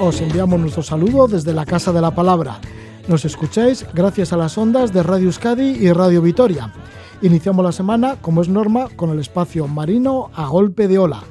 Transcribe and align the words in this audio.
os 0.00 0.20
enviamos 0.20 0.60
nuestro 0.60 0.82
saludo 0.82 1.26
desde 1.26 1.52
la 1.52 1.66
Casa 1.66 1.92
de 1.92 2.00
la 2.00 2.12
Palabra. 2.12 2.60
Nos 3.08 3.24
escucháis 3.24 3.84
gracias 3.94 4.32
a 4.32 4.36
las 4.36 4.56
ondas 4.56 4.92
de 4.92 5.02
Radio 5.02 5.26
Euskadi 5.26 5.70
y 5.70 5.92
Radio 5.92 6.22
Vitoria. 6.22 6.72
Iniciamos 7.20 7.64
la 7.64 7.72
semana, 7.72 8.16
como 8.20 8.42
es 8.42 8.48
norma, 8.48 8.88
con 8.94 9.10
el 9.10 9.18
espacio 9.18 9.66
marino 9.66 10.30
a 10.34 10.46
golpe 10.46 10.86
de 10.86 10.98
ola. 10.98 11.22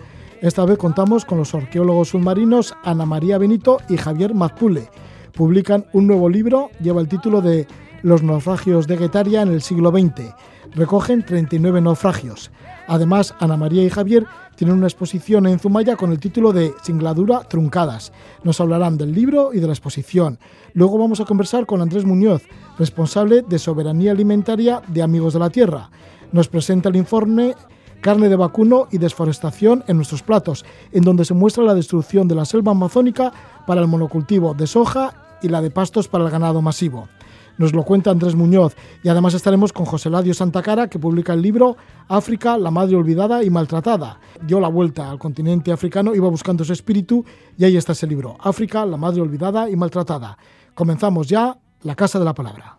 Esta 0.41 0.65
vez 0.65 0.77
contamos 0.77 1.23
con 1.23 1.37
los 1.37 1.55
arqueólogos 1.55 2.09
submarinos 2.09 2.75
Ana 2.83 3.05
María 3.05 3.37
Benito 3.37 3.77
y 3.87 3.95
Javier 3.95 4.33
Mazpule. 4.33 4.89
Publican 5.33 5.85
un 5.93 6.07
nuevo 6.07 6.27
libro, 6.27 6.69
lleva 6.81 6.99
el 6.99 7.07
título 7.07 7.41
de 7.41 7.67
Los 8.01 8.21
naufragios 8.21 8.85
de 8.85 8.97
Guetaria 8.97 9.43
en 9.43 9.49
el 9.49 9.61
siglo 9.61 9.91
XX. 9.91 10.33
Recogen 10.75 11.23
39 11.25 11.81
naufragios. 11.81 12.51
Además, 12.87 13.35
Ana 13.39 13.57
María 13.57 13.83
y 13.83 13.89
Javier 13.89 14.25
tienen 14.55 14.77
una 14.77 14.87
exposición 14.87 15.45
en 15.45 15.59
Zumaya 15.59 15.95
con 15.95 16.11
el 16.11 16.19
título 16.19 16.53
de 16.53 16.73
Singladura 16.81 17.41
Truncadas. 17.41 18.11
Nos 18.43 18.59
hablarán 18.59 18.97
del 18.97 19.13
libro 19.13 19.53
y 19.53 19.59
de 19.59 19.67
la 19.67 19.73
exposición. 19.73 20.39
Luego 20.73 20.97
vamos 20.97 21.19
a 21.19 21.25
conversar 21.25 21.65
con 21.65 21.81
Andrés 21.81 22.05
Muñoz, 22.05 22.43
responsable 22.79 23.43
de 23.43 23.59
Soberanía 23.59 24.11
Alimentaria 24.11 24.81
de 24.87 25.01
Amigos 25.01 25.33
de 25.33 25.39
la 25.39 25.49
Tierra. 25.49 25.89
Nos 26.31 26.47
presenta 26.47 26.89
el 26.89 26.95
informe 26.95 27.55
Carne 28.01 28.29
de 28.29 28.35
vacuno 28.35 28.87
y 28.91 28.99
desforestación 28.99 29.83
en 29.87 29.97
nuestros 29.97 30.21
platos, 30.21 30.65
en 30.91 31.03
donde 31.03 31.25
se 31.25 31.33
muestra 31.33 31.63
la 31.63 31.73
destrucción 31.73 32.27
de 32.27 32.35
la 32.35 32.45
selva 32.45 32.71
amazónica 32.71 33.33
para 33.65 33.81
el 33.81 33.87
monocultivo 33.87 34.53
de 34.53 34.67
soja 34.67 35.37
y 35.41 35.49
la 35.49 35.61
de 35.61 35.71
pastos 35.71 36.07
para 36.07 36.23
el 36.23 36.31
ganado 36.31 36.61
masivo. 36.61 37.09
Nos 37.57 37.73
lo 37.73 37.83
cuenta 37.83 38.11
Andrés 38.11 38.35
Muñoz 38.35 38.75
y 39.03 39.09
además 39.09 39.33
estaremos 39.33 39.73
con 39.73 39.85
José 39.85 40.09
Ladio 40.09 40.33
Santacara 40.33 40.87
que 40.87 40.99
publica 40.99 41.33
el 41.33 41.41
libro 41.41 41.75
África, 42.07 42.57
la 42.57 42.71
madre 42.71 42.95
olvidada 42.95 43.43
y 43.43 43.49
maltratada. 43.49 44.19
Dio 44.41 44.59
la 44.59 44.67
vuelta 44.67 45.09
al 45.09 45.17
continente 45.17 45.71
africano, 45.71 46.13
iba 46.13 46.29
buscando 46.29 46.63
su 46.63 46.73
espíritu 46.73 47.25
y 47.57 47.65
ahí 47.65 47.75
está 47.75 47.93
ese 47.93 48.07
libro, 48.07 48.37
África, 48.39 48.85
la 48.85 48.97
madre 48.97 49.21
olvidada 49.21 49.69
y 49.69 49.75
maltratada. 49.75 50.37
Comenzamos 50.75 51.27
ya 51.27 51.57
la 51.81 51.95
Casa 51.95 52.19
de 52.19 52.25
la 52.25 52.33
Palabra. 52.33 52.77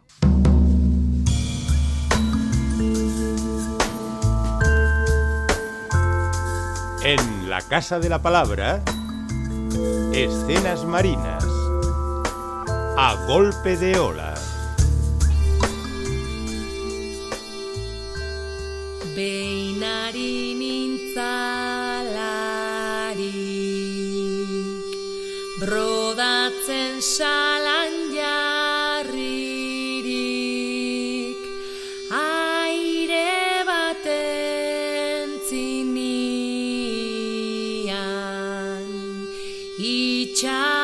En 7.05 7.49
la 7.49 7.61
Casa 7.63 7.99
de 7.99 8.09
la 8.09 8.23
Palabra, 8.23 8.83
escenas 10.13 10.85
marinas 10.85 11.45
a 12.97 13.15
golpe 13.27 13.77
de 13.77 13.99
ola. 13.99 14.38
Beinari 19.19 20.55
nintzalarik 20.55 21.27
Brodatzen 25.59 27.03
salan 27.03 28.15
jarririk 28.15 29.11
Aire 32.15 33.67
baten 33.67 35.35
zinian 35.51 36.79
Itxasoko 39.83 40.78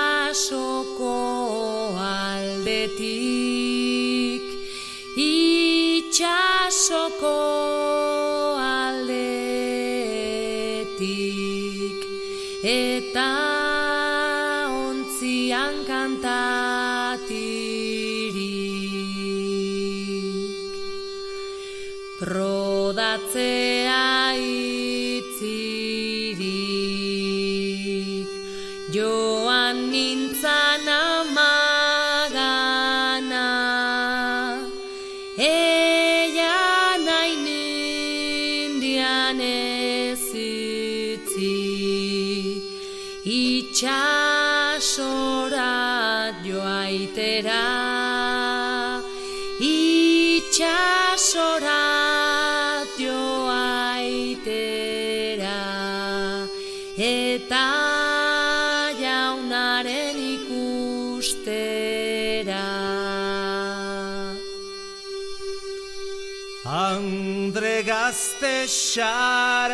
gazte 68.95 69.01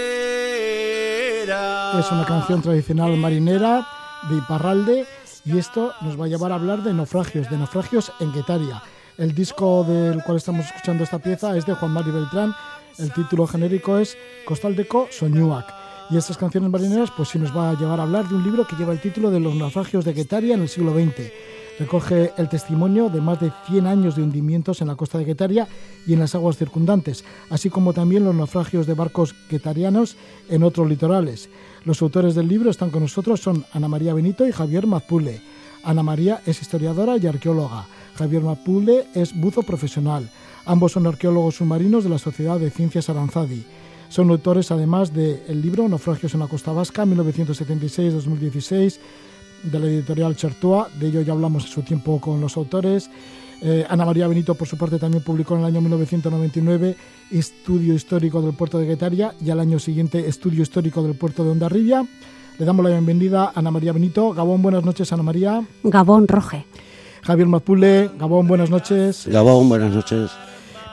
Es 1.99 2.11
una 2.11 2.25
canción 2.25 2.61
tradicional 2.61 3.17
marinera 3.17 3.87
de 4.29 4.37
Iparralde 4.37 5.07
y 5.45 5.57
esto 5.57 5.93
nos 6.01 6.19
va 6.19 6.25
a 6.25 6.27
llevar 6.27 6.51
a 6.51 6.55
hablar 6.55 6.83
de 6.83 6.93
naufragios, 6.93 7.49
de 7.49 7.57
naufragios 7.57 8.11
en 8.19 8.33
Guetaria. 8.33 8.83
El 9.17 9.33
disco 9.33 9.85
del 9.85 10.21
cual 10.23 10.37
estamos 10.37 10.65
escuchando 10.65 11.05
esta 11.05 11.19
pieza 11.19 11.55
es 11.55 11.65
de 11.65 11.73
Juan 11.73 11.91
Mari 11.91 12.11
Beltrán. 12.11 12.53
El 12.99 13.13
título 13.13 13.45
genérico 13.45 13.99
es 13.99 14.17
Costaldeco 14.45 15.07
Soñuac. 15.11 15.65
Y 16.09 16.17
estas 16.17 16.37
canciones 16.37 16.71
marineras, 16.71 17.11
pues 17.15 17.29
sí 17.29 17.37
nos 17.37 17.55
va 17.55 17.69
a 17.69 17.77
llevar 17.77 17.99
a 17.99 18.03
hablar 18.03 18.27
de 18.27 18.33
un 18.33 18.43
libro 18.43 18.65
que 18.65 18.75
lleva 18.75 18.91
el 18.91 19.01
título 19.01 19.29
de 19.29 19.39
Los 19.39 19.53
naufragios 19.53 20.03
de 20.03 20.13
Guetaria 20.13 20.55
en 20.55 20.61
el 20.61 20.69
siglo 20.69 20.93
XX. 20.93 21.31
Recoge 21.77 22.31
el 22.37 22.49
testimonio 22.49 23.09
de 23.09 23.21
más 23.21 23.39
de 23.39 23.51
100 23.67 23.85
años 23.85 24.15
de 24.15 24.23
hundimientos 24.23 24.81
en 24.81 24.87
la 24.87 24.95
costa 24.95 25.19
de 25.19 25.25
Guetaria 25.25 25.67
y 26.07 26.13
en 26.13 26.19
las 26.19 26.33
aguas 26.33 26.57
circundantes, 26.57 27.23
así 27.51 27.69
como 27.69 27.93
también 27.93 28.23
los 28.23 28.33
naufragios 28.33 28.87
de 28.87 28.95
barcos 28.95 29.35
guetarianos 29.47 30.15
en 30.49 30.63
otros 30.63 30.89
litorales. 30.89 31.49
Los 31.83 32.01
autores 32.01 32.33
del 32.33 32.47
libro 32.47 32.71
están 32.71 32.89
con 32.89 33.03
nosotros, 33.03 33.41
son 33.41 33.63
Ana 33.73 33.87
María 33.87 34.15
Benito 34.15 34.47
y 34.47 34.51
Javier 34.51 34.87
Mazpule. 34.87 35.39
Ana 35.83 36.01
María 36.01 36.41
es 36.47 36.63
historiadora 36.63 37.17
y 37.17 37.27
arqueóloga. 37.27 37.85
Javier 38.15 38.41
Mazpule 38.41 39.05
es 39.13 39.39
buzo 39.39 39.61
profesional. 39.61 40.31
Ambos 40.67 40.91
son 40.91 41.07
arqueólogos 41.07 41.55
submarinos 41.55 42.03
de 42.03 42.09
la 42.09 42.17
Sociedad 42.17 42.59
de 42.59 42.69
Ciencias 42.69 43.09
Aranzadi. 43.09 43.63
Son 44.09 44.29
autores 44.29 44.69
además 44.69 45.13
del 45.13 45.61
libro 45.61 45.87
Naufragios 45.87 46.33
en 46.33 46.41
la 46.41 46.47
Costa 46.47 46.73
Vasca, 46.73 47.05
1976-2016, 47.05 48.97
de 49.63 49.79
la 49.79 49.87
editorial 49.87 50.35
Chertoa. 50.35 50.89
De 50.99 51.07
ello 51.07 51.21
ya 51.21 51.31
hablamos 51.31 51.63
en 51.63 51.71
su 51.71 51.83
tiempo 51.83 52.19
con 52.19 52.41
los 52.41 52.57
autores. 52.57 53.09
Eh, 53.61 53.85
Ana 53.87 54.05
María 54.05 54.27
Benito, 54.27 54.55
por 54.55 54.67
su 54.67 54.77
parte, 54.77 54.99
también 54.99 55.23
publicó 55.23 55.55
en 55.55 55.61
el 55.61 55.67
año 55.67 55.79
1999 55.79 56.97
Estudio 57.31 57.93
Histórico 57.93 58.41
del 58.41 58.53
Puerto 58.53 58.77
de 58.77 58.87
Guetaria 58.87 59.33
y 59.39 59.49
al 59.49 59.61
año 59.61 59.79
siguiente 59.79 60.27
Estudio 60.27 60.63
Histórico 60.63 61.01
del 61.01 61.15
Puerto 61.15 61.45
de 61.45 61.51
Ondarribia. 61.51 62.05
Le 62.59 62.65
damos 62.65 62.83
la 62.83 62.91
bienvenida 62.91 63.45
a 63.45 63.51
Ana 63.55 63.71
María 63.71 63.93
Benito. 63.93 64.33
Gabón, 64.33 64.61
buenas 64.61 64.83
noches, 64.83 65.13
Ana 65.13 65.23
María. 65.23 65.65
Gabón 65.83 66.27
Roje. 66.27 66.65
Javier 67.23 67.47
Mazpule, 67.47 68.11
Gabón, 68.19 68.47
buenas 68.47 68.69
noches. 68.69 69.27
Gabón, 69.27 69.69
buenas 69.69 69.93
noches. 69.93 70.31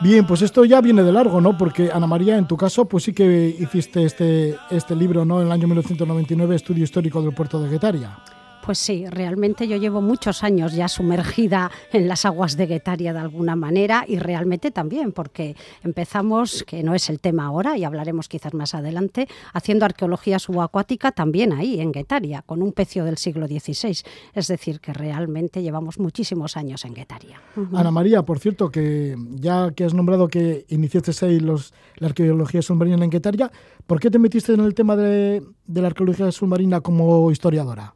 Bien, 0.04 0.26
pues 0.26 0.42
esto 0.42 0.66
ya 0.66 0.82
viene 0.82 1.02
de 1.02 1.12
largo, 1.12 1.40
¿no? 1.40 1.56
Porque 1.56 1.90
Ana 1.90 2.06
María, 2.06 2.36
en 2.36 2.46
tu 2.46 2.58
caso, 2.58 2.84
pues 2.84 3.04
sí 3.04 3.14
que 3.14 3.56
hiciste 3.58 4.04
este, 4.04 4.54
este 4.70 4.94
libro, 4.94 5.24
¿no? 5.24 5.40
En 5.40 5.46
el 5.46 5.52
año 5.52 5.66
1999, 5.66 6.56
Estudio 6.56 6.84
Histórico 6.84 7.22
del 7.22 7.32
Puerto 7.32 7.58
de 7.58 7.70
Guetaria. 7.70 8.18
Pues 8.64 8.78
sí, 8.78 9.04
realmente 9.10 9.68
yo 9.68 9.76
llevo 9.76 10.00
muchos 10.00 10.42
años 10.42 10.72
ya 10.72 10.88
sumergida 10.88 11.70
en 11.92 12.08
las 12.08 12.24
aguas 12.24 12.56
de 12.56 12.64
Guetaria 12.64 13.12
de 13.12 13.18
alguna 13.18 13.56
manera 13.56 14.06
y 14.08 14.18
realmente 14.18 14.70
también 14.70 15.12
porque 15.12 15.54
empezamos, 15.82 16.64
que 16.66 16.82
no 16.82 16.94
es 16.94 17.10
el 17.10 17.20
tema 17.20 17.44
ahora 17.44 17.76
y 17.76 17.84
hablaremos 17.84 18.26
quizás 18.26 18.54
más 18.54 18.74
adelante, 18.74 19.28
haciendo 19.52 19.84
arqueología 19.84 20.38
subacuática 20.38 21.12
también 21.12 21.52
ahí 21.52 21.78
en 21.78 21.92
Guetaria, 21.92 22.40
con 22.40 22.62
un 22.62 22.72
pecio 22.72 23.04
del 23.04 23.18
siglo 23.18 23.46
XVI. 23.46 23.98
Es 24.32 24.48
decir, 24.48 24.80
que 24.80 24.94
realmente 24.94 25.62
llevamos 25.62 25.98
muchísimos 25.98 26.56
años 26.56 26.86
en 26.86 26.94
Guetaria. 26.94 27.42
Ana 27.74 27.90
María, 27.90 28.22
por 28.22 28.38
cierto, 28.38 28.70
que 28.70 29.14
ya 29.32 29.72
que 29.72 29.84
has 29.84 29.92
nombrado 29.92 30.28
que 30.28 30.64
iniciaste 30.70 31.26
ahí 31.26 31.38
los, 31.38 31.74
la 31.96 32.06
arqueología 32.06 32.62
submarina 32.62 33.04
en 33.04 33.10
Guetaria, 33.10 33.52
¿por 33.86 34.00
qué 34.00 34.10
te 34.10 34.18
metiste 34.18 34.54
en 34.54 34.60
el 34.60 34.72
tema 34.72 34.96
de, 34.96 35.42
de 35.66 35.80
la 35.82 35.88
arqueología 35.88 36.32
submarina 36.32 36.80
como 36.80 37.30
historiadora? 37.30 37.94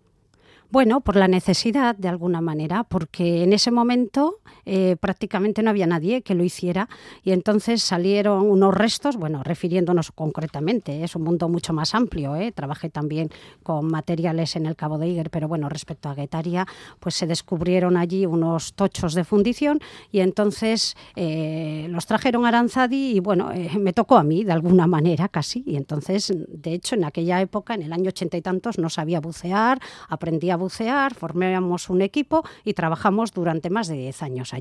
Bueno, 0.70 1.00
por 1.00 1.16
la 1.16 1.28
necesidad, 1.28 1.96
de 1.96 2.08
alguna 2.08 2.42
manera, 2.42 2.84
porque 2.84 3.42
en 3.42 3.54
ese 3.54 3.70
momento 3.70 4.40
eh, 4.68 4.96
prácticamente 5.00 5.62
no 5.62 5.70
había 5.70 5.86
nadie 5.86 6.20
que 6.20 6.34
lo 6.34 6.44
hiciera 6.44 6.90
y 7.24 7.32
entonces 7.32 7.82
salieron 7.82 8.50
unos 8.50 8.74
restos, 8.74 9.16
bueno, 9.16 9.42
refiriéndonos 9.42 10.12
concretamente, 10.12 11.02
es 11.02 11.16
un 11.16 11.22
mundo 11.22 11.48
mucho 11.48 11.72
más 11.72 11.94
amplio, 11.94 12.36
¿eh? 12.36 12.52
trabajé 12.52 12.90
también 12.90 13.30
con 13.62 13.86
materiales 13.86 14.56
en 14.56 14.66
el 14.66 14.76
Cabo 14.76 14.98
de 14.98 15.08
Iger, 15.08 15.30
pero 15.30 15.48
bueno, 15.48 15.70
respecto 15.70 16.10
a 16.10 16.14
Guetaria, 16.14 16.66
pues 17.00 17.14
se 17.14 17.26
descubrieron 17.26 17.96
allí 17.96 18.26
unos 18.26 18.74
tochos 18.74 19.14
de 19.14 19.24
fundición 19.24 19.80
y 20.12 20.20
entonces 20.20 20.96
eh, 21.16 21.86
los 21.88 22.04
trajeron 22.04 22.44
a 22.44 22.48
Aranzadi 22.48 23.16
y 23.16 23.20
bueno, 23.20 23.50
eh, 23.52 23.70
me 23.78 23.94
tocó 23.94 24.18
a 24.18 24.22
mí 24.22 24.44
de 24.44 24.52
alguna 24.52 24.86
manera 24.86 25.28
casi 25.28 25.62
y 25.66 25.76
entonces, 25.76 26.32
de 26.36 26.74
hecho, 26.74 26.94
en 26.94 27.04
aquella 27.04 27.40
época, 27.40 27.74
en 27.74 27.82
el 27.82 27.92
año 27.92 28.10
ochenta 28.10 28.36
y 28.36 28.42
tantos, 28.42 28.78
no 28.78 28.90
sabía 28.90 29.20
bucear, 29.20 29.80
aprendí 30.08 30.50
a 30.50 30.56
bucear, 30.56 31.14
formamos 31.14 31.88
un 31.88 32.02
equipo 32.02 32.44
y 32.64 32.74
trabajamos 32.74 33.32
durante 33.32 33.70
más 33.70 33.88
de 33.88 33.96
10 33.96 34.22
años. 34.22 34.52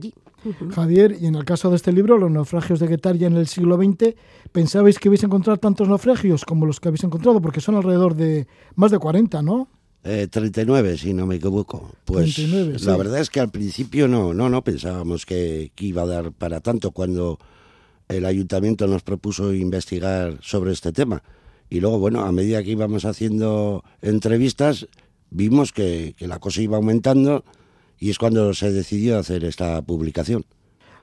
Javier, 0.71 1.17
y 1.19 1.25
en 1.25 1.35
el 1.35 1.45
caso 1.45 1.69
de 1.69 1.75
este 1.75 1.91
libro, 1.91 2.17
Los 2.17 2.31
naufragios 2.31 2.79
de 2.79 2.87
Guetaria 2.87 3.27
en 3.27 3.35
el 3.37 3.47
siglo 3.47 3.77
XX, 3.77 4.15
¿pensabais 4.51 4.99
que 4.99 5.09
ibais 5.09 5.23
a 5.23 5.27
encontrar 5.27 5.57
tantos 5.57 5.87
naufragios 5.87 6.45
como 6.45 6.65
los 6.65 6.79
que 6.79 6.87
habéis 6.87 7.03
encontrado? 7.03 7.41
Porque 7.41 7.61
son 7.61 7.75
alrededor 7.75 8.15
de 8.15 8.47
más 8.75 8.91
de 8.91 8.99
40, 8.99 9.41
¿no? 9.41 9.67
Eh, 10.03 10.27
39, 10.29 10.97
si 10.97 11.13
no 11.13 11.25
me 11.25 11.35
equivoco. 11.35 11.91
Pues 12.05 12.35
39, 12.35 12.77
la 12.83 12.97
verdad 12.97 13.19
es 13.19 13.29
que 13.29 13.39
al 13.39 13.49
principio 13.49 14.07
no, 14.07 14.33
no, 14.33 14.49
no 14.49 14.63
pensábamos 14.63 15.25
que, 15.25 15.71
que 15.75 15.85
iba 15.85 16.03
a 16.03 16.07
dar 16.07 16.31
para 16.31 16.61
tanto 16.61 16.91
cuando 16.91 17.39
el 18.07 18.25
ayuntamiento 18.25 18.87
nos 18.87 19.03
propuso 19.03 19.53
investigar 19.53 20.37
sobre 20.41 20.71
este 20.71 20.91
tema. 20.93 21.23
Y 21.69 21.81
luego, 21.81 21.99
bueno, 21.99 22.21
a 22.23 22.31
medida 22.31 22.63
que 22.63 22.71
íbamos 22.71 23.03
haciendo 23.03 23.83
entrevistas, 24.01 24.87
vimos 25.29 25.73
que, 25.73 26.15
que 26.17 26.27
la 26.27 26.39
cosa 26.39 26.61
iba 26.61 26.77
aumentando 26.77 27.43
y 27.99 28.09
es 28.09 28.17
cuando 28.17 28.53
se 28.53 28.71
decidió 28.71 29.17
hacer 29.17 29.43
esta 29.43 29.81
publicación. 29.81 30.45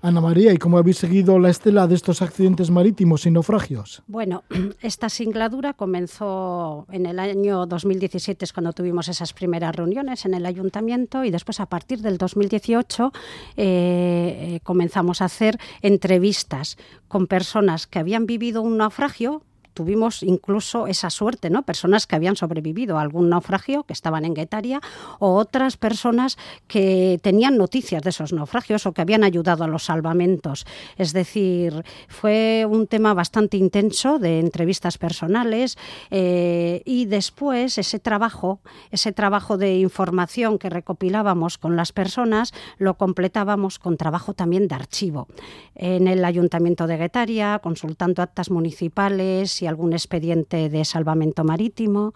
Ana 0.04 0.20
María, 0.20 0.52
¿y 0.52 0.58
cómo 0.58 0.76
habéis 0.76 0.98
seguido 0.98 1.38
la 1.38 1.48
estela 1.48 1.86
de 1.86 1.94
estos 1.94 2.20
accidentes 2.20 2.70
marítimos 2.70 3.24
y 3.24 3.30
naufragios? 3.30 4.02
Bueno, 4.06 4.44
esta 4.82 5.08
singladura 5.08 5.72
comenzó 5.72 6.86
en 6.90 7.06
el 7.06 7.18
año 7.18 7.64
2017, 7.64 8.44
es 8.44 8.52
cuando 8.52 8.74
tuvimos 8.74 9.08
esas 9.08 9.32
primeras 9.32 9.74
reuniones 9.74 10.26
en 10.26 10.34
el 10.34 10.44
ayuntamiento 10.44 11.24
y 11.24 11.30
después 11.30 11.58
a 11.58 11.64
partir 11.70 12.02
del 12.02 12.18
2018 12.18 13.12
eh, 13.56 13.56
eh, 13.56 14.60
comenzamos 14.62 15.22
a 15.22 15.24
hacer 15.24 15.58
entrevistas 15.80 16.76
con 17.08 17.26
personas 17.26 17.86
que 17.86 17.98
habían 17.98 18.26
vivido 18.26 18.60
un 18.60 18.76
naufragio 18.76 19.42
tuvimos 19.74 20.22
incluso 20.22 20.86
esa 20.86 21.10
suerte, 21.10 21.50
¿no? 21.50 21.62
Personas 21.62 22.06
que 22.06 22.16
habían 22.16 22.36
sobrevivido 22.36 22.98
a 22.98 23.02
algún 23.02 23.28
naufragio, 23.28 23.82
que 23.82 23.92
estaban 23.92 24.24
en 24.24 24.34
Guetaria, 24.34 24.80
o 25.18 25.34
otras 25.34 25.76
personas 25.76 26.38
que 26.68 27.18
tenían 27.22 27.58
noticias 27.58 28.02
de 28.02 28.10
esos 28.10 28.32
naufragios 28.32 28.86
o 28.86 28.92
que 28.92 29.02
habían 29.02 29.24
ayudado 29.24 29.64
a 29.64 29.68
los 29.68 29.84
salvamentos. 29.84 30.66
Es 30.96 31.12
decir, 31.12 31.84
fue 32.08 32.66
un 32.68 32.86
tema 32.86 33.12
bastante 33.14 33.56
intenso 33.56 34.18
de 34.18 34.40
entrevistas 34.40 34.96
personales 34.96 35.76
eh, 36.10 36.82
y 36.84 37.06
después 37.06 37.76
ese 37.78 37.98
trabajo, 37.98 38.60
ese 38.90 39.12
trabajo 39.12 39.58
de 39.58 39.78
información 39.78 40.58
que 40.58 40.70
recopilábamos 40.70 41.58
con 41.58 41.76
las 41.76 41.92
personas, 41.92 42.52
lo 42.78 42.94
completábamos 42.94 43.78
con 43.78 43.96
trabajo 43.96 44.34
también 44.34 44.68
de 44.68 44.74
archivo. 44.74 45.26
En 45.74 46.06
el 46.06 46.24
Ayuntamiento 46.24 46.86
de 46.86 46.96
Guetaria, 46.96 47.58
consultando 47.58 48.22
actas 48.22 48.50
municipales 48.50 49.63
y 49.64 49.66
algún 49.66 49.94
expediente 49.94 50.68
de 50.68 50.84
salvamento 50.84 51.42
marítimo, 51.42 52.12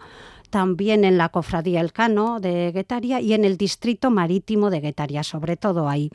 también 0.49 1.03
en 1.03 1.17
la 1.17 1.29
Cofradía 1.29 1.81
Elcano 1.81 2.39
de 2.39 2.71
Guetaria 2.71 3.21
y 3.21 3.33
en 3.33 3.45
el 3.45 3.57
Distrito 3.57 4.09
Marítimo 4.09 4.69
de 4.69 4.79
Guetaria, 4.79 5.23
sobre 5.23 5.57
todo 5.57 5.87
ahí. 5.87 6.09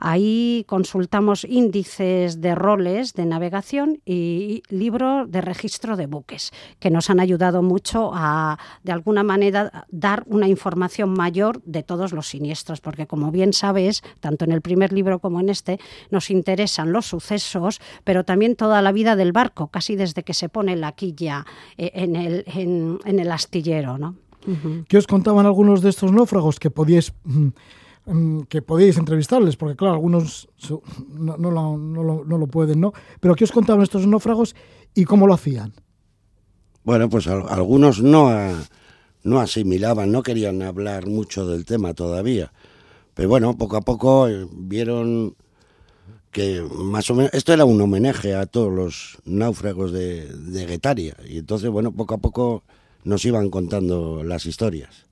Ahí 0.00 0.64
consultamos 0.66 1.44
índices 1.44 2.40
de 2.40 2.54
roles 2.54 3.14
de 3.14 3.26
navegación 3.26 4.00
y 4.06 4.62
libros 4.68 5.30
de 5.30 5.40
registro 5.40 5.96
de 5.96 6.06
buques, 6.06 6.52
que 6.78 6.90
nos 6.90 7.10
han 7.10 7.20
ayudado 7.20 7.62
mucho 7.62 8.10
a, 8.14 8.58
de 8.82 8.92
alguna 8.92 9.22
manera, 9.22 9.86
dar 9.90 10.24
una 10.26 10.48
información 10.48 11.10
mayor 11.10 11.62
de 11.64 11.82
todos 11.82 12.12
los 12.12 12.28
siniestros, 12.28 12.80
porque 12.80 13.06
como 13.06 13.30
bien 13.30 13.52
sabes, 13.52 14.02
tanto 14.20 14.44
en 14.44 14.52
el 14.52 14.62
primer 14.62 14.92
libro 14.92 15.18
como 15.18 15.40
en 15.40 15.48
este, 15.48 15.78
nos 16.10 16.30
interesan 16.30 16.92
los 16.92 17.06
sucesos, 17.06 17.80
pero 18.04 18.24
también 18.24 18.56
toda 18.56 18.82
la 18.82 18.92
vida 18.92 19.16
del 19.16 19.32
barco, 19.32 19.68
casi 19.68 19.96
desde 19.96 20.22
que 20.22 20.34
se 20.34 20.48
pone 20.48 20.76
la 20.76 20.92
quilla 20.92 21.44
eh, 21.76 21.90
en 21.94 22.16
el, 22.16 22.44
en, 22.46 22.98
en 23.04 23.18
el 23.18 23.30
astillero. 23.30 23.73
¿No? 23.82 24.16
¿Qué 24.88 24.98
os 24.98 25.06
contaban 25.06 25.46
algunos 25.46 25.80
de 25.80 25.88
estos 25.88 26.12
náufragos 26.12 26.58
que 26.60 26.70
podíais 26.70 27.12
mm, 27.24 27.48
mm, 28.06 28.40
que 28.42 28.60
podíais 28.60 28.98
entrevistarles? 28.98 29.56
Porque 29.56 29.74
claro, 29.76 29.94
algunos 29.94 30.48
no, 31.08 31.36
no 31.38 31.50
lo, 31.50 31.76
no 31.78 32.02
lo- 32.02 32.24
no 32.24 32.36
lo 32.38 32.46
pueden, 32.46 32.80
¿no? 32.80 32.92
Pero 33.20 33.34
¿qué 33.34 33.44
os 33.44 33.52
contaban 33.52 33.82
estos 33.82 34.06
náufragos 34.06 34.54
y 34.94 35.04
cómo 35.04 35.26
lo 35.26 35.32
hacían? 35.34 35.72
Bueno, 36.84 37.08
pues 37.08 37.26
al- 37.26 37.48
algunos 37.48 38.02
no, 38.02 38.28
a- 38.28 38.52
no 39.22 39.40
asimilaban, 39.40 40.12
no 40.12 40.22
querían 40.22 40.60
hablar 40.62 41.06
mucho 41.06 41.46
del 41.46 41.64
tema 41.64 41.94
todavía. 41.94 42.52
Pero 43.14 43.28
bueno, 43.30 43.56
poco 43.56 43.76
a 43.78 43.80
poco 43.80 44.28
eh, 44.28 44.46
vieron 44.52 45.36
que 46.32 46.60
más 46.74 47.08
o 47.10 47.14
menos 47.14 47.32
esto 47.32 47.52
era 47.54 47.64
un 47.64 47.80
homenaje 47.80 48.34
a 48.34 48.44
todos 48.44 48.72
los 48.72 49.18
náufragos 49.24 49.92
de, 49.92 50.26
de 50.26 50.66
Guetaria. 50.66 51.16
Y 51.26 51.38
entonces, 51.38 51.70
bueno, 51.70 51.92
poco 51.92 52.14
a 52.14 52.18
poco 52.18 52.64
nos 53.04 53.24
iban 53.24 53.50
contando 53.50 54.24
las 54.24 54.46
historias. 54.46 55.06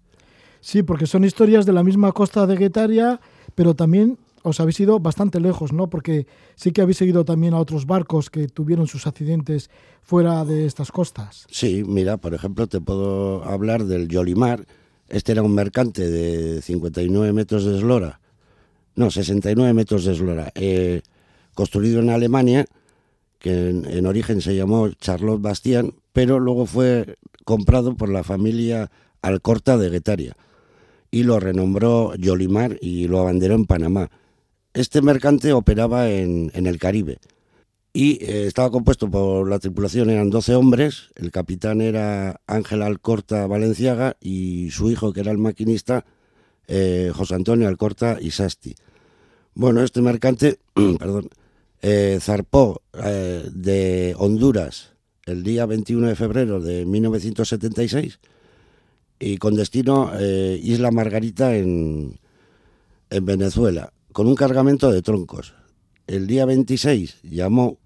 Sí, 0.60 0.82
porque 0.82 1.06
son 1.06 1.24
historias 1.24 1.66
de 1.66 1.72
la 1.72 1.82
misma 1.82 2.12
costa 2.12 2.46
de 2.46 2.56
Guetaria, 2.56 3.20
pero 3.54 3.74
también 3.74 4.18
os 4.42 4.60
habéis 4.60 4.80
ido 4.80 4.98
bastante 5.00 5.40
lejos, 5.40 5.72
¿no? 5.72 5.88
Porque 5.88 6.26
sí 6.56 6.72
que 6.72 6.82
habéis 6.82 6.98
seguido 6.98 7.24
también 7.24 7.54
a 7.54 7.58
otros 7.58 7.86
barcos 7.86 8.30
que 8.30 8.48
tuvieron 8.48 8.86
sus 8.86 9.06
accidentes 9.06 9.70
fuera 10.02 10.44
de 10.44 10.66
estas 10.66 10.90
costas. 10.90 11.46
Sí, 11.50 11.84
mira, 11.86 12.16
por 12.16 12.34
ejemplo, 12.34 12.66
te 12.66 12.80
puedo 12.80 13.44
hablar 13.44 13.84
del 13.84 14.08
Yolimar. 14.08 14.66
Este 15.08 15.32
era 15.32 15.42
un 15.42 15.54
mercante 15.54 16.08
de 16.08 16.62
59 16.62 17.32
metros 17.32 17.64
de 17.64 17.76
eslora, 17.76 18.20
no, 18.94 19.10
69 19.10 19.72
metros 19.74 20.04
de 20.04 20.12
eslora, 20.12 20.52
eh, 20.54 21.02
construido 21.54 22.00
en 22.00 22.10
Alemania, 22.10 22.66
que 23.38 23.70
en, 23.70 23.84
en 23.86 24.06
origen 24.06 24.40
se 24.40 24.54
llamó 24.54 24.88
Charlotte 24.90 25.40
Bastian, 25.40 25.94
pero 26.12 26.38
luego 26.38 26.66
fue 26.66 27.16
comprado 27.44 27.96
por 27.96 28.08
la 28.08 28.24
familia 28.24 28.90
Alcorta 29.22 29.78
de 29.78 29.88
Guetaria 29.88 30.36
y 31.10 31.22
lo 31.22 31.38
renombró 31.38 32.14
Yolimar 32.16 32.78
y 32.80 33.06
lo 33.06 33.20
abanderó 33.20 33.54
en 33.54 33.66
Panamá. 33.66 34.10
Este 34.72 35.02
mercante 35.02 35.52
operaba 35.52 36.10
en, 36.10 36.50
el 36.54 36.78
Caribe 36.78 37.18
y 37.92 38.24
eh, 38.24 38.46
estaba 38.46 38.70
compuesto 38.70 39.10
por 39.10 39.48
la 39.48 39.58
tripulación, 39.58 40.08
eran 40.08 40.30
12 40.30 40.54
hombres, 40.54 41.10
el 41.14 41.30
capitán 41.30 41.82
era 41.82 42.40
Ángel 42.46 42.80
Alcorta 42.80 43.46
Valenciaga 43.46 44.16
y 44.20 44.70
su 44.70 44.90
hijo, 44.90 45.12
que 45.12 45.20
era 45.20 45.30
el 45.30 45.38
maquinista, 45.38 46.06
eh, 46.66 47.12
José 47.14 47.34
Antonio 47.34 47.68
Alcorta 47.68 48.16
Isasti. 48.18 48.74
Bueno, 49.54 49.82
este 49.82 50.00
mercante, 50.00 50.58
perdón, 50.98 51.28
eh, 51.82 52.18
zarpó 52.20 52.80
de 52.92 54.14
Honduras 54.16 54.91
el 55.26 55.42
día 55.42 55.66
21 55.66 56.08
de 56.08 56.16
febrero 56.16 56.60
de 56.60 56.84
1976 56.84 58.18
y 59.20 59.36
con 59.36 59.54
destino 59.54 60.10
eh, 60.18 60.58
Isla 60.62 60.90
Margarita 60.90 61.56
en, 61.56 62.18
en 63.10 63.24
Venezuela, 63.24 63.92
con 64.12 64.26
un 64.26 64.34
cargamento 64.34 64.90
de 64.90 65.02
troncos. 65.02 65.54
El 66.06 66.26
día 66.26 66.44
26 66.44 67.18
llamó 67.22 67.78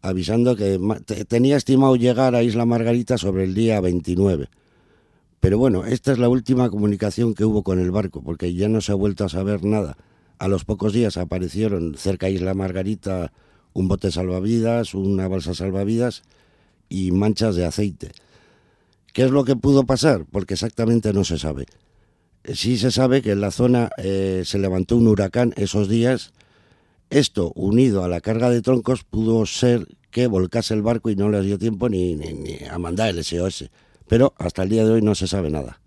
avisando 0.00 0.56
que 0.56 0.80
tenía 1.28 1.56
estimado 1.56 1.94
llegar 1.96 2.34
a 2.34 2.42
Isla 2.42 2.64
Margarita 2.64 3.18
sobre 3.18 3.44
el 3.44 3.54
día 3.54 3.80
29. 3.80 4.48
Pero 5.38 5.58
bueno, 5.58 5.84
esta 5.84 6.12
es 6.12 6.18
la 6.18 6.28
última 6.28 6.70
comunicación 6.70 7.34
que 7.34 7.44
hubo 7.44 7.62
con 7.62 7.78
el 7.78 7.90
barco, 7.90 8.22
porque 8.22 8.54
ya 8.54 8.68
no 8.68 8.80
se 8.80 8.92
ha 8.92 8.96
vuelto 8.96 9.24
a 9.24 9.28
saber 9.28 9.64
nada. 9.64 9.96
A 10.38 10.48
los 10.48 10.64
pocos 10.64 10.92
días 10.92 11.16
aparecieron 11.16 11.94
cerca 11.96 12.26
de 12.26 12.32
Isla 12.32 12.54
Margarita 12.54 13.32
un 13.74 13.88
bote 13.88 14.10
salvavidas, 14.10 14.94
una 14.94 15.28
balsa 15.28 15.54
salvavidas 15.54 16.22
y 16.92 17.10
manchas 17.12 17.56
de 17.56 17.64
aceite. 17.64 18.12
¿Qué 19.12 19.24
es 19.24 19.30
lo 19.30 19.44
que 19.44 19.56
pudo 19.56 19.84
pasar? 19.84 20.24
Porque 20.30 20.54
exactamente 20.54 21.12
no 21.12 21.24
se 21.24 21.38
sabe. 21.38 21.66
Eh, 22.44 22.54
Sí 22.54 22.76
se 22.78 22.90
sabe 22.90 23.22
que 23.22 23.32
en 23.32 23.40
la 23.40 23.50
zona 23.50 23.90
eh, 23.98 24.42
se 24.44 24.58
levantó 24.58 24.96
un 24.96 25.08
huracán 25.08 25.52
esos 25.56 25.88
días. 25.88 26.32
Esto, 27.10 27.52
unido 27.54 28.04
a 28.04 28.08
la 28.08 28.20
carga 28.20 28.48
de 28.50 28.62
troncos, 28.62 29.04
pudo 29.04 29.44
ser 29.46 29.86
que 30.10 30.26
volcase 30.26 30.74
el 30.74 30.82
barco 30.82 31.10
y 31.10 31.16
no 31.16 31.28
les 31.30 31.44
dio 31.44 31.58
tiempo 31.58 31.88
ni, 31.88 32.14
ni- 32.14 32.32
ni 32.32 32.58
a 32.70 32.78
mandar 32.78 33.10
el 33.10 33.22
SOS. 33.22 33.70
Pero 34.08 34.34
hasta 34.38 34.62
el 34.62 34.68
día 34.70 34.84
de 34.84 34.92
hoy 34.92 35.02
no 35.02 35.14
se 35.14 35.26
sabe 35.26 35.50
nada. 35.50 35.80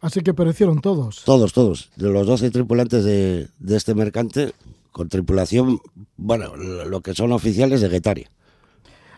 Así 0.00 0.20
que 0.20 0.34
perecieron 0.34 0.80
todos. 0.80 1.22
Todos, 1.24 1.52
todos. 1.52 1.90
De 1.96 2.08
los 2.10 2.26
12 2.26 2.50
tripulantes 2.50 3.04
de, 3.04 3.48
de 3.58 3.76
este 3.76 3.94
mercante, 3.94 4.52
con 4.92 5.08
tripulación, 5.08 5.78
bueno, 6.16 6.54
lo 6.56 7.00
que 7.00 7.14
son 7.14 7.32
oficiales 7.32 7.80
de 7.80 7.88
Guetaria. 7.88 8.30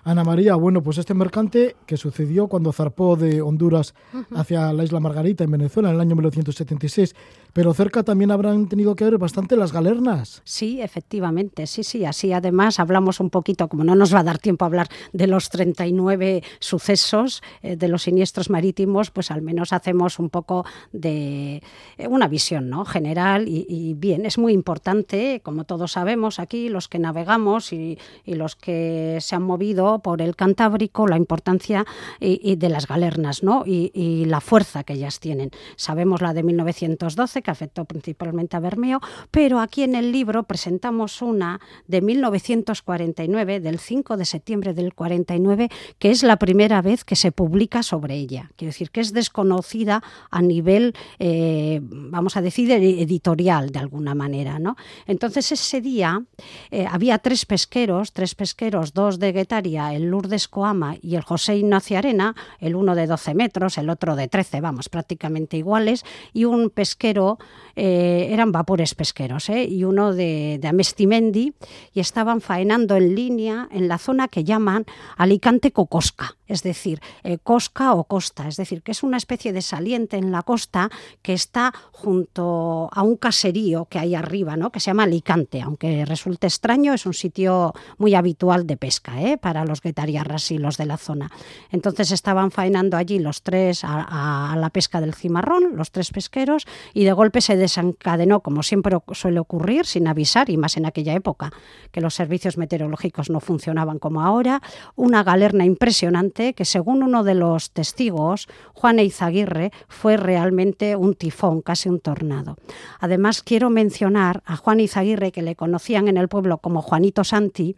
Ana 0.08 0.24
María, 0.24 0.54
bueno, 0.54 0.82
pues 0.82 0.96
este 0.96 1.12
mercante 1.12 1.76
que 1.84 1.98
sucedió 1.98 2.48
cuando 2.48 2.72
zarpó 2.72 3.14
de 3.14 3.42
Honduras 3.42 3.92
hacia 4.34 4.72
la 4.72 4.82
isla 4.82 5.00
Margarita 5.00 5.44
en 5.44 5.50
Venezuela 5.50 5.90
en 5.90 5.96
el 5.96 6.00
año 6.00 6.16
1976, 6.16 7.14
pero 7.52 7.74
cerca 7.74 8.02
también 8.02 8.30
habrán 8.30 8.68
tenido 8.68 8.94
que 8.94 9.04
ver 9.04 9.18
bastante 9.18 9.56
las 9.56 9.72
galernas. 9.72 10.42
Sí, 10.44 10.80
efectivamente, 10.80 11.66
sí, 11.66 11.82
sí. 11.82 12.04
Así 12.04 12.32
además 12.32 12.78
hablamos 12.80 13.20
un 13.20 13.30
poquito, 13.30 13.68
como 13.68 13.84
no 13.84 13.94
nos 13.94 14.14
va 14.14 14.20
a 14.20 14.24
dar 14.24 14.38
tiempo 14.38 14.64
a 14.64 14.68
hablar 14.68 14.88
de 15.12 15.26
los 15.26 15.50
39 15.50 16.42
sucesos 16.58 17.42
eh, 17.62 17.76
de 17.76 17.88
los 17.88 18.02
siniestros 18.02 18.50
marítimos, 18.50 19.10
pues 19.10 19.30
al 19.30 19.42
menos 19.42 19.72
hacemos 19.72 20.18
un 20.18 20.30
poco 20.30 20.64
de 20.92 21.62
eh, 21.96 22.08
una 22.08 22.28
visión 22.28 22.68
¿no? 22.68 22.84
general 22.84 23.46
y, 23.48 23.94
bien, 23.94 24.26
es 24.26 24.38
muy 24.38 24.52
importante, 24.52 25.40
como 25.42 25.64
todos 25.64 25.92
sabemos 25.92 26.38
aquí, 26.38 26.68
los 26.68 26.88
que 26.88 26.98
navegamos 26.98 27.72
y, 27.72 27.98
y 28.24 28.34
los 28.34 28.56
que 28.56 29.18
se 29.20 29.36
han 29.36 29.42
movido 29.42 30.00
por 30.00 30.22
el 30.22 30.36
Cantábrico, 30.36 31.06
la 31.06 31.16
importancia 31.16 31.84
y, 32.20 32.56
de 32.56 32.68
las 32.68 32.86
galernas 32.86 33.42
¿no? 33.42 33.64
y, 33.66 34.24
la 34.26 34.40
fuerza 34.40 34.84
que 34.84 34.94
ellas 34.94 35.20
tienen. 35.20 35.50
Sabemos 35.76 36.20
la 36.20 36.34
de 36.34 36.42
1912, 36.42 37.37
que 37.42 37.50
afectó 37.50 37.84
principalmente 37.84 38.56
a 38.56 38.60
Bermeo, 38.60 39.00
pero 39.30 39.60
aquí 39.60 39.82
en 39.82 39.94
el 39.94 40.12
libro 40.12 40.44
presentamos 40.44 41.22
una 41.22 41.60
de 41.86 42.00
1949, 42.00 43.60
del 43.60 43.78
5 43.78 44.16
de 44.16 44.24
septiembre 44.24 44.74
del 44.74 44.94
49, 44.94 45.68
que 45.98 46.10
es 46.10 46.22
la 46.22 46.36
primera 46.36 46.82
vez 46.82 47.04
que 47.04 47.16
se 47.16 47.32
publica 47.32 47.82
sobre 47.82 48.14
ella. 48.14 48.50
Quiero 48.56 48.70
decir 48.70 48.90
que 48.90 49.00
es 49.00 49.12
desconocida 49.12 50.02
a 50.30 50.42
nivel, 50.42 50.94
eh, 51.18 51.80
vamos 51.82 52.36
a 52.36 52.42
decir, 52.42 52.70
editorial 52.70 53.70
de 53.70 53.78
alguna 53.78 54.14
manera. 54.14 54.58
¿no? 54.58 54.76
Entonces 55.06 55.52
ese 55.52 55.80
día 55.80 56.22
eh, 56.70 56.86
había 56.90 57.18
tres 57.18 57.46
pesqueros, 57.46 58.12
tres 58.12 58.34
pesqueros, 58.34 58.92
dos 58.92 59.18
de 59.18 59.32
Guetaria, 59.32 59.94
el 59.94 60.04
Lourdes 60.04 60.48
Coama 60.48 60.96
y 61.00 61.16
el 61.16 61.22
José 61.22 61.56
Ignacio 61.56 61.98
Arena, 61.98 62.34
el 62.60 62.74
uno 62.74 62.94
de 62.94 63.06
12 63.06 63.34
metros, 63.34 63.78
el 63.78 63.90
otro 63.90 64.16
de 64.16 64.28
13, 64.28 64.60
vamos, 64.60 64.88
prácticamente 64.88 65.56
iguales, 65.56 66.04
y 66.32 66.44
un 66.44 66.70
pesquero, 66.70 67.27
eh, 67.76 68.28
eran 68.30 68.52
vapores 68.52 68.94
pesqueros, 68.94 69.50
¿eh? 69.50 69.64
y 69.64 69.84
uno 69.84 70.14
de, 70.14 70.58
de 70.60 70.68
Amestimendi, 70.68 71.52
y 71.92 72.00
estaban 72.00 72.40
faenando 72.40 72.96
en 72.96 73.14
línea 73.14 73.68
en 73.70 73.88
la 73.88 73.98
zona 73.98 74.28
que 74.28 74.44
llaman 74.44 74.86
Alicante 75.16 75.72
Cocosca 75.72 76.37
es 76.48 76.62
decir, 76.62 77.00
eh, 77.22 77.38
cosca 77.38 77.92
o 77.92 78.04
costa, 78.04 78.48
es 78.48 78.56
decir, 78.56 78.82
que 78.82 78.92
es 78.92 79.02
una 79.02 79.18
especie 79.18 79.52
de 79.52 79.62
saliente 79.62 80.16
en 80.16 80.32
la 80.32 80.42
costa 80.42 80.90
que 81.22 81.34
está 81.34 81.72
junto 81.92 82.88
a 82.90 83.02
un 83.02 83.16
caserío 83.16 83.84
que 83.84 83.98
hay 83.98 84.14
arriba, 84.14 84.56
¿no? 84.56 84.72
que 84.72 84.80
se 84.80 84.86
llama 84.86 85.04
Alicante, 85.04 85.60
aunque 85.60 86.04
resulte 86.06 86.46
extraño, 86.46 86.94
es 86.94 87.06
un 87.06 87.14
sitio 87.14 87.74
muy 87.98 88.14
habitual 88.14 88.66
de 88.66 88.76
pesca 88.76 89.20
¿eh? 89.20 89.36
para 89.36 89.64
los 89.64 89.82
guetariarras 89.82 90.50
y 90.50 90.58
los 90.58 90.78
de 90.78 90.86
la 90.86 90.96
zona. 90.96 91.30
Entonces 91.70 92.10
estaban 92.10 92.50
faenando 92.50 92.96
allí 92.96 93.18
los 93.18 93.42
tres 93.42 93.84
a, 93.84 94.52
a, 94.52 94.56
la 94.56 94.70
pesca 94.70 95.00
del 95.00 95.14
cimarrón, 95.14 95.76
los 95.76 95.90
tres 95.90 96.10
pesqueros, 96.10 96.66
y 96.94 97.04
de 97.04 97.12
golpe 97.12 97.40
se 97.42 97.56
desencadenó, 97.56 98.40
como 98.40 98.62
siempre 98.62 98.96
suele 99.12 99.38
ocurrir, 99.38 99.84
sin 99.84 100.08
avisar, 100.08 100.48
y 100.48 100.56
más 100.56 100.76
en 100.76 100.86
aquella 100.86 101.12
época, 101.12 101.52
que 101.92 102.00
los 102.00 102.14
servicios 102.14 102.56
meteorológicos 102.56 103.28
no 103.28 103.40
funcionaban 103.40 103.98
como 103.98 104.22
ahora, 104.22 104.62
una 104.96 105.22
galerna 105.22 105.64
impresionante 105.64 106.37
que 106.38 106.64
según 106.64 107.02
uno 107.02 107.24
de 107.24 107.34
los 107.34 107.70
testigos, 107.70 108.48
Juan 108.74 108.98
Eizaguirre, 108.98 109.72
fue 109.88 110.16
realmente 110.16 110.96
un 110.96 111.14
tifón, 111.14 111.62
casi 111.62 111.88
un 111.88 112.00
tornado. 112.00 112.56
Además, 113.00 113.42
quiero 113.42 113.70
mencionar 113.70 114.42
a 114.46 114.56
Juan 114.56 114.80
Eizaguirre, 114.80 115.32
que 115.32 115.42
le 115.42 115.56
conocían 115.56 116.08
en 116.08 116.16
el 116.16 116.28
pueblo 116.28 116.58
como 116.58 116.82
Juanito 116.82 117.24
Santi, 117.24 117.76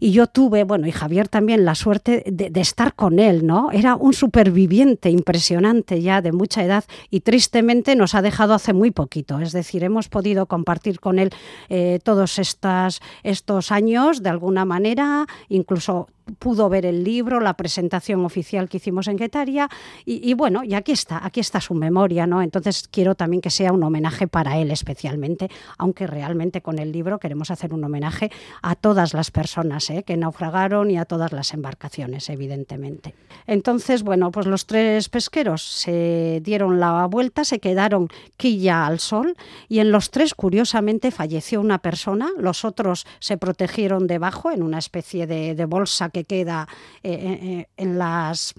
y 0.00 0.12
yo 0.12 0.26
tuve, 0.26 0.64
bueno, 0.64 0.86
y 0.86 0.92
Javier 0.92 1.28
también, 1.28 1.64
la 1.64 1.74
suerte 1.74 2.24
de, 2.26 2.60
estar 2.60 2.94
con 2.94 3.18
él, 3.18 3.46
¿no? 3.46 3.70
Era 3.72 3.96
un 3.96 4.12
superviviente 4.12 5.10
impresionante 5.10 6.02
ya 6.02 6.22
de 6.22 6.32
mucha 6.32 6.64
edad 6.64 6.84
y 7.10 7.20
tristemente 7.20 7.96
nos 7.96 8.14
ha 8.14 8.22
dejado 8.22 8.54
hace 8.54 8.72
muy 8.72 8.90
poquito. 8.90 9.40
Es 9.40 9.52
decir, 9.52 9.84
hemos 9.84 10.08
podido 10.08 10.46
compartir 10.46 11.00
con 11.00 11.18
él 11.18 11.30
eh, 11.68 12.00
todos 12.02 12.38
estos 12.38 13.72
años 13.72 14.22
de 14.22 14.30
alguna 14.30 14.64
manera, 14.64 15.26
incluso 15.48 16.08
pudo 16.38 16.68
ver 16.68 16.86
el 16.86 17.04
libro, 17.04 17.40
la 17.40 17.54
presentación 17.54 18.24
oficial 18.24 18.68
que 18.68 18.78
hicimos 18.78 19.08
en 19.08 19.16
Guetaria 19.16 19.68
y, 20.04 20.28
y, 20.28 20.34
bueno, 20.34 20.64
y 20.64 20.74
aquí 20.74 20.92
está, 20.92 21.24
aquí 21.24 21.40
está 21.40 21.60
su 21.60 21.74
memoria, 21.74 22.26
¿no? 22.26 22.42
Entonces 22.42 22.88
quiero 22.90 23.14
también 23.14 23.40
que 23.40 23.50
sea 23.50 23.72
un 23.72 23.82
homenaje 23.82 24.28
para 24.28 24.58
él 24.58 24.70
especialmente, 24.70 25.50
aunque 25.76 26.06
realmente 26.06 26.60
con 26.62 26.78
el 26.78 26.92
libro 26.92 27.18
queremos 27.18 27.50
hacer 27.50 27.72
un 27.72 27.84
homenaje 27.84 28.30
a 28.62 28.74
todas 28.74 29.14
las 29.14 29.30
personas 29.30 29.90
¿eh? 29.90 30.02
que 30.02 30.16
naufragaron 30.16 30.90
y 30.90 30.98
a 30.98 31.04
todas 31.04 31.32
las 31.32 31.54
embarcaciones, 31.54 32.28
evidentemente. 32.28 33.14
Entonces, 33.46 34.02
bueno, 34.02 34.30
pues 34.30 34.46
los 34.46 34.66
tres 34.66 35.08
pesqueros 35.08 35.62
se 35.62 36.40
dieron 36.44 36.80
la 36.80 37.06
vuelta, 37.06 37.44
se 37.44 37.58
quedaron 37.58 38.08
quilla 38.36 38.86
al 38.86 38.98
sol 38.98 39.36
y 39.68 39.80
en 39.80 39.90
los 39.90 40.10
tres, 40.10 40.34
curiosamente, 40.34 41.10
falleció 41.10 41.60
una 41.60 41.78
persona, 41.78 42.28
los 42.38 42.64
otros 42.64 43.06
se 43.18 43.36
protegieron 43.36 44.06
debajo 44.06 44.50
en 44.50 44.62
una 44.62 44.78
especie 44.78 45.26
de, 45.26 45.54
de 45.54 45.64
bolsa 45.64 46.10
que 46.10 46.17
que 46.18 46.24
queda 46.24 46.68
eh, 47.02 47.38
eh, 47.42 47.66
en 47.76 47.98
las 47.98 48.54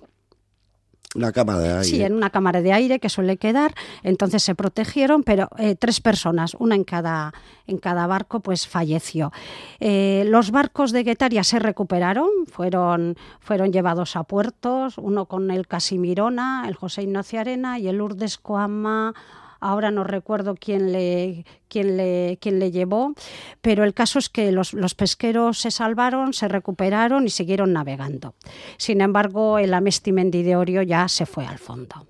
una 1.15 1.31
cámara 1.31 1.59
de 1.59 1.69
aire. 1.71 1.83
Sí, 1.83 2.03
en 2.03 2.13
una 2.13 2.29
cámara 2.29 2.61
de 2.61 2.71
aire 2.71 2.99
que 2.99 3.09
suele 3.09 3.37
quedar. 3.37 3.73
Entonces 4.03 4.43
se 4.43 4.53
protegieron, 4.53 5.23
pero 5.23 5.49
eh, 5.57 5.75
tres 5.75 6.01
personas, 6.01 6.55
una 6.59 6.75
en 6.75 6.83
cada, 6.83 7.33
en 7.65 7.79
cada 7.79 8.05
barco, 8.05 8.41
pues 8.41 8.67
falleció. 8.67 9.31
Eh, 9.79 10.23
los 10.27 10.51
barcos 10.51 10.91
de 10.91 11.03
Guetaria 11.03 11.43
se 11.43 11.57
recuperaron, 11.57 12.29
fueron, 12.45 13.15
fueron 13.39 13.73
llevados 13.73 14.15
a 14.15 14.23
puertos, 14.23 14.99
uno 14.99 15.25
con 15.25 15.49
el 15.49 15.67
Casimirona, 15.67 16.65
el 16.67 16.75
José 16.75 17.01
Ignacio 17.01 17.39
Arena 17.39 17.79
y 17.79 17.87
el 17.87 18.01
Urdes 18.01 18.37
Coama 18.37 19.15
ahora 19.59 19.91
no 19.91 20.03
recuerdo 20.03 20.55
quién 20.55 20.91
le, 20.91 21.45
quién 21.67 21.97
le, 21.97 22.37
quién 22.41 22.59
le 22.59 22.71
llevó, 22.71 23.13
pero 23.61 23.83
el 23.83 23.93
caso 23.93 24.19
es 24.19 24.29
que 24.29 24.51
los, 24.51 24.73
los, 24.73 24.95
pesqueros 24.95 25.59
se 25.59 25.71
salvaron, 25.71 26.33
se 26.33 26.47
recuperaron 26.47 27.25
y 27.25 27.29
siguieron 27.29 27.73
navegando. 27.73 28.35
Sin 28.77 29.01
embargo, 29.01 29.59
el 29.59 29.73
Amestimendi 29.73 30.43
de 30.43 30.85
ya 30.85 31.07
se 31.07 31.25
fue 31.25 31.45
al 31.45 31.57
fondo. 31.57 32.05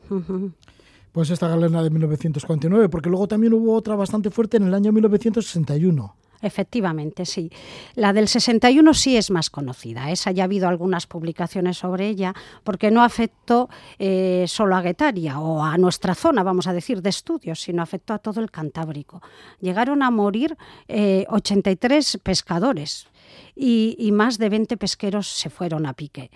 Pues 1.11 1.29
esta 1.29 1.47
galerna 1.47 1.81
de 1.83 1.89
1949, 1.89 2.89
porque 2.89 3.09
luego 3.09 3.27
también 3.27 3.53
hubo 3.53 3.73
otra 3.73 3.95
bastante 3.95 4.29
fuerte 4.29 4.57
en 4.57 4.63
el 4.63 4.73
año 4.73 4.91
1961. 4.91 6.15
Efectivamente, 6.41 7.25
sí. 7.25 7.51
La 7.95 8.13
del 8.13 8.27
61 8.27 8.93
sí 8.93 9.17
es 9.17 9.29
más 9.29 9.49
conocida. 9.49 10.09
Esa 10.09 10.31
ya 10.31 10.43
ha 10.43 10.45
habido 10.45 10.69
algunas 10.69 11.05
publicaciones 11.05 11.77
sobre 11.77 12.07
ella, 12.07 12.33
porque 12.63 12.91
no 12.91 13.03
afectó 13.03 13.69
eh, 13.97 14.45
solo 14.47 14.75
a 14.75 14.81
Guetaria 14.81 15.39
o 15.39 15.63
a 15.63 15.77
nuestra 15.77 16.15
zona, 16.15 16.43
vamos 16.43 16.67
a 16.67 16.73
decir, 16.73 17.01
de 17.01 17.09
estudios, 17.09 17.61
sino 17.61 17.81
afectó 17.81 18.13
a 18.13 18.19
todo 18.19 18.39
el 18.39 18.51
Cantábrico. 18.51 19.21
Llegaron 19.59 20.01
a 20.01 20.11
morir 20.11 20.57
eh, 20.87 21.25
83 21.29 22.19
pescadores 22.23 23.07
y, 23.55 24.09
más 24.13 24.37
de 24.37 24.49
20 24.49 24.77
pesqueros 24.77 25.27
se 25.27 25.49
fueron 25.49 25.85
a 25.85 25.93
pique. 25.93 26.31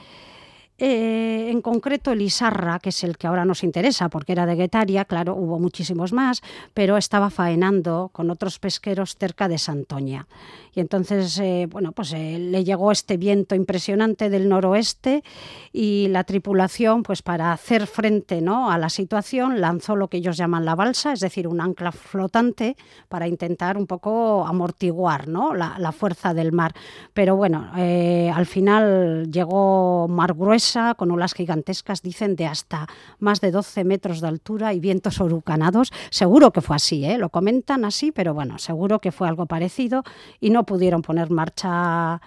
Eh, 0.80 1.50
en 1.52 1.62
concreto 1.62 2.12
el 2.12 2.22
Isarra, 2.24 2.80
que 2.80 2.90
es 2.90 3.04
el 3.04 3.16
que 3.18 3.28
ahora 3.28 3.46
nos 3.46 3.64
interesa 3.64 4.10
porque 4.10 4.32
era 4.32 4.48
de 4.48 4.56
Guetaria, 4.56 5.06
claro, 5.06 5.36
hubo 5.36 5.60
muchísimos 5.60 6.14
más, 6.14 6.42
pero 6.74 6.98
estaba 6.98 7.30
faenando 7.30 8.10
con 8.12 8.32
otros 8.32 8.58
pesqueros 8.58 9.16
cerca 9.16 9.48
de 9.48 9.60
Santoña. 9.60 10.28
Y 10.74 10.80
entonces, 10.80 11.38
eh, 11.38 11.68
bueno, 11.70 11.92
pues 11.92 12.14
eh, 12.14 12.40
le 12.40 12.64
llegó 12.64 12.92
este 12.92 13.18
viento 13.18 13.54
impresionante 13.54 14.32
del 14.32 14.50
noroeste 14.50 15.24
y 15.72 16.08
la 16.08 16.24
tripulación, 16.24 17.04
pues 17.04 17.22
para 17.22 17.52
hacer 17.52 17.86
frente 17.86 18.42
¿no? 18.42 18.72
a 18.72 18.80
la 18.80 18.90
situación, 18.90 19.62
lanzó 19.62 19.96
lo 19.96 20.08
que 20.08 20.18
ellos 20.18 20.38
llaman 20.38 20.66
la 20.66 20.74
balsa, 20.74 21.14
es 21.14 21.20
decir, 21.20 21.48
un 21.48 21.62
ancla 21.62 21.92
flotante 21.92 22.76
para 23.10 23.28
intentar 23.28 23.78
un 23.78 23.86
poco 23.86 24.48
amortiguar 24.48 25.28
¿no? 25.28 25.54
la, 25.54 25.76
la 25.78 25.92
fuerza 25.92 26.34
del 26.34 26.52
mar. 26.52 26.74
Pero 27.14 27.36
bueno, 27.36 27.70
al 27.74 28.46
final 28.48 29.30
llegó 29.32 30.08
mar 30.08 30.34
con 30.96 31.12
olas 31.12 31.34
gigantescas, 31.34 32.02
dicen 32.02 32.36
de 32.36 32.46
hasta 32.46 32.88
más 33.20 33.42
de 33.42 33.52
12 33.52 33.84
metros 33.84 34.22
de 34.22 34.28
altura 34.28 34.74
y 34.74 34.80
vientos 34.80 35.20
huracanados. 35.20 35.92
Seguro 36.10 36.52
que 36.52 36.62
fue 36.62 36.76
así, 36.76 37.06
¿eh? 37.06 37.18
lo 37.18 37.30
comentan 37.30 37.86
así, 37.86 38.12
pero 38.12 38.34
bueno, 38.34 38.58
seguro 38.58 39.00
que 39.00 39.12
fue 39.12 39.28
algo 39.28 39.46
parecido 39.46 40.04
y 40.40 40.50
no 40.50 40.66
pudieron 40.66 41.02
poner 41.02 41.30
marcha 41.30 42.22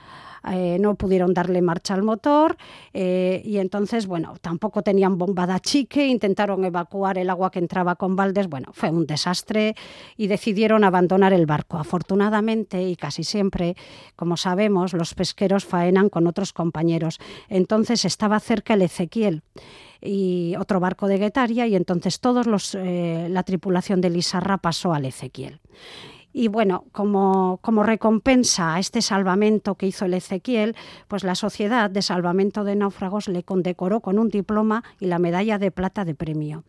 eh, 0.51 0.79
no 0.81 0.95
pudieron 0.95 1.35
darle 1.35 1.63
marcha 1.63 1.95
al 1.95 2.03
motor 2.03 2.57
eh, 2.93 3.43
y 3.45 3.59
entonces, 3.59 4.07
bueno, 4.07 4.35
tampoco 4.41 4.83
tenían 4.83 5.19
bomba 5.19 5.47
de 5.47 5.55
achique, 5.55 6.07
intentaron 6.07 6.65
evacuar 6.65 7.19
el 7.19 7.31
agua 7.31 7.51
que 7.51 7.59
entraba 7.59 7.97
con 7.97 8.17
baldes, 8.17 8.49
bueno, 8.49 8.69
fue 8.73 8.91
un 8.91 9.07
desastre 9.07 9.75
y 10.17 10.27
decidieron 10.27 10.85
abandonar 10.85 11.33
el 11.33 11.47
barco. 11.47 11.79
Afortunadamente 11.79 12.83
y 12.83 12.97
casi 12.97 13.25
siempre, 13.25 13.77
como 14.15 14.37
sabemos, 14.37 14.93
los 14.93 15.15
pesqueros 15.15 15.65
faenan 15.65 16.09
con 16.09 16.27
otros 16.27 16.53
compañeros. 16.53 17.19
Entonces 17.49 18.05
estaba 18.05 18.39
cerca 18.41 18.75
el 18.75 18.83
Ezequiel 18.83 19.43
y 20.01 20.55
otro 20.59 20.81
barco 20.81 21.09
de 21.09 21.19
Guetaria 21.19 21.67
y 21.67 21.75
entonces 21.75 22.21
todos 22.21 22.47
los, 22.47 22.75
eh, 22.75 23.29
la 23.31 23.43
tripulación 23.43 24.01
de 24.01 24.11
Lisarra 24.11 24.59
pasó 24.59 24.93
al 24.93 25.07
Ezequiel 25.07 25.61
Y 26.39 26.49
bueno, 26.49 26.85
como, 26.93 27.61
como 27.63 27.83
recompensa 27.83 28.75
a 28.75 28.79
este 28.79 29.01
salvamento 29.01 29.77
que 29.77 29.87
hizo 29.87 30.05
el 30.05 30.13
Ezequiel, 30.13 30.77
pues 31.09 31.25
la 31.25 31.35
Sociedad 31.35 31.89
de 31.89 32.03
Salvamento 32.03 32.63
de 32.63 32.77
Náufragos 32.77 33.29
le 33.29 33.43
condecoró 33.43 34.01
con 34.01 34.19
un 34.19 34.29
diploma 34.29 34.85
y 35.01 35.07
la 35.07 35.19
medalla 35.19 35.57
de 35.57 35.71
plata 35.71 36.05
de 36.05 36.15
premio. 36.15 36.63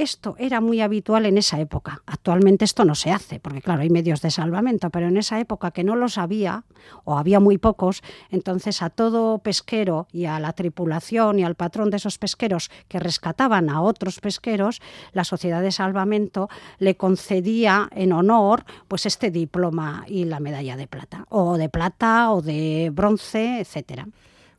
Esto 0.00 0.34
era 0.38 0.62
muy 0.62 0.80
habitual 0.80 1.26
en 1.26 1.36
esa 1.36 1.60
época. 1.60 2.00
Actualmente 2.06 2.64
esto 2.64 2.86
no 2.86 2.94
se 2.94 3.10
hace, 3.10 3.38
porque 3.38 3.60
claro, 3.60 3.82
hay 3.82 3.90
medios 3.90 4.22
de 4.22 4.30
salvamento, 4.30 4.88
pero 4.88 5.08
en 5.08 5.18
esa 5.18 5.38
época 5.38 5.72
que 5.72 5.84
no 5.84 5.94
los 5.94 6.16
había, 6.16 6.64
o 7.04 7.18
había 7.18 7.38
muy 7.38 7.58
pocos, 7.58 8.02
entonces 8.30 8.80
a 8.80 8.88
todo 8.88 9.40
pesquero 9.40 10.08
y 10.10 10.24
a 10.24 10.40
la 10.40 10.54
tripulación 10.54 11.38
y 11.38 11.44
al 11.44 11.54
patrón 11.54 11.90
de 11.90 11.98
esos 11.98 12.16
pesqueros 12.16 12.70
que 12.88 12.98
rescataban 12.98 13.68
a 13.68 13.82
otros 13.82 14.20
pesqueros, 14.20 14.80
la 15.12 15.24
sociedad 15.24 15.60
de 15.60 15.70
salvamento 15.70 16.48
le 16.78 16.96
concedía 16.96 17.90
en 17.92 18.14
honor 18.14 18.64
pues 18.88 19.04
este 19.04 19.30
diploma 19.30 20.06
y 20.08 20.24
la 20.24 20.40
medalla 20.40 20.78
de 20.78 20.86
plata, 20.86 21.26
o 21.28 21.58
de 21.58 21.68
plata 21.68 22.32
o 22.32 22.40
de 22.40 22.90
bronce, 22.90 23.60
etcétera. 23.60 24.08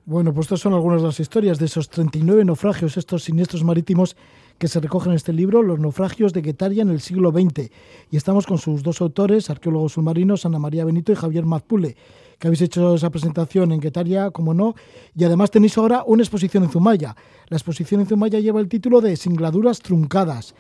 Bueno, 0.06 0.36
pues 0.36 0.46
estas 0.46 0.60
son 0.60 0.74
algunas 0.74 1.02
de 1.02 1.08
las 1.08 1.20
historias 1.20 1.58
de 1.58 1.66
esos 1.66 1.90
39 1.90 2.46
naufragios, 2.46 2.96
estos 2.98 3.24
siniestros 3.24 3.64
marítimos 3.64 4.16
que 4.62 4.68
se 4.68 4.80
recogen 4.80 5.10
en 5.10 5.16
este 5.16 5.34
libro, 5.34 5.64
Los 5.64 5.80
naufragios 5.80 6.34
de 6.34 6.44
Guetaria 6.44 6.84
en 6.84 6.92
el 6.92 7.02
siglo 7.02 7.32
XX. 7.32 7.72
Y 8.12 8.16
estamos 8.16 8.46
con 8.46 8.60
sus 8.60 8.84
dos 8.84 9.02
autores, 9.02 9.50
arqueólogos 9.50 9.94
submarinos, 9.94 10.46
Ana 10.46 10.60
María 10.60 10.86
Benito 10.86 11.12
y 11.12 11.16
Javier 11.16 11.48
Mazpule, 11.48 11.98
que 12.38 12.48
habéis 12.48 12.62
hecho 12.62 12.94
esa 12.94 13.10
presentación 13.10 13.72
en 13.72 13.80
Guetaria, 13.80 14.30
como 14.30 14.54
no, 14.54 14.76
y 15.16 15.24
además 15.24 15.50
tenéis 15.50 15.80
ahora 15.80 16.04
una 16.06 16.22
exposición 16.22 16.64
en 16.64 16.70
Zumaya. 16.70 17.16
La 17.48 17.58
exposición 17.58 18.02
en 18.02 18.08
Zumaya 18.08 18.40
lleva 18.40 18.60
el 18.60 18.70
título 18.70 19.02
de 19.02 19.18
Singladuras 19.18 19.80
truncadas, 19.80 20.54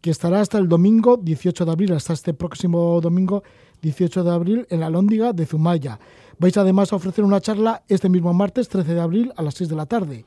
que 0.00 0.10
estará 0.10 0.40
hasta 0.40 0.58
el 0.58 0.68
domingo 0.68 1.16
18 1.16 1.64
de 1.64 1.72
abril, 1.72 1.92
hasta 1.94 2.12
este 2.12 2.34
próximo 2.34 3.00
domingo 3.00 3.42
18 3.82 4.22
de 4.22 4.30
abril 4.30 4.66
en 4.70 4.78
la 4.78 4.88
Lóndiga 4.88 5.32
de 5.32 5.46
Zumaya. 5.46 5.98
Vais 6.38 6.56
además 6.56 6.92
a 6.92 6.96
ofrecer 6.96 7.24
una 7.24 7.40
charla 7.40 7.82
este 7.88 8.08
mismo 8.08 8.32
martes 8.32 8.68
13 8.68 8.94
de 8.94 9.00
abril 9.00 9.32
a 9.36 9.42
las 9.42 9.54
6 9.54 9.68
de 9.68 9.76
la 9.76 9.86
tarde 9.86 10.24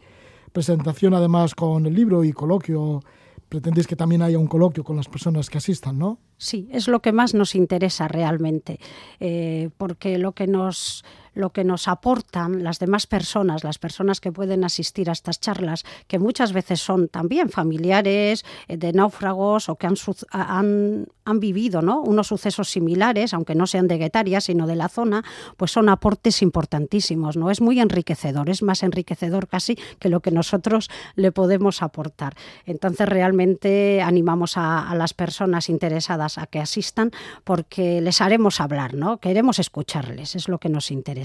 presentación 0.56 1.14
además 1.14 1.54
con 1.54 1.86
el 1.86 1.94
libro 1.94 2.24
y 2.24 2.32
coloquio. 2.32 3.02
Pretendéis 3.50 3.88
que 3.88 3.98
también 3.98 4.22
haya 4.22 4.40
un 4.40 4.48
coloquio 4.48 4.84
con 4.84 4.96
las 4.96 5.08
personas 5.08 5.50
que 5.50 5.60
asistan, 5.60 6.00
¿no? 6.00 6.18
Sí, 6.38 6.68
es 6.72 6.88
lo 6.88 7.02
que 7.02 7.12
más 7.12 7.34
nos 7.34 7.56
interesa 7.56 8.08
realmente, 8.08 8.80
eh, 9.20 9.70
porque 9.78 10.18
lo 10.18 10.32
que 10.32 10.48
nos 10.48 11.04
lo 11.36 11.52
que 11.52 11.64
nos 11.64 11.88
aportan 11.88 12.64
las 12.64 12.80
demás 12.80 13.06
personas, 13.06 13.64
las 13.64 13.78
personas 13.78 14.20
que 14.20 14.32
pueden 14.32 14.64
asistir 14.64 15.10
a 15.10 15.14
estas 15.14 15.40
charlas, 15.40 15.84
que 16.08 16.18
muchas 16.18 16.54
veces 16.54 16.80
son 16.80 17.10
también 17.10 17.50
familiares 17.50 18.44
eh, 18.68 18.78
de 18.78 18.94
náufragos 18.94 19.70
o 19.70 19.76
que 19.76 19.86
han, 19.86 19.96
han, 20.32 21.06
han 21.26 21.40
vivido 21.40 21.82
¿no? 21.82 22.02
unos 22.02 22.28
sucesos 22.28 22.70
similares, 22.70 23.34
aunque 23.34 23.54
no 23.54 23.68
sean 23.68 23.88
de 23.88 23.98
Guetaria, 23.98 24.42
sino 24.42 24.66
de 24.66 24.76
la 24.76 24.90
zona, 24.90 25.24
pues 25.58 25.72
son 25.72 25.90
aportes 25.90 26.42
importantísimos. 26.42 27.38
¿no? 27.38 27.52
Es 27.52 27.62
muy 27.62 27.80
enriquecedor, 27.80 28.50
es 28.50 28.64
más 28.64 28.82
enriquecedor 28.82 29.48
casi 29.48 29.78
que 30.00 30.10
lo 30.10 30.22
que 30.22 30.32
nosotros 30.32 30.90
le 31.16 31.32
podemos 31.32 31.82
aportar. 31.82 32.36
Entonces 32.66 33.08
realmente 33.08 34.02
animamos 34.02 34.58
a, 34.58 34.90
a 34.90 34.96
las 34.96 35.14
personas 35.14 35.70
interesadas 35.70 36.38
a 36.38 36.48
que 36.48 36.60
asistan 36.60 37.12
porque 37.44 38.00
les 38.00 38.22
haremos 38.22 38.62
hablar, 38.62 38.94
¿no? 38.94 39.18
queremos 39.18 39.60
escucharles, 39.60 40.36
es 40.36 40.48
lo 40.48 40.60
que 40.60 40.70
nos 40.70 40.92
interesa. 40.92 41.25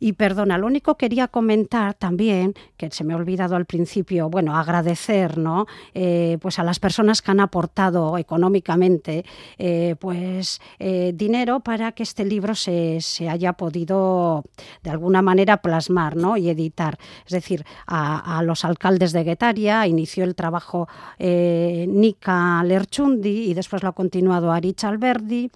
Y 0.00 0.12
perdona, 0.12 0.58
lo 0.58 0.66
único 0.66 0.96
quería 0.96 1.28
comentar 1.28 1.94
también, 1.94 2.54
que 2.76 2.90
se 2.90 3.04
me 3.04 3.14
ha 3.14 3.16
olvidado 3.16 3.56
al 3.56 3.64
principio, 3.64 4.28
bueno, 4.28 4.56
agradecer 4.56 5.38
¿no? 5.38 5.66
Eh, 5.94 6.38
pues 6.40 6.58
a 6.58 6.64
las 6.64 6.78
personas 6.78 7.22
que 7.22 7.30
han 7.30 7.40
aportado 7.40 8.18
económicamente 8.18 9.24
eh, 9.58 9.96
pues, 9.98 10.60
eh, 10.78 11.12
dinero 11.14 11.60
para 11.60 11.92
que 11.92 12.02
este 12.02 12.24
libro 12.24 12.54
se, 12.54 13.00
haya 13.28 13.54
podido 13.54 14.44
de 14.82 14.90
alguna 14.90 15.22
manera 15.22 15.58
plasmar 15.58 16.16
¿no? 16.16 16.36
y 16.36 16.48
editar. 16.48 16.98
Es 17.26 17.32
decir, 17.32 17.64
a, 17.86 18.42
los 18.44 18.64
alcaldes 18.64 19.12
de 19.12 19.24
Guetaria 19.24 19.86
inició 19.86 20.24
el 20.24 20.34
trabajo 20.34 20.88
Nica 21.18 22.62
Lerchundi 22.64 23.50
y 23.50 23.54
después 23.54 23.82
lo 23.82 23.90
ha 23.90 23.92
continuado 23.92 24.52
Arich 24.52 24.84
Alberdi 24.84 25.50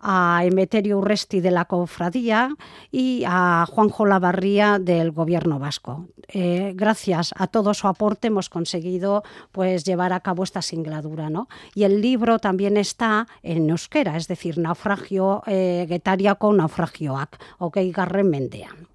a 0.00 0.42
Emeterio 0.44 0.98
Urresti 0.98 1.40
de 1.40 1.50
la 1.50 1.64
Cofradía 1.64 2.54
y 2.90 3.03
a 3.26 3.66
Juanjo 3.68 4.06
Lavarría 4.06 4.78
del 4.78 5.10
Gobierno 5.10 5.58
Vasco. 5.58 6.06
Eh, 6.28 6.72
gracias 6.74 7.34
a 7.36 7.46
todo 7.46 7.74
su 7.74 7.86
aporte 7.86 8.28
hemos 8.28 8.48
conseguido 8.48 9.22
pues, 9.52 9.84
llevar 9.84 10.12
a 10.12 10.20
cabo 10.20 10.42
esta 10.42 10.62
singladura. 10.62 11.30
¿no? 11.30 11.48
Y 11.74 11.84
el 11.84 12.00
libro 12.00 12.38
también 12.38 12.76
está 12.76 13.26
en 13.42 13.70
euskera, 13.70 14.16
es 14.16 14.28
decir, 14.28 14.58
naufragio 14.58 15.42
eh, 15.46 15.86
Getaria 15.88 16.34
con 16.36 16.56
naufragioak, 16.56 17.38
ok, 17.58 17.78
garren 17.92 18.30
mendean. 18.30 18.88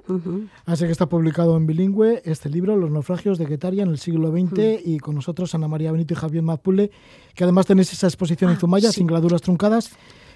Así 0.66 0.86
que 0.86 0.92
está 0.92 1.08
publicado 1.08 1.56
en 1.56 1.68
bilingüe 1.68 2.24
este 2.26 2.50
libro, 2.50 2.76
Los 2.76 2.90
naufragios 2.90 3.38
de 3.38 3.46
Guetaria 3.46 3.84
en 3.84 3.90
el 3.90 4.00
siglo 4.00 4.32
XX, 4.32 4.84
y 4.84 4.98
con 4.98 5.14
nosotros 5.14 5.54
Ana 5.54 5.68
María 5.68 5.92
Benito 5.92 6.16
y 6.16 6.18
Javier 6.18 6.44
Mapule, 6.44 6.90
que 7.36 7.44
además 7.44 7.68
tenéis 7.68 7.94
esa 7.94 8.08
exposición 8.08 8.50
en 8.50 8.58
ah, 8.58 8.60
Zumaya, 8.60 8.92
Singladuras 8.92 9.44
Truncadas, 9.44 9.92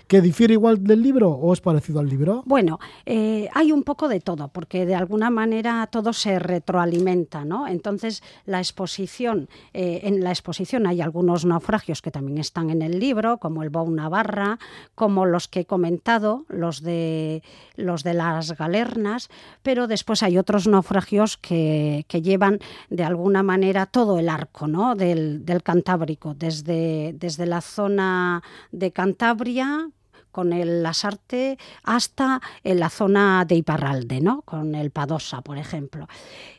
¿Que 0.08 0.22
difiere 0.22 0.54
igual 0.54 0.84
del 0.84 1.02
libro 1.02 1.30
o 1.32 1.54
es 1.54 1.62
parecido 1.62 2.00
al 2.00 2.10
libro? 2.10 2.44
Bueno, 2.46 2.80
eh, 3.06 3.50
hay 3.54 3.72
un 3.72 3.84
poco 3.84 4.08
de 4.08 4.20
todo, 4.20 4.50
porque 4.50 4.86
de 4.86 4.96
alguna 4.96 5.30
manera 5.30 5.88
todo 5.88 6.14
se 6.14 6.40
retroalimenta, 6.40 7.46
¿no? 7.46 7.68
Entonces, 7.68 8.22
la 8.46 8.60
exposición, 8.60 9.50
eh, 9.74 10.02
en 10.04 10.24
la 10.24 10.32
exposición 10.32 10.88
hay 10.88 11.02
algunos 11.02 11.46
naufragios 11.46 12.02
que 12.02 12.12
también 12.12 12.38
están 12.38 12.70
en 12.70 12.82
el 12.82 13.00
libro, 13.00 13.38
como 13.38 13.64
el 13.64 13.70
Bou 13.70 13.90
Navarra, 13.90 14.60
como 14.94 15.26
los 15.26 15.48
que 15.48 15.62
he 15.62 15.66
comentado, 15.66 16.46
los 16.50 16.82
de, 16.82 17.42
los 17.76 18.04
de 18.04 18.14
las 18.14 18.58
galernas, 18.58 19.30
pero 19.64 19.88
después 19.88 20.22
hay 20.22 20.38
otros 20.38 20.68
naufragios 20.68 21.38
que, 21.38 22.06
llevan 22.24 22.60
de 22.90 23.04
alguna 23.04 23.44
manera 23.44 23.86
todo 23.86 24.20
el 24.20 24.30
arco 24.30 24.68
¿no? 24.68 24.96
del, 24.96 25.46
del 25.46 25.62
Cantábrico, 25.64 26.34
desde, 26.36 27.14
desde 27.18 27.46
la 27.46 27.60
zona 27.60 28.44
de 28.72 28.92
Cantabria, 28.92 29.90
con 30.34 30.52
el 30.52 30.84
Lasarte 30.84 31.58
hasta 31.84 32.42
en 32.66 32.82
la 32.82 32.90
zona 32.90 33.46
de 33.46 33.56
Iparralde, 33.56 34.20
¿no? 34.20 34.42
con 34.42 34.76
el 34.76 34.92
Padosa, 34.92 35.42
por 35.42 35.58
ejemplo. 35.58 36.08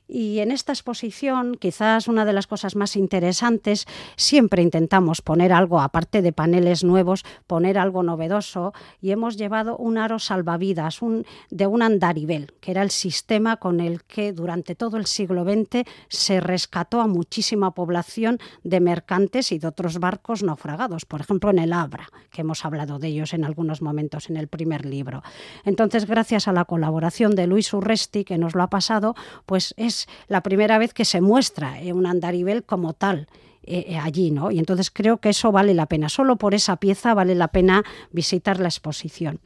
Y 0.07 0.41
en 0.41 0.51
esta 0.51 0.73
exposición, 0.73 1.55
quizás 1.55 2.09
una 2.09 2.27
de 2.27 2.35
las 2.35 2.47
cosas 2.47 2.77
más 2.77 2.95
interesantes, 2.95 3.87
siempre 4.17 4.63
intentamos 4.63 5.23
poner 5.23 5.53
algo, 5.53 5.81
aparte 5.81 6.21
de 6.21 6.33
paneles 6.33 6.85
nuevos, 6.85 7.25
poner 7.47 7.79
algo 7.79 8.03
novedoso 8.03 8.75
y 9.01 9.13
hemos 9.13 9.39
llevado 9.39 9.79
un 9.79 9.97
aro 9.97 10.19
salvavidas 10.19 11.01
un, 11.01 11.25
de 11.51 11.67
un 11.67 11.81
andarivel, 11.81 12.53
que 12.61 12.73
era 12.73 12.83
el 12.83 12.91
sistema 12.91 13.57
con 13.57 13.81
el 13.81 14.03
que 14.05 14.35
durante 14.35 14.75
todo 14.75 14.99
el 14.99 15.07
siglo 15.07 15.45
XX 15.45 15.89
se 16.09 16.41
rescató 16.41 17.01
a 17.01 17.07
muchísima 17.07 17.71
población 17.71 18.39
de 18.63 18.81
mercantes 18.81 19.53
y 19.53 19.59
de 19.59 19.69
otros 19.69 20.01
barcos 20.01 20.43
naufragados, 20.43 21.07
por 21.07 21.23
ejemplo 21.23 21.51
en 21.51 21.59
el 21.59 21.73
Abra, 21.73 22.11
que 22.31 22.43
hemos 22.43 22.65
hablado 22.67 22.99
de 22.99 23.09
ellos 23.09 23.33
en 23.33 23.45
algunos 23.45 23.81
momentos 23.81 24.29
en 24.29 24.37
el 24.37 24.49
primer 24.49 24.85
libro. 24.85 25.23
Entonces, 25.65 26.07
gracias 26.07 26.47
a 26.47 26.53
la 26.53 26.67
colaboración 26.67 27.35
de 27.35 27.47
Luis 27.47 27.73
Urresti, 27.73 28.25
que 28.25 28.37
nos 28.37 28.55
lo 28.55 28.63
ha 28.63 28.69
pasado, 28.69 29.15
pues 29.47 29.73
es 29.79 29.94
la 30.29 30.43
primera 30.43 30.79
vez 30.79 30.93
que 30.93 31.05
se 31.05 31.21
muestra 31.21 31.81
eh, 31.81 31.93
un 31.93 32.07
andarivel 32.07 32.65
como 32.65 32.93
tal. 32.93 33.29
Eh, 33.67 33.87
eh, 33.89 33.97
allí, 33.97 34.31
¿no? 34.31 34.51
Y 34.51 34.59
entonces 34.59 34.91
creo 34.91 35.17
que 35.19 35.31
eso 35.31 35.51
vale 35.51 35.73
la 35.73 35.87
pena. 35.87 36.11
Solo 36.11 36.37
por 36.37 36.53
esa 36.55 36.77
pieza 36.77 37.15
vale 37.15 37.35
la 37.35 37.49
pena 37.49 37.83
visitar 38.13 38.61
la 38.61 38.69
exposición. 38.69 39.41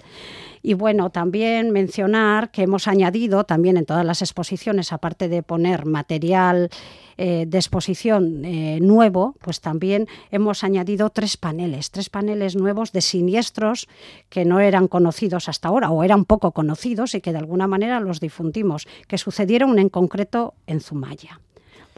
Y 0.60 0.74
bueno, 0.74 1.10
también 1.10 1.70
mencionar 1.70 2.50
que 2.50 2.62
hemos 2.62 2.88
añadido 2.88 3.44
también 3.44 3.76
en 3.76 3.86
todas 3.86 4.04
las 4.04 4.20
exposiciones, 4.20 4.92
aparte 4.92 5.28
de 5.28 5.44
poner 5.44 5.86
material 5.86 6.68
eh, 7.16 7.44
de 7.46 7.58
exposición 7.58 8.42
nuevo, 8.80 9.36
pues 9.40 9.60
también 9.60 10.08
hemos 10.32 10.64
añadido 10.64 11.10
tres 11.10 11.36
paneles, 11.36 11.92
tres 11.92 12.10
paneles 12.10 12.56
nuevos 12.56 12.90
de 12.90 13.02
siniestros 13.02 13.88
que 14.30 14.44
no 14.44 14.58
eran 14.58 14.88
conocidos 14.88 15.48
hasta 15.48 15.68
ahora 15.68 15.90
o 15.90 16.02
eran 16.02 16.24
poco 16.24 16.50
conocidos 16.50 17.14
y 17.14 17.20
que 17.20 17.30
de 17.30 17.38
alguna 17.38 17.68
manera 17.68 18.00
los 18.00 18.18
difundimos, 18.18 18.88
que 19.06 19.16
sucedieron 19.16 19.78
en 19.78 19.88
concreto 19.88 20.54
en 20.66 20.80
Zumaya. 20.80 21.40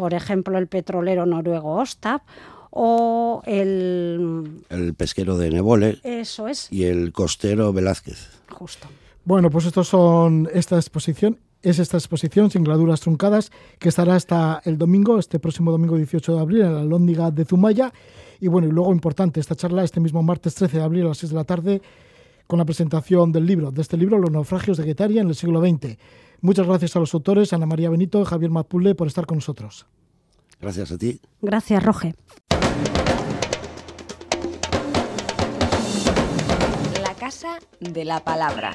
Por 0.00 0.14
ejemplo, 0.14 0.56
el 0.56 0.66
petrolero 0.66 1.26
noruego 1.26 1.74
Ostap 1.74 2.22
o 2.70 3.42
el... 3.44 4.64
El 4.70 4.94
pesquero 4.94 5.36
de 5.36 5.50
Nebole. 5.50 5.98
Eso 6.04 6.48
es. 6.48 6.72
Y 6.72 6.84
el 6.84 7.12
costero 7.12 7.70
Velázquez. 7.74 8.30
Justo. 8.48 8.88
Bueno, 9.26 9.50
pues 9.50 9.66
estos 9.66 9.88
son 9.88 10.48
esta 10.54 10.76
exposición 10.76 11.36
es 11.60 11.78
esta 11.78 11.98
exposición 11.98 12.50
Singladuras 12.50 13.02
Truncadas 13.02 13.52
que 13.78 13.90
estará 13.90 14.14
hasta 14.14 14.62
el 14.64 14.78
domingo, 14.78 15.18
este 15.18 15.38
próximo 15.38 15.70
domingo 15.70 15.98
18 15.98 16.34
de 16.34 16.40
abril 16.40 16.62
en 16.62 16.74
la 16.74 16.84
Lóndiga 16.84 17.30
de 17.30 17.44
Zumaya. 17.44 17.92
Y 18.40 18.48
bueno, 18.48 18.68
y 18.68 18.70
luego 18.70 18.92
importante, 18.92 19.38
esta 19.38 19.54
charla 19.54 19.84
este 19.84 20.00
mismo 20.00 20.22
martes 20.22 20.54
13 20.54 20.78
de 20.78 20.82
abril 20.82 21.04
a 21.04 21.08
las 21.08 21.18
6 21.18 21.28
de 21.28 21.36
la 21.36 21.44
tarde 21.44 21.82
con 22.46 22.58
la 22.58 22.64
presentación 22.64 23.32
del 23.32 23.44
libro, 23.44 23.70
de 23.70 23.82
este 23.82 23.98
libro, 23.98 24.16
Los 24.16 24.30
naufragios 24.30 24.78
de 24.78 24.84
Guetaria 24.84 25.20
en 25.20 25.28
el 25.28 25.34
siglo 25.34 25.60
XX. 25.60 25.98
Muchas 26.40 26.66
gracias 26.66 26.96
a 26.96 27.00
los 27.00 27.12
autores, 27.14 27.52
Ana 27.52 27.66
María 27.66 27.90
Benito 27.90 28.20
y 28.20 28.24
Javier 28.24 28.50
Mapule, 28.50 28.94
por 28.94 29.06
estar 29.06 29.26
con 29.26 29.38
nosotros. 29.38 29.86
Gracias 30.60 30.92
a 30.92 30.98
ti. 30.98 31.20
Gracias, 31.40 31.82
Roge. 31.82 32.14
Casa 37.20 37.58
de 37.80 38.04
la 38.06 38.18
Palabra. 38.18 38.74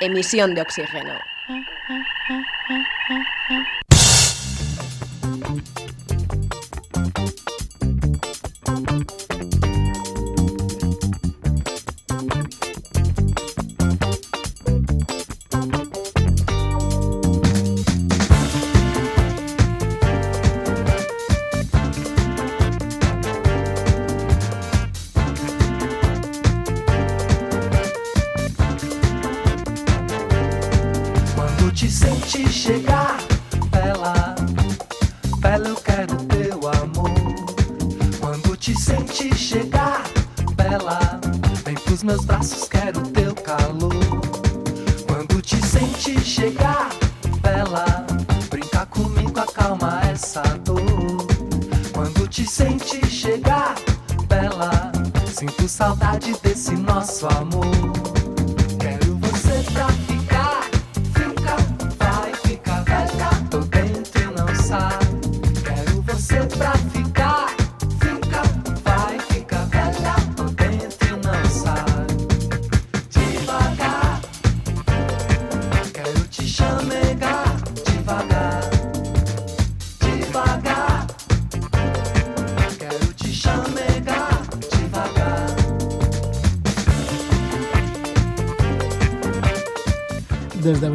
Emisión 0.00 0.54
de 0.54 0.62
oxígeno. 0.62 1.12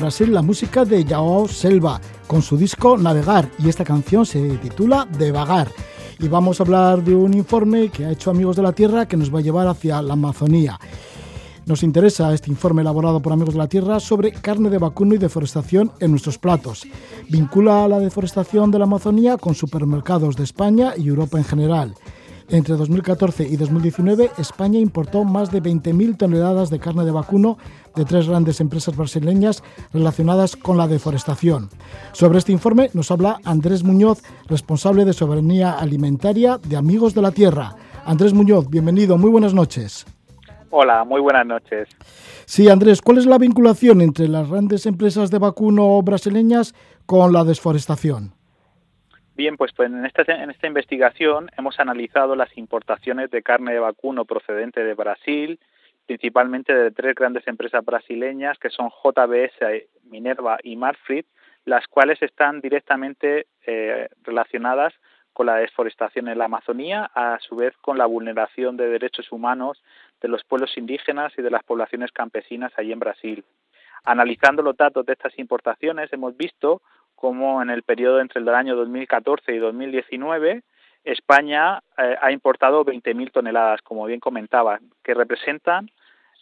Brasil 0.10 0.34
la 0.34 0.42
música 0.42 0.86
de 0.86 1.06
Joao 1.08 1.48
Selva 1.48 2.02
con 2.26 2.42
su 2.42 2.58
disco 2.58 2.98
Navegar 2.98 3.48
y 3.60 3.70
esta 3.70 3.84
canción 3.84 4.26
se 4.26 4.58
titula 4.58 5.08
Devagar. 5.20 5.72
Y 6.18 6.28
vamos 6.28 6.60
a 6.60 6.64
hablar 6.64 7.04
de 7.04 7.14
un 7.14 7.36
informe 7.36 7.90
que 7.90 8.06
ha 8.06 8.12
hecho 8.12 8.32
Amigos 8.32 8.56
de 8.56 8.64
la 8.64 8.72
Tierra 8.72 9.08
que 9.08 9.16
nos 9.16 9.32
va 9.32 9.38
a 9.38 9.44
llevar 9.44 9.68
hacia 9.68 10.02
la 10.02 10.14
Amazonía. 10.14 10.80
Nos 11.68 11.84
interesa 11.84 12.34
este 12.34 12.50
informe 12.50 12.82
elaborado 12.82 13.22
por 13.22 13.34
Amigos 13.34 13.54
de 13.54 13.60
la 13.60 13.70
Tierra 13.70 14.00
sobre 14.00 14.32
carne 14.32 14.72
de 14.72 14.80
vacuno 14.80 15.14
y 15.14 15.20
deforestación 15.20 15.92
en 16.00 16.10
nuestros 16.10 16.40
platos. 16.40 16.88
Vincula 17.30 17.88
la 17.88 18.00
deforestación 18.00 18.72
de 18.72 18.80
la 18.80 18.86
Amazonía 18.86 19.38
con 19.38 19.54
supermercados 19.54 20.36
de 20.36 20.44
España 20.44 20.94
y 20.98 21.10
Europa 21.10 21.38
en 21.38 21.46
general. 21.46 21.94
Entre 22.52 22.76
2014 22.76 23.48
y 23.48 23.58
2019, 23.58 24.32
España 24.40 24.80
importó 24.80 25.24
más 25.24 25.52
de 25.52 25.62
20.000 25.62 26.18
toneladas 26.18 26.72
de 26.72 26.80
carne 26.80 27.06
de 27.06 27.12
vacuno 27.12 27.60
de 27.96 28.06
tres 28.06 28.28
grandes 28.28 28.60
empresas 28.60 28.98
brasileñas 28.98 29.64
relacionadas 29.94 30.56
con 30.56 30.76
la 30.76 30.88
deforestación. 30.88 31.70
Sobre 32.12 32.40
este 32.40 32.52
informe 32.52 32.90
nos 32.94 33.12
habla 33.12 33.40
Andrés 33.46 33.84
Muñoz, 33.84 34.24
responsable 34.48 35.06
de 35.06 35.14
soberanía 35.14 35.74
alimentaria 35.74 36.58
de 36.58 36.76
Amigos 36.76 37.14
de 37.14 37.22
la 37.22 37.32
Tierra. 37.32 37.76
Andrés 38.04 38.34
Muñoz, 38.34 38.68
bienvenido, 38.68 39.20
muy 39.20 39.30
buenas 39.30 39.54
noches. 39.54 40.08
Hola, 40.72 41.04
muy 41.04 41.22
buenas 41.22 41.46
noches. 41.46 41.88
Sí, 42.46 42.68
Andrés, 42.68 43.04
¿cuál 43.04 43.20
es 43.20 43.28
la 43.28 43.38
vinculación 43.38 44.02
entre 44.02 44.28
las 44.28 44.50
grandes 44.50 44.88
empresas 44.88 45.30
de 45.30 45.38
vacuno 45.38 46.02
brasileñas 46.02 46.74
con 47.06 47.32
la 47.32 47.44
deforestación? 47.44 48.39
Bien, 49.40 49.56
pues, 49.56 49.72
pues 49.72 49.90
en, 49.90 50.06
esta, 50.06 50.68
investigación 50.68 51.50
hemos 51.58 51.80
analizado 51.80 52.36
las 52.36 52.58
importaciones 52.58 53.32
de 53.32 53.42
carne 53.42 53.72
de 53.72 53.80
vacuno 53.80 54.26
procedente 54.26 54.84
de 54.84 54.94
Brasil, 54.96 55.62
principalmente 56.06 56.74
de 56.74 56.92
tres 56.92 57.16
grandes 57.16 57.48
empresas 57.48 57.86
brasileñas 57.86 58.60
que 58.60 58.70
son 58.70 58.90
JBS, 58.90 59.88
Minerva 60.04 60.58
y 60.62 60.76
Marfrig, 60.76 61.26
las 61.64 61.88
cuales 61.88 62.22
están 62.22 62.60
directamente 62.60 63.48
eh, 63.66 64.10
relacionadas 64.24 64.94
con 65.32 65.46
la 65.46 65.56
deforestación 65.56 66.28
en 66.28 66.38
la 66.38 66.44
Amazonía, 66.44 67.10
a 67.16 67.40
su 67.40 67.56
vez 67.56 67.74
con 67.78 67.98
la 67.98 68.08
vulneración 68.08 68.76
de 68.76 68.90
derechos 68.90 69.32
humanos 69.32 69.82
de 70.20 70.28
los 70.28 70.44
pueblos 70.44 70.78
indígenas 70.78 71.32
y 71.38 71.42
de 71.42 71.52
las 71.52 71.64
poblaciones 71.64 72.12
campesinas 72.12 72.74
allí 72.76 72.92
en 72.92 73.00
Brasil. 73.00 73.46
Analizando 74.04 74.64
los 74.64 74.76
datos 74.76 75.06
de 75.06 75.14
estas 75.14 75.38
importaciones, 75.40 76.12
hemos 76.12 76.36
visto 76.36 76.82
como 77.20 77.62
en 77.62 77.70
el 77.70 77.84
periodo 77.84 78.22
entre 78.22 78.40
el 78.40 78.48
año 78.48 78.78
2014 78.78 79.54
y 79.54 79.58
2019 79.58 80.64
España 81.04 81.80
eh, 81.98 82.16
ha 82.22 82.32
importado 82.32 82.86
20.000 82.86 83.32
toneladas, 83.34 83.82
como 83.82 84.06
bien 84.06 84.22
comentaba, 84.22 84.80
que 85.04 85.14
representan 85.14 85.92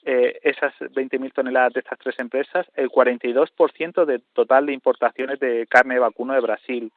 eh, 0.06 0.40
esas 0.44 0.74
20.000 0.80 1.34
toneladas 1.34 1.74
de 1.74 1.80
estas 1.80 1.98
tres 1.98 2.20
empresas 2.20 2.68
el 2.76 2.90
42% 2.90 4.06
del 4.06 4.22
total 4.34 4.68
de 4.68 4.74
importaciones 4.74 5.40
de 5.40 5.66
carne 5.68 5.96
de 5.96 6.00
vacuno 6.00 6.34
de 6.34 6.42
Brasil, 6.42 6.92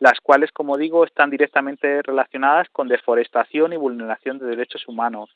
las 0.00 0.18
cuales, 0.20 0.50
como 0.50 0.76
digo, 0.76 1.04
están 1.04 1.30
directamente 1.30 2.02
relacionadas 2.02 2.68
con 2.70 2.88
deforestación 2.88 3.72
y 3.72 3.76
vulneración 3.76 4.38
de 4.38 4.46
derechos 4.46 4.88
humanos. 4.88 5.30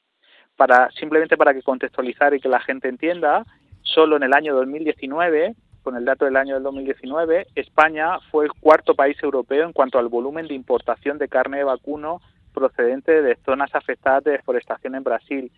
Para 0.57 0.91
simplemente 0.91 1.37
para 1.37 1.55
que 1.55 1.63
contextualizar 1.63 2.35
y 2.35 2.41
que 2.41 2.49
la 2.49 2.61
gente 2.61 2.89
entienda, 2.89 3.45
solo 3.83 4.17
en 4.17 4.25
el 4.25 4.33
año 4.33 4.53
2019 4.55 5.55
con 5.85 5.97
el 5.97 6.05
dato 6.05 6.25
del 6.25 6.37
año 6.37 6.55
del 6.55 6.63
2019, 6.65 7.47
España 7.55 8.19
fue 8.31 8.47
el 8.47 8.53
cuarto 8.55 8.95
país 8.95 9.17
europeo 9.23 9.67
en 9.67 9.73
cuanto 9.73 9.99
al 9.99 10.09
volumen 10.09 10.49
de 10.49 10.55
importación 10.55 11.19
de 11.19 11.29
carne 11.29 11.59
de 11.59 11.65
vacuno 11.65 12.21
procedente 12.55 13.21
de 13.23 13.37
zonas 13.45 13.73
afectadas 13.75 14.25
de 14.25 14.33
deforestación 14.33 14.95
en 14.95 15.05
Brasil 15.05 15.53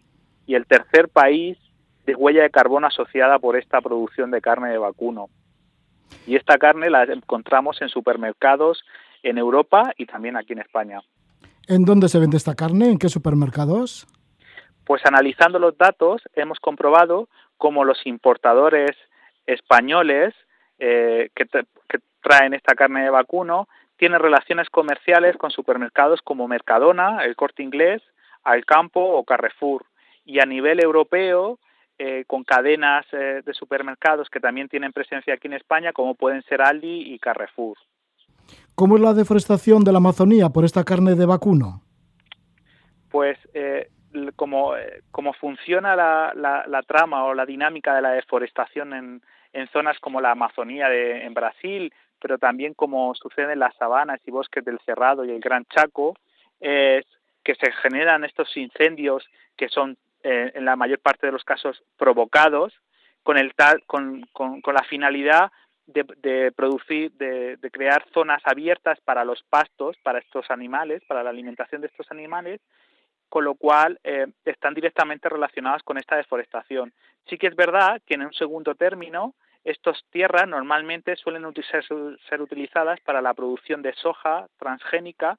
y 0.47 0.55
el 0.55 0.67
tercer 0.67 1.09
país 1.09 1.57
de 2.07 2.15
huella 2.15 2.43
de 2.43 2.51
carbono 2.51 2.89
asociada 2.89 3.39
por 3.39 3.57
esta 3.57 3.81
producción 3.81 4.31
de 4.31 4.41
carne 4.41 4.71
de 4.71 4.79
vacuno. 4.79 5.29
Y 6.27 6.37
esta 6.37 6.59
carne 6.59 6.91
la 6.91 7.05
encontramos 7.05 7.81
en 7.81 7.89
supermercados 7.89 8.85
en 9.23 9.39
Europa 9.39 9.93
y 9.97 10.07
también 10.07 10.37
aquí 10.37 10.55
en 10.55 10.61
España. 10.61 11.01
¿En 11.69 11.85
dónde 11.85 12.09
se 12.09 12.19
vende 12.19 12.37
esta 12.37 12.55
carne? 12.55 12.91
¿En 12.91 12.99
qué 12.99 13.09
supermercados? 13.09 14.07
Pues 14.85 15.03
analizando 15.05 15.59
los 15.59 15.77
datos 15.79 16.23
hemos 16.35 16.59
comprobado 16.59 17.29
cómo 17.59 17.85
los 17.85 18.05
importadores 18.07 18.97
españoles 19.47 20.35
eh, 20.79 21.31
que, 21.35 21.47
traen 22.21 22.55
esta 22.55 22.75
carne 22.75 23.05
de 23.05 23.11
vacuno 23.11 23.69
tienen 23.97 24.21
relaciones 24.21 24.69
comerciales 24.69 25.37
con 25.37 25.53
supermercados 25.53 26.21
como 26.23 26.49
Mercadona, 26.49 27.25
el 27.25 27.37
Corte 27.37 27.63
Inglés, 27.63 28.03
Alcampo 28.43 29.01
o 29.01 29.25
Carrefour. 29.25 29.87
Y 30.25 30.41
a 30.41 30.45
nivel 30.45 30.83
europeo, 30.83 31.61
eh, 31.99 32.25
con 32.27 32.43
cadenas 32.43 33.07
eh, 33.13 33.43
de 33.47 33.55
supermercados 33.55 34.29
que 34.29 34.41
también 34.41 34.69
tienen 34.69 34.93
presencia 34.93 35.35
aquí 35.35 35.47
en 35.47 35.55
España, 35.55 35.93
como 35.93 36.17
pueden 36.17 36.43
ser 36.43 36.61
Aldi 36.63 37.15
y 37.15 37.19
Carrefour. 37.21 37.79
¿Cómo 38.75 38.97
es 38.97 39.03
la 39.03 39.15
deforestación 39.15 39.85
de 39.85 39.93
la 39.93 39.99
Amazonía 39.99 40.49
por 40.51 40.65
esta 40.65 40.85
carne 40.85 41.15
de 41.15 41.25
vacuno? 41.25 41.81
Pues 43.09 43.39
como, 44.35 44.75
como 45.11 45.33
funciona 45.33 45.95
la, 45.95 46.33
la, 46.35 46.83
trama 46.83 47.25
o 47.25 47.35
la 47.35 47.47
dinámica 47.47 47.95
de 47.95 48.03
la 48.03 48.11
deforestación 48.11 48.93
en, 48.93 49.23
en 49.57 49.69
zonas 49.69 49.99
como 50.01 50.21
la 50.21 50.33
Amazonía 50.33 50.88
de, 50.88 51.25
en 51.25 51.33
Brasil, 51.33 51.92
pero 52.21 52.37
también 52.37 52.75
como 52.75 53.14
sucede 53.14 53.55
en 53.55 53.59
las 53.59 53.75
sabanas 53.77 54.21
y 54.27 54.31
bosques 54.31 54.62
del 54.64 54.79
Cerrado 54.81 55.25
y 55.25 55.31
el 55.31 55.40
Gran 55.40 55.64
Chaco, 55.64 56.14
es 56.61 57.07
que 57.42 57.55
se 57.55 57.73
generan 57.73 58.25
estos 58.25 58.55
incendios 58.57 59.27
que 59.57 59.69
son 59.69 59.97
eh, 60.23 60.53
en 60.55 60.66
la 60.66 60.77
mayor 60.77 60.99
parte 60.99 61.27
de 61.27 61.33
los 61.33 61.45
casos 61.45 61.83
provocados 61.97 62.75
con 63.23 63.38
el 63.38 63.55
tal 63.55 63.83
con, 63.87 64.27
con, 64.33 64.61
la 64.66 64.85
finalidad 64.85 65.51
de, 65.87 66.53
producir 66.53 67.12
de, 67.12 67.57
de, 67.57 67.71
crear 67.71 68.05
zonas 68.12 68.42
abiertas 68.45 69.01
para 69.01 69.25
los 69.25 69.42
pastos 69.45 69.97
para 70.03 70.19
estos 70.19 70.51
animales 70.51 71.03
para 71.07 71.23
la 71.23 71.31
alimentación 71.31 71.81
de 71.81 71.87
estos 71.87 72.11
animales 72.11 72.61
con 73.29 73.45
lo 73.45 73.55
cual 73.55 73.99
eh, 74.05 74.27
están 74.45 74.75
directamente 74.75 75.29
relacionadas 75.29 75.83
con 75.83 75.99
esta 75.99 76.16
deforestación. 76.16 76.92
Sí 77.29 77.38
que 77.38 77.49
es 77.49 77.57
verdad 77.57 78.01
que 78.07 78.14
en 78.14 78.23
un 78.23 78.33
segundo 78.33 78.75
término 78.75 79.35
estas 79.67 80.01
tierras 80.11 80.47
normalmente 80.47 81.17
suelen 81.17 81.45
ser, 82.29 82.41
utilizadas 82.41 83.01
para 83.01 83.21
la 83.21 83.35
producción 83.35 83.83
de 83.83 83.93
soja 83.95 84.47
transgénica 84.59 85.39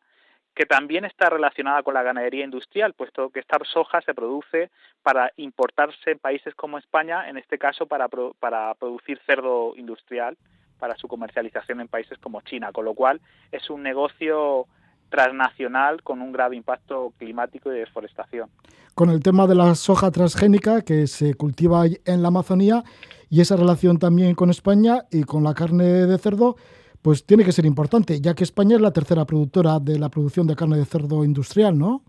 que 0.53 0.65
también 0.65 1.05
está 1.05 1.29
relacionada 1.29 1.81
con 1.81 1.93
la 1.93 2.03
ganadería 2.03 2.43
industrial, 2.43 2.93
puesto 2.93 3.29
que 3.29 3.39
esta 3.39 3.57
soja 3.63 4.01
se 4.01 4.13
produce 4.13 4.69
para 5.01 5.31
importarse 5.37 6.11
en 6.11 6.19
países 6.19 6.53
como 6.55 6.77
España, 6.77 7.29
en 7.29 7.37
este 7.37 7.57
caso 7.57 7.85
para, 7.85 8.09
para 8.39 8.73
producir 8.75 9.19
cerdo 9.25 9.73
industrial 9.77 10.37
para 10.77 10.95
su 10.95 11.07
comercialización 11.07 11.79
en 11.79 11.87
países 11.87 12.17
como 12.19 12.41
China, 12.41 12.71
con 12.73 12.85
lo 12.85 12.95
cual 12.95 13.21
es 13.51 13.69
un 13.69 13.81
negocio 13.81 14.67
transnacional 15.09 16.03
con 16.03 16.21
un 16.21 16.31
grave 16.31 16.55
impacto 16.55 17.13
climático 17.17 17.69
y 17.69 17.73
de 17.73 17.79
deforestación. 17.79 18.49
Con 18.93 19.09
el 19.09 19.21
tema 19.21 19.47
de 19.47 19.55
la 19.55 19.75
soja 19.75 20.11
transgénica 20.11 20.81
que 20.81 21.07
se 21.07 21.33
cultiva 21.35 21.85
en 21.85 22.21
la 22.21 22.29
Amazonía 22.29 22.83
y 23.29 23.41
esa 23.41 23.55
relación 23.55 23.99
también 23.99 24.35
con 24.35 24.49
España 24.49 25.03
y 25.11 25.23
con 25.23 25.43
la 25.43 25.53
carne 25.53 25.85
de 25.85 26.17
cerdo, 26.17 26.55
pues 27.01 27.25
tiene 27.25 27.45
que 27.45 27.51
ser 27.51 27.65
importante, 27.65 28.19
ya 28.19 28.33
que 28.33 28.43
España 28.43 28.75
es 28.75 28.81
la 28.81 28.91
tercera 28.91 29.25
productora 29.25 29.79
de 29.79 29.99
la 29.99 30.09
producción 30.09 30.47
de 30.47 30.55
carne 30.55 30.77
de 30.77 30.85
cerdo 30.85 31.23
industrial, 31.23 31.77
¿no? 31.77 32.01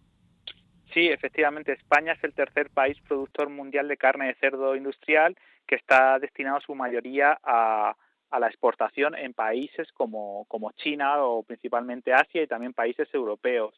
Sí, 0.95 1.07
efectivamente, 1.09 1.73
España 1.73 2.13
es 2.13 2.25
el 2.25 2.33
tercer 2.33 2.71
país 2.71 2.97
productor 3.07 3.51
mundial 3.51 3.87
de 3.89 3.97
carne 3.97 4.29
de 4.29 4.35
cerdo 4.35 4.75
industrial 4.75 5.37
que 5.67 5.75
está 5.75 6.19
destinado 6.19 6.61
su 6.61 6.75
mayoría 6.75 7.39
a, 7.45 7.95
a 8.31 8.39
la 8.39 8.49
exportación 8.49 9.15
en 9.15 9.35
países 9.35 9.91
como, 9.93 10.45
como 10.49 10.73
China 10.73 11.23
o 11.23 11.43
principalmente 11.43 12.13
Asia 12.13 12.43
y 12.43 12.47
también 12.47 12.73
países 12.73 13.09
europeos. 13.13 13.75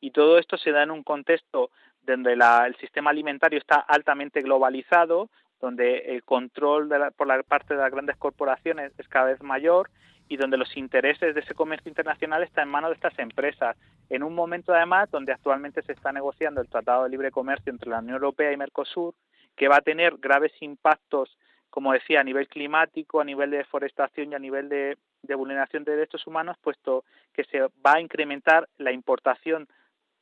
Y 0.00 0.10
todo 0.10 0.38
esto 0.38 0.56
se 0.58 0.70
da 0.70 0.82
en 0.82 0.90
un 0.90 1.02
contexto 1.02 1.70
donde 2.02 2.34
el 2.34 2.76
sistema 2.76 3.10
alimentario 3.10 3.58
está 3.58 3.76
altamente 3.76 4.42
globalizado, 4.42 5.30
donde 5.60 6.14
el 6.14 6.22
control 6.24 6.90
por 7.16 7.26
la 7.26 7.42
parte 7.42 7.74
de 7.74 7.80
las 7.80 7.90
grandes 7.90 8.16
corporaciones 8.16 8.92
es 8.98 9.08
cada 9.08 9.26
vez 9.26 9.42
mayor 9.42 9.90
y 10.28 10.36
donde 10.36 10.56
los 10.56 10.76
intereses 10.76 11.34
de 11.34 11.40
ese 11.40 11.54
comercio 11.54 11.88
internacional 11.88 12.42
están 12.42 12.64
en 12.64 12.72
manos 12.72 12.90
de 12.90 12.94
estas 12.94 13.18
empresas. 13.18 13.76
En 14.10 14.22
un 14.22 14.34
momento 14.34 14.74
además 14.74 15.10
donde 15.10 15.32
actualmente 15.32 15.82
se 15.82 15.92
está 15.92 16.12
negociando 16.12 16.60
el 16.60 16.68
Tratado 16.68 17.04
de 17.04 17.10
Libre 17.10 17.30
Comercio 17.30 17.72
entre 17.72 17.90
la 17.90 17.98
Unión 17.98 18.14
Europea 18.14 18.52
y 18.52 18.56
Mercosur, 18.56 19.14
que 19.56 19.68
va 19.68 19.76
a 19.76 19.82
tener 19.82 20.16
graves 20.18 20.52
impactos, 20.60 21.36
como 21.74 21.92
decía, 21.92 22.20
a 22.20 22.22
nivel 22.22 22.46
climático, 22.46 23.20
a 23.20 23.24
nivel 23.24 23.50
de 23.50 23.56
deforestación 23.56 24.30
y 24.30 24.34
a 24.36 24.38
nivel 24.38 24.68
de, 24.68 24.96
vulneración 25.34 25.82
de 25.82 25.96
derechos 25.96 26.24
humanos, 26.24 26.56
puesto 26.62 27.02
que 27.32 27.42
se 27.42 27.62
va 27.62 27.94
a 27.94 28.00
incrementar 28.00 28.68
la 28.78 28.92
importación 28.92 29.66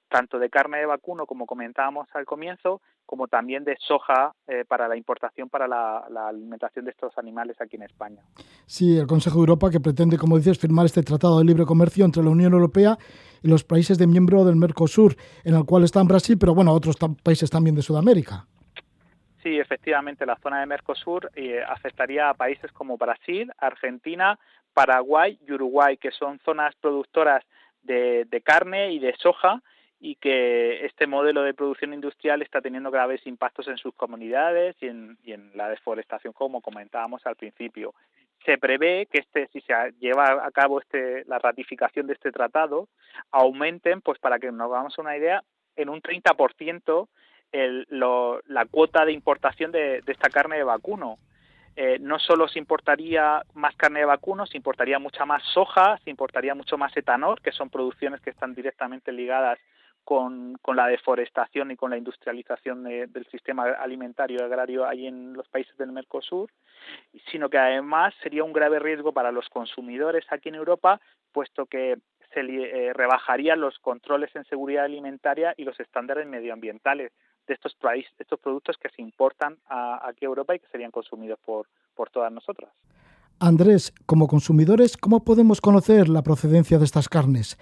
tanto 0.09 0.39
de 0.39 0.49
carne 0.49 0.79
de 0.79 0.87
vacuno, 0.87 1.27
como 1.27 1.45
comentábamos 1.45 2.09
al 2.15 2.25
comienzo, 2.25 2.81
como 3.05 3.29
también 3.29 3.65
de 3.65 3.77
soja 3.87 4.33
eh, 4.47 4.65
para 4.67 4.89
la 4.89 4.97
importación 4.97 5.51
para 5.51 5.69
la, 5.69 6.07
alimentación 6.27 6.87
de 6.87 6.93
estos 6.93 7.19
animales 7.19 7.61
aquí 7.61 7.77
en 7.77 7.83
España. 7.83 8.23
Sí, 8.65 8.97
el 8.97 9.07
Consejo 9.07 9.37
de 9.37 9.41
Europa 9.41 9.69
que 9.71 9.81
pretende, 9.81 10.17
como 10.17 10.39
dices, 10.39 10.59
firmar 10.59 10.87
este 10.87 11.03
Tratado 11.03 11.39
de 11.39 11.45
Libre 11.45 11.67
Comercio 11.67 12.07
entre 12.07 12.23
la 12.23 12.31
Unión 12.31 12.55
Europea 12.55 12.97
y 13.43 13.49
los 13.49 13.63
países 13.63 13.99
de 13.99 14.07
miembro 14.07 14.47
del 14.47 14.57
Mercosur, 14.57 15.17
en 15.45 15.55
el 15.55 15.67
cual 15.67 15.85
está 15.85 16.03
Brasil, 16.03 16.39
pero 16.41 16.55
bueno, 16.55 16.73
otros 16.73 16.97
países 17.23 17.51
también 17.51 17.77
de 17.77 17.83
Sudamérica. 17.83 18.47
Sí, 19.43 19.59
efectivamente, 19.59 20.25
la 20.25 20.37
zona 20.37 20.61
de 20.61 20.67
Mercosur 20.67 21.31
eh, 21.35 21.63
afectaría 21.67 22.29
a 22.29 22.35
países 22.35 22.71
como 22.73 22.97
Brasil, 22.97 23.53
Argentina, 23.59 24.39
Paraguay 24.73 25.39
y 25.47 25.53
Uruguay, 25.53 25.97
que 25.97 26.13
son 26.13 26.39
zonas 26.45 26.75
productoras 26.77 27.45
de 27.83 28.43
carne 28.45 28.93
y 28.93 29.01
de 29.01 29.13
soja 29.17 29.61
y 30.05 30.17
que 30.17 30.85
este 30.85 31.07
modelo 31.07 31.45
de 31.45 31.55
producción 31.55 31.95
industrial 31.95 32.43
está 32.43 32.61
teniendo 32.61 32.91
graves 32.91 33.25
impactos 33.25 33.69
en 33.69 33.79
sus 33.79 33.95
comunidades 33.95 34.75
y 34.81 34.89
en, 34.89 35.17
la 35.55 35.69
deforestación, 35.69 36.33
como 36.33 36.61
comentábamos 36.61 37.25
al 37.25 37.37
principio. 37.37 37.95
Se 38.45 38.59
prevé 38.59 39.07
que 39.07 39.21
este, 39.21 39.47
si 39.53 39.61
se 39.61 39.73
lleva 40.01 40.45
a 40.45 40.51
cabo 40.51 40.81
este, 40.81 41.25
la 41.27 41.39
ratificación 41.39 42.09
de 42.09 42.15
este 42.15 42.33
tratado, 42.33 42.89
aumenten, 43.31 44.01
pues 44.01 44.19
para 44.19 44.41
que 44.41 44.51
nos 44.51 44.73
hagamos 44.73 44.99
una 44.99 45.17
idea, 45.17 45.45
en 45.77 45.89
un 45.89 46.03
30% 46.03 47.09
el, 47.53 47.87
la 47.91 48.67
cuota 48.67 49.05
de 49.05 49.13
importación 49.13 49.71
de, 49.73 50.03
esta 50.07 50.31
carne 50.31 50.57
de 50.57 50.65
vacuno. 50.65 51.19
Eh, 51.75 51.99
no 52.01 52.19
solo 52.19 52.49
se 52.49 52.59
importaría 52.59 53.43
más 53.55 53.75
carne 53.77 54.01
de 54.01 54.07
vacuno, 54.07 54.45
se 54.47 54.59
importaría 54.59 54.99
mucha 54.99 55.25
más 55.25 55.43
soja, 55.55 55.99
se 56.05 56.11
importaría 56.11 56.55
mucho 56.55 56.77
más 56.77 56.95
etanol, 56.97 57.41
que 57.41 57.53
son 57.53 57.71
producciones 57.71 58.21
que 58.21 58.29
están 58.29 58.55
directamente 58.55 59.11
ligadas 59.11 59.59
con, 60.05 60.59
la 60.75 60.87
deforestación 60.89 61.71
y 61.71 61.77
con 61.77 61.91
la 61.91 61.97
industrialización 61.97 62.85
del 62.85 63.27
sistema 63.31 63.65
alimentario 63.79 64.45
agrario 64.45 64.87
ahí 64.87 65.07
en 65.07 65.33
los 65.33 65.49
países 65.49 65.77
del 65.79 65.93
Mercosur, 65.93 66.51
sino 67.31 67.49
que 67.49 67.59
además 67.59 68.13
sería 68.23 68.45
un 68.45 68.53
grave 68.53 68.79
riesgo 68.79 69.13
para 69.13 69.33
los 69.33 69.49
consumidores 69.49 70.27
aquí 70.31 70.49
en 70.49 70.57
Europa, 70.57 71.01
puesto 71.33 71.67
que 71.67 71.99
se 72.35 72.41
eh, 72.41 72.93
rebajarían 72.93 73.61
los 73.61 73.79
controles 73.79 74.35
en 74.35 74.45
seguridad 74.45 74.85
alimentaria 74.85 75.55
y 75.57 75.65
los 75.65 75.79
estándares 75.79 76.27
medioambientales 76.27 77.13
de 77.53 77.55
estos, 77.55 77.77
estos 78.19 78.41
productos 78.41 78.77
que 78.79 78.89
se 78.89 79.03
importan 79.03 79.59
a, 79.69 80.09
aquí 80.09 80.25
a 80.25 80.29
Europa 80.29 80.55
y 80.55 80.59
que 80.59 80.67
serían 80.69 80.91
consumidos 80.91 81.39
por, 81.45 81.67
por 81.95 82.11
todas 82.11 82.33
nosotras. 82.33 82.71
Andrés, 83.39 83.93
como 84.07 84.29
consumidores, 84.29 84.97
¿cómo 84.97 85.25
podemos 85.25 85.61
conocer 85.61 86.09
la 86.09 86.23
procedencia 86.23 86.79
de 86.79 86.85
estas 86.85 87.09
carnes? 87.09 87.59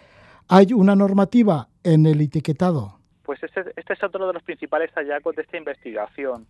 ¿Hay 0.49 0.73
una 0.73 0.95
normativa 0.95 1.69
en 1.83 2.07
el 2.07 2.21
etiquetado? 2.21 2.99
Pues 3.23 3.43
este, 3.43 3.61
este, 3.77 3.93
es 3.93 4.03
otro 4.03 4.27
de 4.27 4.33
los 4.33 4.43
principales 4.43 4.91
hallazgos 4.95 5.37
de 5.37 5.43
esta 5.43 5.57
investigación. 5.57 6.47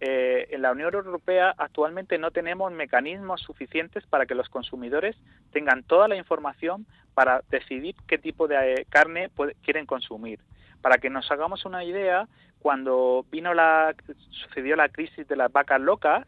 Eh, 0.00 0.48
en 0.50 0.60
la 0.62 0.72
Unión 0.72 0.92
Europea 0.92 1.54
actualmente 1.56 2.18
no 2.18 2.30
tenemos 2.30 2.72
mecanismos 2.72 3.40
suficientes 3.40 4.04
para 4.06 4.26
que 4.26 4.34
los 4.34 4.48
consumidores 4.48 5.16
tengan 5.52 5.84
toda 5.84 6.08
la 6.08 6.16
información 6.16 6.84
para 7.14 7.42
decidir 7.48 7.94
qué 8.06 8.18
tipo 8.18 8.48
de 8.48 8.56
eh, 8.56 8.86
carne 8.90 9.30
quieren 9.62 9.86
consumir. 9.86 10.40
Para 10.82 10.98
que 10.98 11.08
nos 11.08 11.30
hagamos 11.30 11.64
una 11.64 11.84
idea, 11.84 12.28
cuando 12.64 13.26
vino 13.30 13.52
la 13.52 13.94
sucedió 14.30 14.74
la 14.74 14.88
crisis 14.88 15.28
de 15.28 15.36
las 15.36 15.52
vacas 15.52 15.78
locas, 15.82 16.26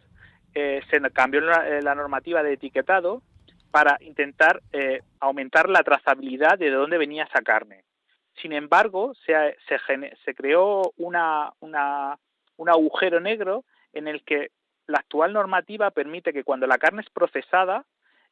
eh, 0.55 0.83
se 0.91 1.01
cambió 1.11 1.41
la 1.41 1.95
normativa 1.95 2.43
de 2.43 2.53
etiquetado 2.53 3.23
para 3.71 3.97
intentar 4.01 4.61
eh, 4.71 5.01
aumentar 5.19 5.71
la 5.71 5.83
trazabilidad 5.83 6.59
de 6.59 6.69
dónde 6.69 6.99
venía 6.99 7.25
esa 7.25 7.41
carne. 7.41 7.85
Sin 8.43 8.53
embargo, 8.53 9.15
se, 9.25 9.33
se, 9.67 10.35
creó 10.35 10.93
una, 10.99 11.55
una, 11.61 12.19
un 12.59 12.69
agujero 12.69 13.19
negro 13.19 13.65
en 13.95 14.07
el 14.07 14.23
que 14.23 14.51
la 14.87 14.99
actual 14.99 15.33
normativa 15.33 15.91
permite 15.91 16.35
que 16.35 16.45
cuando 16.45 16.67
la 16.67 16.77
carne 16.77 17.01
es 17.01 17.09
procesada, 17.09 17.87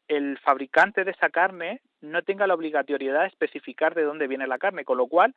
el 0.08 0.38
fabricante 0.40 1.04
de 1.04 1.12
esa 1.12 1.30
carne 1.30 1.80
no 2.02 2.20
tenga 2.20 2.46
la 2.46 2.52
obligatoriedad 2.52 3.22
de 3.22 3.28
especificar 3.28 3.94
de 3.94 4.02
dónde 4.02 4.26
viene 4.26 4.46
la 4.46 4.58
carne, 4.58 4.84
con 4.84 4.98
lo 4.98 5.06
cual, 5.06 5.34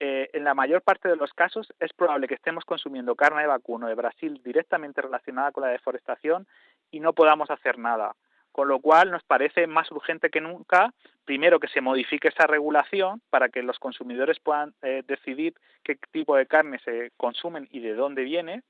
eh, 0.00 0.30
en 0.32 0.44
la 0.44 0.54
mayor 0.54 0.82
parte 0.82 1.08
de 1.08 1.16
los 1.16 1.32
casos, 1.32 1.72
es 1.80 1.92
probable 1.92 2.28
que 2.28 2.34
estemos 2.34 2.64
consumiendo 2.64 3.16
carne 3.16 3.42
de 3.42 3.48
vacuno 3.48 3.88
de 3.88 3.94
Brasil 3.94 4.40
directamente 4.44 5.02
relacionada 5.02 5.52
con 5.52 5.64
la 5.64 5.70
deforestación 5.70 6.46
y 6.90 7.00
no 7.00 7.12
podamos 7.12 7.50
hacer 7.50 7.78
nada 7.78 8.14
con 8.58 8.66
lo 8.66 8.80
cual 8.80 9.12
nos 9.12 9.22
parece 9.22 9.68
más 9.68 9.88
urgente 9.92 10.30
que 10.30 10.40
nunca, 10.40 10.92
primero, 11.24 11.60
que 11.60 11.68
se 11.68 11.80
modifique 11.80 12.26
esa 12.26 12.46
regulación 12.48 13.22
para 13.30 13.50
que 13.50 13.62
los 13.62 13.78
consumidores 13.78 14.40
puedan 14.40 14.74
eh, 14.82 15.04
decidir 15.06 15.54
qué 15.84 15.96
tipo 16.10 16.34
de 16.34 16.46
carne 16.46 16.80
se 16.84 17.12
consumen 17.16 17.68
y 17.70 17.78
de 17.78 17.94
dónde 17.94 18.24
viene, 18.24 18.62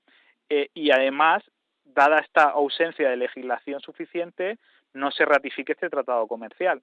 eh, 0.50 0.68
y 0.74 0.90
además, 0.90 1.42
dada 1.84 2.18
esta 2.18 2.50
ausencia 2.50 3.08
de 3.08 3.16
legislación 3.16 3.80
suficiente, 3.80 4.58
no 4.92 5.10
se 5.10 5.24
ratifique 5.24 5.72
este 5.72 5.88
tratado 5.88 6.26
comercial. 6.26 6.82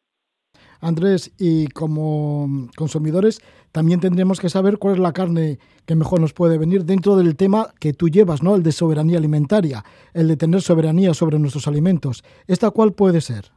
Andrés, 0.81 1.31
y 1.37 1.67
como 1.67 2.69
consumidores 2.75 3.41
también 3.71 3.99
tendremos 3.99 4.39
que 4.39 4.49
saber 4.49 4.77
cuál 4.77 4.93
es 4.93 4.99
la 4.99 5.13
carne 5.13 5.59
que 5.85 5.95
mejor 5.95 6.21
nos 6.21 6.33
puede 6.33 6.57
venir 6.57 6.85
dentro 6.85 7.17
del 7.17 7.35
tema 7.35 7.67
que 7.79 7.93
tú 7.93 8.09
llevas, 8.09 8.41
¿no? 8.41 8.55
El 8.55 8.63
de 8.63 8.71
soberanía 8.71 9.17
alimentaria, 9.17 9.83
el 10.13 10.27
de 10.27 10.37
tener 10.37 10.61
soberanía 10.61 11.13
sobre 11.13 11.39
nuestros 11.39 11.67
alimentos. 11.67 12.23
¿Esta 12.47 12.71
cuál 12.71 12.93
puede 12.93 13.21
ser? 13.21 13.51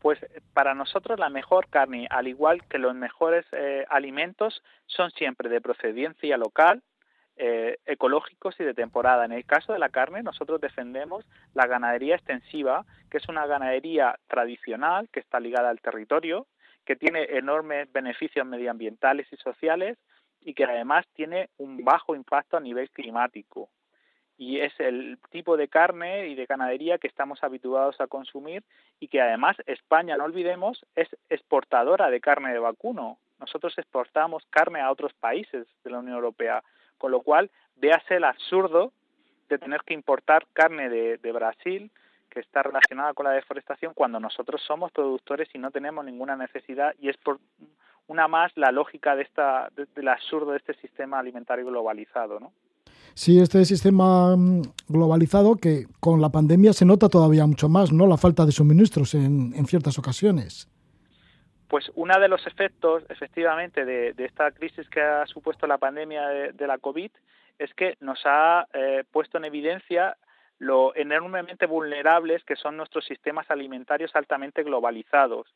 Pues 0.00 0.18
para 0.52 0.74
nosotros 0.74 1.18
la 1.18 1.28
mejor 1.28 1.68
carne, 1.68 2.06
al 2.10 2.28
igual 2.28 2.62
que 2.68 2.78
los 2.78 2.94
mejores 2.94 3.46
eh, 3.52 3.84
alimentos, 3.88 4.62
son 4.86 5.10
siempre 5.12 5.48
de 5.48 5.60
procedencia 5.60 6.36
local, 6.36 6.82
eh, 7.36 7.78
ecológicos 7.86 8.54
y 8.60 8.64
de 8.64 8.74
temporada. 8.74 9.24
En 9.24 9.32
el 9.32 9.44
caso 9.44 9.72
de 9.72 9.78
la 9.78 9.88
carne, 9.88 10.22
nosotros 10.22 10.60
defendemos 10.60 11.24
la 11.52 11.66
ganadería 11.66 12.14
extensiva, 12.14 12.84
que 13.10 13.18
es 13.18 13.28
una 13.28 13.46
ganadería 13.46 14.18
tradicional 14.28 15.08
que 15.10 15.20
está 15.20 15.40
ligada 15.40 15.70
al 15.70 15.80
territorio, 15.80 16.46
que 16.84 16.96
tiene 16.96 17.24
enormes 17.30 17.92
beneficios 17.92 18.46
medioambientales 18.46 19.26
y 19.32 19.36
sociales 19.36 19.98
y 20.42 20.54
que 20.54 20.64
además 20.64 21.06
tiene 21.14 21.48
un 21.56 21.84
bajo 21.84 22.14
impacto 22.14 22.56
a 22.56 22.60
nivel 22.60 22.90
climático. 22.90 23.68
Y 24.36 24.60
es 24.60 24.72
el 24.78 25.18
tipo 25.30 25.56
de 25.56 25.68
carne 25.68 26.28
y 26.28 26.34
de 26.34 26.46
ganadería 26.46 26.98
que 26.98 27.06
estamos 27.06 27.42
habituados 27.42 28.00
a 28.00 28.08
consumir 28.08 28.62
y 29.00 29.08
que 29.08 29.20
además 29.20 29.56
España, 29.66 30.16
no 30.16 30.24
olvidemos, 30.24 30.84
es 30.94 31.08
exportadora 31.30 32.10
de 32.10 32.20
carne 32.20 32.52
de 32.52 32.58
vacuno. 32.58 33.18
Nosotros 33.38 33.76
exportamos 33.78 34.44
carne 34.50 34.80
a 34.80 34.90
otros 34.90 35.12
países 35.14 35.66
de 35.82 35.90
la 35.90 35.98
Unión 35.98 36.16
Europea 36.16 36.62
con 36.98 37.10
lo 37.10 37.20
cual, 37.20 37.50
véase 37.76 38.16
el 38.16 38.24
absurdo 38.24 38.92
de 39.48 39.58
tener 39.58 39.82
que 39.82 39.94
importar 39.94 40.46
carne 40.52 40.88
de, 40.88 41.32
Brasil 41.32 41.90
que 42.30 42.40
está 42.40 42.62
relacionada 42.62 43.14
con 43.14 43.24
la 43.24 43.32
deforestación 43.32 43.92
cuando 43.94 44.18
nosotros 44.18 44.60
somos 44.66 44.90
productores 44.90 45.48
y 45.54 45.58
no 45.58 45.70
tenemos 45.70 46.04
ninguna 46.04 46.36
necesidad 46.36 46.94
y 47.00 47.08
es 47.08 47.16
por 47.16 47.38
una 48.08 48.26
más 48.26 48.52
la 48.56 48.72
lógica 48.72 49.14
de 49.14 49.22
esta 49.22 49.68
de, 49.76 49.86
del 49.94 50.08
absurdo 50.08 50.50
de 50.50 50.58
este 50.58 50.74
sistema 50.74 51.18
alimentario 51.18 51.64
globalizado, 51.64 52.40
¿no? 52.40 52.52
Sí, 53.14 53.38
este 53.38 53.64
sistema 53.64 54.36
mm, 54.36 54.62
globalizado 54.88 55.54
que 55.54 55.86
con 56.00 56.20
la 56.20 56.30
pandemia 56.30 56.72
se 56.72 56.84
nota 56.84 57.08
todavía 57.08 57.46
mucho 57.46 57.68
más, 57.68 57.92
¿no? 57.92 58.08
La 58.08 58.16
falta 58.16 58.44
de 58.44 58.50
suministros 58.50 59.14
en, 59.14 59.54
en 59.54 59.66
ciertas 59.66 59.98
ocasiones. 59.98 60.68
Pues 61.74 61.90
uno 61.96 62.20
de 62.20 62.28
los 62.28 62.46
efectos, 62.46 63.02
efectivamente, 63.08 63.84
de, 63.84 64.14
esta 64.18 64.52
crisis 64.52 64.88
que 64.88 65.00
ha 65.00 65.26
supuesto 65.26 65.66
la 65.66 65.76
pandemia 65.76 66.28
de, 66.28 66.66
la 66.68 66.78
COVID 66.78 67.10
es 67.58 67.74
que 67.74 67.96
nos 67.98 68.20
ha 68.26 68.68
eh, 68.72 69.02
puesto 69.10 69.38
en 69.38 69.44
evidencia 69.44 70.16
lo 70.60 70.94
enormemente 70.94 71.66
vulnerables 71.66 72.44
que 72.44 72.54
son 72.54 72.76
nuestros 72.76 73.04
sistemas 73.04 73.50
alimentarios 73.50 74.14
altamente 74.14 74.62
globalizados. 74.62 75.52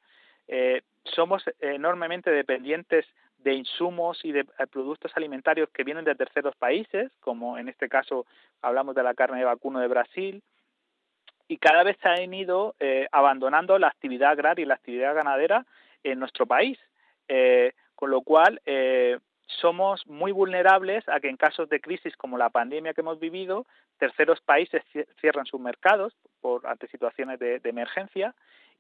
Eh, 0.48 0.82
somos 1.04 1.44
enormemente 1.60 2.32
dependientes 2.32 3.06
de 3.38 3.54
insumos 3.54 4.18
y 4.24 4.32
de 4.32 4.40
eh, 4.40 4.66
productos 4.68 5.12
alimentarios 5.14 5.70
que 5.70 5.84
vienen 5.84 6.04
de 6.04 6.16
terceros 6.16 6.56
países, 6.56 7.12
como 7.20 7.58
en 7.58 7.68
este 7.68 7.88
caso 7.88 8.26
hablamos 8.60 8.96
de 8.96 9.04
la 9.04 9.14
carne 9.14 9.38
de 9.38 9.44
vacuno 9.44 9.78
de 9.78 9.86
Brasil, 9.86 10.42
y 11.46 11.58
cada 11.58 11.84
vez 11.84 11.96
se 12.02 12.08
han 12.08 12.34
ido 12.34 12.74
abandonando 13.12 13.78
la 13.78 13.86
actividad 13.86 14.32
agraria 14.32 14.64
y 14.64 14.66
la 14.66 14.74
actividad 14.74 15.14
ganadera 15.14 15.64
en 16.02 16.18
nuestro 16.18 16.46
país, 16.46 16.78
eh, 17.28 17.72
con 17.94 18.10
lo 18.10 18.22
cual 18.22 18.60
eh, 18.66 19.18
somos 19.46 20.06
muy 20.06 20.32
vulnerables 20.32 21.08
a 21.08 21.20
que 21.20 21.28
en 21.28 21.36
casos 21.36 21.68
de 21.68 21.80
crisis 21.80 22.16
como 22.16 22.38
la 22.38 22.50
pandemia 22.50 22.94
que 22.94 23.00
hemos 23.00 23.18
vivido, 23.18 23.66
terceros 23.98 24.40
países 24.40 24.82
cierran 25.20 25.46
sus 25.46 25.60
mercados 25.60 26.14
por 26.40 26.66
ante 26.66 26.86
situaciones 26.88 27.38
de, 27.38 27.60
emergencia 27.64 28.34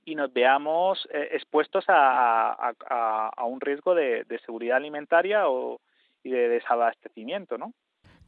y 0.04 0.14
nos 0.14 0.32
veamos 0.32 1.08
eh, 1.12 1.30
expuestos 1.32 1.84
a, 1.88 2.52
a, 2.52 3.28
a, 3.36 3.44
un 3.44 3.60
riesgo 3.60 3.94
de, 3.94 4.24
de 4.24 4.38
seguridad 4.40 4.76
alimentaria 4.76 5.48
o, 5.48 5.80
y 6.22 6.30
de 6.30 6.48
desabastecimiento, 6.48 7.58
¿no? 7.58 7.72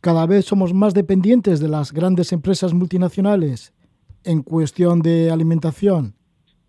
Cada 0.01 0.27
vez 0.27 0.47
somos 0.47 0.73
más 0.73 0.95
dependientes 0.95 1.61
de 1.61 1.69
las 1.69 1.93
grandes 1.93 2.33
empresas 2.33 2.73
multinacionales 2.73 3.75
en 4.25 4.43
cuestión 4.43 5.03
de 5.03 5.31
alimentación. 5.31 6.15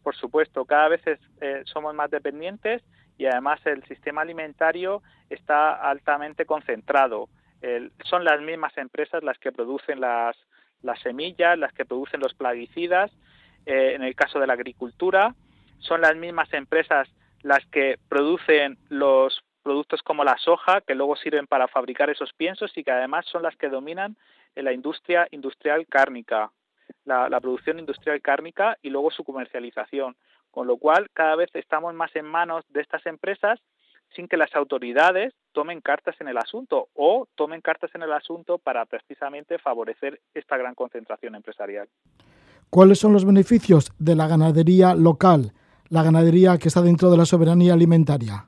Por 0.04 0.16
supuesto, 0.16 0.66
cada 0.66 0.88
vez 0.90 1.06
es, 1.08 1.20
eh, 1.42 1.62
somos 1.66 1.94
más 1.94 2.10
dependientes 2.10 2.84
y 3.18 3.26
además 3.26 3.60
el 3.66 3.84
sistema 3.86 4.22
alimentario 4.22 5.02
está 5.30 5.74
altamente 5.74 6.46
concentrado. 6.46 7.30
Son 8.06 8.24
las 8.24 8.42
mismas 8.42 8.76
empresas 8.76 9.24
las 9.24 9.38
que 9.38 9.52
producen 9.52 10.02
las, 10.02 10.36
las 10.82 11.00
semillas, 11.02 11.58
las 11.58 11.74
que 11.74 11.86
producen 11.86 12.20
los 12.20 12.34
plaguicidas, 12.34 13.12
eh, 13.66 13.94
en 13.96 14.04
el 14.04 14.16
caso 14.16 14.40
de 14.40 14.48
la 14.48 14.54
agricultura, 14.54 15.36
son 15.80 16.02
las 16.02 16.16
mismas 16.16 16.52
empresas 16.54 17.08
las 17.44 17.66
que 17.68 17.98
producen 18.10 18.78
los 18.90 19.44
productos 19.64 20.02
como 20.02 20.24
la 20.24 20.38
soja, 20.38 20.82
que 20.82 20.96
luego 20.96 21.16
sirven 21.16 21.46
para 21.48 21.68
fabricar 21.68 22.10
esos 22.10 22.34
piensos 22.34 22.76
y 22.76 22.84
que 22.84 22.92
además 22.92 23.26
son 23.28 23.44
las 23.44 23.56
que 23.56 23.70
dominan 23.70 24.18
en 24.56 24.66
la 24.66 24.74
industria 24.74 25.28
industrial 25.32 25.86
cárnica, 25.88 26.52
la, 27.06 27.30
la 27.30 27.40
producción 27.40 27.80
industrial 27.80 28.22
cárnica 28.22 28.78
y 28.82 28.90
luego 28.90 29.12
su 29.12 29.24
comercialización. 29.24 30.16
Con 30.52 30.68
lo 30.68 30.78
cual, 30.78 31.10
cada 31.14 31.36
vez 31.36 31.50
estamos 31.54 31.94
más 31.94 32.16
en 32.16 32.26
manos 32.26 32.66
de 32.70 32.82
estas 32.82 33.06
empresas 33.06 33.60
sin 34.16 34.28
que 34.28 34.38
las 34.38 34.54
autoridades 34.56 35.34
tomen 35.54 35.82
cartas 35.82 36.16
en 36.20 36.28
el 36.28 36.38
asunto 36.38 36.90
o 36.94 37.28
tomen 37.36 37.62
cartas 37.62 37.92
en 37.94 38.04
el 38.04 38.12
asunto 38.12 38.58
para 38.58 38.86
precisamente 38.86 39.58
favorecer 39.58 40.20
esta 40.34 40.58
gran 40.58 40.76
concentración 40.76 41.36
empresarial. 41.36 41.88
¿Cuáles 42.70 43.00
son 43.00 43.14
los 43.14 43.26
beneficios 43.26 43.92
de 44.00 44.16
la 44.16 44.28
ganadería 44.28 44.96
local, 44.96 45.52
la 45.90 46.04
ganadería 46.04 46.58
que 46.58 46.70
está 46.70 46.82
dentro 46.82 47.10
de 47.12 47.18
la 47.18 47.26
soberanía 47.26 47.74
alimentaria? 47.74 48.48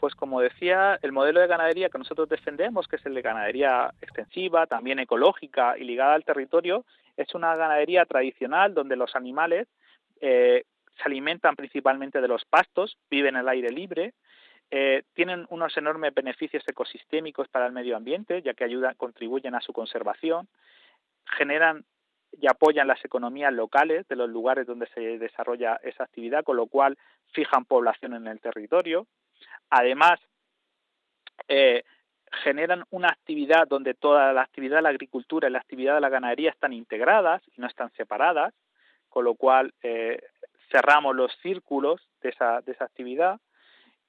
Pues 0.00 0.14
como 0.14 0.40
decía, 0.40 0.98
el 1.02 1.12
modelo 1.12 1.40
de 1.40 1.46
ganadería 1.46 1.88
que 1.88 1.98
nosotros 1.98 2.28
defendemos, 2.28 2.88
que 2.88 2.96
es 2.96 3.06
el 3.06 3.14
de 3.14 3.22
ganadería 3.22 3.92
extensiva, 4.00 4.66
también 4.66 4.98
ecológica 4.98 5.78
y 5.78 5.84
ligada 5.84 6.14
al 6.14 6.24
territorio, 6.24 6.84
es 7.16 7.34
una 7.34 7.54
ganadería 7.56 8.04
tradicional 8.06 8.74
donde 8.74 8.96
los 8.96 9.14
animales 9.16 9.68
eh, 10.20 10.64
se 10.96 11.02
alimentan 11.04 11.56
principalmente 11.56 12.20
de 12.20 12.28
los 12.28 12.44
pastos, 12.44 12.96
viven 13.10 13.36
al 13.36 13.48
aire 13.48 13.70
libre, 13.70 14.14
eh, 14.70 15.02
tienen 15.14 15.46
unos 15.50 15.76
enormes 15.76 16.14
beneficios 16.14 16.64
ecosistémicos 16.66 17.48
para 17.48 17.66
el 17.66 17.72
medio 17.72 17.96
ambiente, 17.96 18.40
ya 18.42 18.54
que 18.54 18.64
ayudan, 18.64 18.94
contribuyen 18.94 19.54
a 19.54 19.60
su 19.60 19.72
conservación, 19.72 20.48
generan 21.36 21.84
y 22.40 22.46
apoyan 22.46 22.88
las 22.88 23.04
economías 23.04 23.52
locales 23.52 24.08
de 24.08 24.16
los 24.16 24.30
lugares 24.30 24.66
donde 24.66 24.86
se 24.94 25.18
desarrolla 25.18 25.78
esa 25.82 26.04
actividad, 26.04 26.44
con 26.44 26.56
lo 26.56 26.66
cual 26.66 26.96
fijan 27.32 27.66
población 27.66 28.14
en 28.14 28.26
el 28.26 28.40
territorio. 28.40 29.06
Además, 29.68 30.18
eh, 31.48 31.84
generan 32.32 32.84
una 32.90 33.08
actividad 33.08 33.68
donde 33.68 33.94
toda 33.94 34.32
la 34.32 34.42
actividad 34.42 34.76
de 34.76 34.82
la 34.82 34.88
agricultura 34.88 35.48
y 35.48 35.52
la 35.52 35.58
actividad 35.58 35.94
de 35.94 36.00
la 36.00 36.08
ganadería 36.08 36.50
están 36.50 36.72
integradas 36.72 37.42
y 37.56 37.60
no 37.60 37.66
están 37.66 37.92
separadas, 37.92 38.54
con 39.08 39.24
lo 39.24 39.34
cual 39.34 39.74
eh, 39.82 40.22
cerramos 40.70 41.14
los 41.14 41.32
círculos 41.42 42.00
de 42.22 42.30
esa, 42.30 42.60
de 42.62 42.72
esa 42.72 42.84
actividad. 42.84 43.40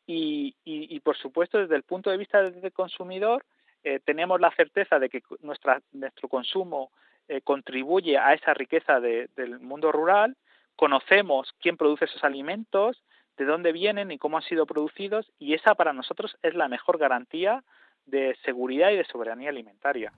Y, 0.06 0.56
y, 0.66 1.00
por 1.00 1.16
supuesto, 1.16 1.60
desde 1.60 1.78
el 1.78 1.84
punto 1.84 2.10
de 2.10 2.18
vista 2.18 2.42
del 2.42 2.74
consumidor, 2.74 3.46
eh, 3.86 4.02
tenemos 4.04 4.40
la 4.42 4.52
certeza 4.52 5.00
de 5.00 5.08
que 5.08 5.24
nuestra, 5.42 5.82
nuestro 5.94 6.28
consumo 6.28 6.92
eh, 7.30 7.40
contribuye 7.42 8.18
a 8.18 8.34
esa 8.34 8.54
riqueza 8.54 9.00
de, 9.00 9.30
del 9.38 9.62
mundo 9.62 9.94
rural, 9.94 10.36
conocemos 10.76 11.54
quién 11.62 11.78
produce 11.78 12.06
esos 12.06 12.24
alimentos, 12.26 13.02
de 13.38 13.46
dónde 13.46 13.72
vienen 13.72 14.12
y 14.12 14.18
cómo 14.18 14.38
han 14.38 14.44
sido 14.44 14.66
producidos, 14.66 15.32
y 15.40 15.54
esa 15.54 15.74
para 15.74 15.94
nosotros 15.94 16.36
es 16.44 16.54
la 16.54 16.68
mejor 16.68 16.98
garantía 16.98 17.64
de 18.06 18.36
seguridad 18.46 18.92
y 18.92 18.98
de 18.98 19.06
soberanía 19.06 19.50
alimentaria. 19.50 20.12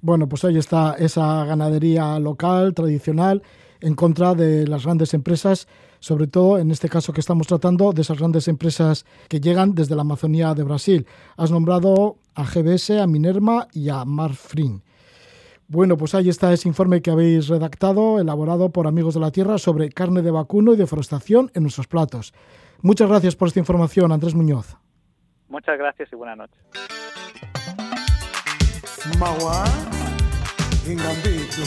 Bueno, 0.00 0.28
pues 0.28 0.44
ahí 0.44 0.58
está 0.58 0.96
esa 0.98 1.44
ganadería 1.44 2.18
local, 2.18 2.74
tradicional, 2.74 3.42
en 3.80 3.94
contra 3.94 4.34
de 4.34 4.66
las 4.66 4.84
grandes 4.84 5.14
empresas, 5.14 5.68
sobre 6.00 6.26
todo 6.26 6.58
en 6.58 6.70
este 6.70 6.88
caso 6.88 7.12
que 7.12 7.20
estamos 7.20 7.46
tratando, 7.46 7.92
de 7.92 8.02
esas 8.02 8.18
grandes 8.18 8.48
empresas 8.48 9.06
que 9.28 9.40
llegan 9.40 9.74
desde 9.74 9.94
la 9.94 10.02
Amazonía 10.02 10.54
de 10.54 10.64
Brasil. 10.64 11.06
Has 11.36 11.50
nombrado 11.50 12.16
a 12.34 12.44
GBS, 12.44 13.00
a 13.00 13.06
Minerma 13.06 13.68
y 13.72 13.88
a 13.90 14.04
Marfrin. 14.04 14.82
Bueno, 15.68 15.96
pues 15.96 16.14
ahí 16.14 16.28
está 16.28 16.52
ese 16.52 16.68
informe 16.68 17.00
que 17.00 17.10
habéis 17.10 17.48
redactado, 17.48 18.20
elaborado 18.20 18.70
por 18.70 18.86
Amigos 18.86 19.14
de 19.14 19.20
la 19.20 19.30
Tierra 19.30 19.56
sobre 19.58 19.90
carne 19.90 20.22
de 20.22 20.30
vacuno 20.30 20.74
y 20.74 20.76
deforestación 20.76 21.50
en 21.54 21.62
nuestros 21.62 21.86
platos. 21.86 22.34
Muchas 22.82 23.08
gracias 23.08 23.36
por 23.36 23.48
esta 23.48 23.60
información, 23.60 24.12
Andrés 24.12 24.34
Muñoz. 24.34 24.76
Muchas 25.48 25.78
gracias 25.78 26.12
y 26.12 26.16
buenas 26.16 26.36
noches. 26.36 27.01
mawa 29.18 29.68
ingambitu. 30.90 31.62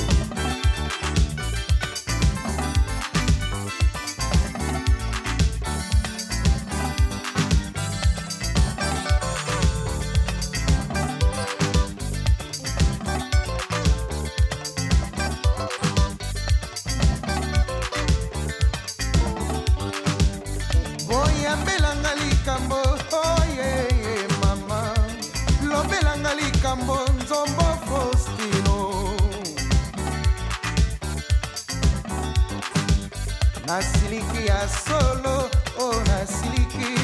Ya 34.55 34.67
solo 34.69 35.49
o 35.79 35.83
oh, 35.83 36.03
nasiliki 36.07 36.95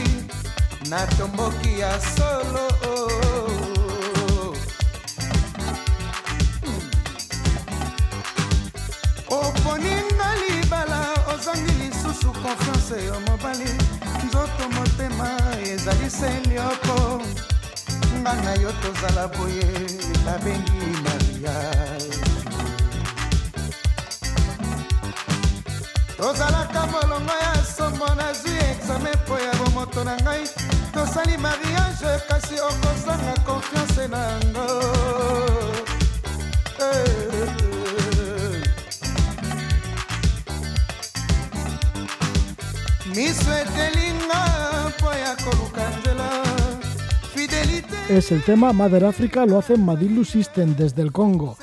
natomboki 0.89 1.79
ya 1.79 1.91
solo 2.01 2.67
oh. 2.87 4.55
oponinga 9.29 10.29
libala 10.41 11.01
ozangi 11.33 11.71
lisusu 11.79 12.31
konfiance 12.31 13.05
yo 13.05 13.19
mobali. 13.27 13.71
Nzoto 14.25 14.63
motema 14.75 15.29
ezali 15.71 16.09
selioko 16.09 17.21
nga 18.19 18.33
na 18.43 18.53
yo 18.61 18.71
tozala 18.81 19.27
boye 19.27 19.67
babengi 20.25 20.81
mariage 21.03 22.10
tozalaka 26.21 26.85
molongo 26.91 27.33
ya 27.43 27.53
sombo 27.75 28.07
nazwi 28.15 28.57
exame 28.71 29.09
mpo 29.23 29.39
ya 29.39 29.53
bomoto 29.59 30.03
na 30.03 30.15
ngai 30.21 30.43
tosali 30.93 31.37
mariage 31.37 32.11
kasi 32.29 32.55
okozanga 32.69 33.33
konfiance 33.45 34.07
na 34.07 34.17
yango 34.29 34.67
miso 43.15 43.51
etelinga 43.61 44.41
mpo 44.89 45.09
ya 45.23 45.35
koluka 45.43 45.83
nzela 45.89 46.29
Es 48.09 48.31
el 48.31 48.43
tema 48.43 48.73
Mother 48.73 49.05
Africa, 49.05 49.45
lo 49.45 49.57
hace 49.57 49.77
Madilu 49.77 50.25
System 50.25 50.75
desde 50.75 51.01
el 51.01 51.11
Congo. 51.13 51.57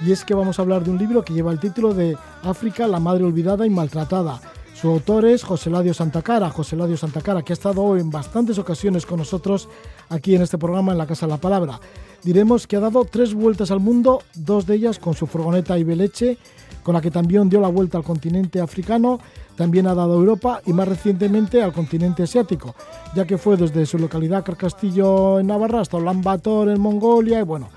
Y 0.00 0.12
es 0.12 0.24
que 0.24 0.34
vamos 0.34 0.58
a 0.58 0.62
hablar 0.62 0.84
de 0.84 0.90
un 0.90 0.98
libro 0.98 1.24
que 1.24 1.32
lleva 1.32 1.52
el 1.52 1.60
título 1.60 1.94
de 1.94 2.16
África, 2.42 2.86
la 2.88 3.00
madre 3.00 3.24
olvidada 3.24 3.66
y 3.66 3.70
maltratada. 3.70 4.40
Su 4.74 4.90
autor 4.90 5.24
es 5.24 5.44
José 5.44 5.70
Ladio 5.70 5.94
Santacara, 5.94 6.50
José 6.50 6.76
Ladio 6.76 6.96
Santacara, 6.96 7.42
que 7.42 7.52
ha 7.52 7.54
estado 7.54 7.96
en 7.96 8.10
bastantes 8.10 8.58
ocasiones 8.58 9.06
con 9.06 9.18
nosotros 9.18 9.68
aquí 10.08 10.34
en 10.34 10.42
este 10.42 10.58
programa 10.58 10.92
en 10.92 10.98
la 10.98 11.06
Casa 11.06 11.26
de 11.26 11.32
la 11.32 11.40
Palabra. 11.40 11.80
Diremos 12.22 12.66
que 12.66 12.76
ha 12.76 12.80
dado 12.80 13.04
tres 13.04 13.34
vueltas 13.34 13.70
al 13.70 13.80
mundo, 13.80 14.22
dos 14.34 14.66
de 14.66 14.74
ellas 14.74 14.98
con 14.98 15.14
su 15.14 15.26
furgoneta 15.26 15.78
Ibeleche, 15.78 16.38
con 16.82 16.94
la 16.94 17.00
que 17.00 17.10
también 17.10 17.48
dio 17.48 17.60
la 17.60 17.68
vuelta 17.68 17.98
al 17.98 18.04
continente 18.04 18.60
africano, 18.60 19.20
también 19.56 19.86
ha 19.86 19.94
dado 19.94 20.14
a 20.14 20.16
Europa 20.16 20.60
y 20.66 20.72
más 20.72 20.88
recientemente 20.88 21.62
al 21.62 21.72
continente 21.72 22.24
asiático, 22.24 22.74
ya 23.14 23.24
que 23.24 23.38
fue 23.38 23.56
desde 23.56 23.86
su 23.86 23.98
localidad 23.98 24.44
Carcastillo 24.44 25.38
en 25.38 25.46
Navarra 25.46 25.80
hasta 25.80 25.96
Ulaanbaatar 25.96 26.68
en 26.68 26.80
Mongolia 26.80 27.40
y 27.40 27.44
bueno, 27.44 27.68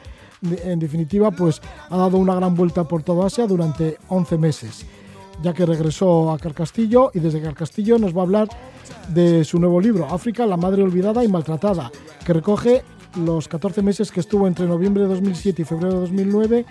en 0.42 0.80
definitiva 0.80 1.32
pues 1.32 1.62
ha 1.90 1.98
dado 1.98 2.18
una 2.18 2.36
gran 2.36 2.56
vuelta 2.56 2.84
por 2.84 3.04
toda 3.04 3.28
Asia 3.28 3.48
durante 3.48 3.98
11 4.10 4.38
meses, 4.38 4.86
ya 5.42 5.54
que 5.54 5.66
regresó 5.66 6.32
a 6.32 6.40
Carcastillo 6.40 7.12
y 7.14 7.20
desde 7.20 7.42
Carcastillo 7.42 7.98
nos 7.98 8.16
va 8.16 8.22
a 8.22 8.24
hablar 8.24 8.48
de 9.10 9.44
su 9.44 9.60
nuevo 9.60 9.82
libro, 9.82 10.06
África, 10.06 10.46
la 10.46 10.58
madre 10.58 10.84
olvidada 10.84 11.24
y 11.24 11.28
maltratada, 11.28 11.92
que 12.26 12.34
recoge 12.34 12.84
los 13.16 13.48
14 13.48 13.82
meses 13.82 14.12
que 14.12 14.20
estuvo 14.20 14.48
entre 14.48 14.68
noviembre 14.68 15.04
de 15.04 15.10
2007 15.10 15.62
y 15.62 15.66
febrero 15.66 15.94
de 15.94 16.00
2009 16.02 16.66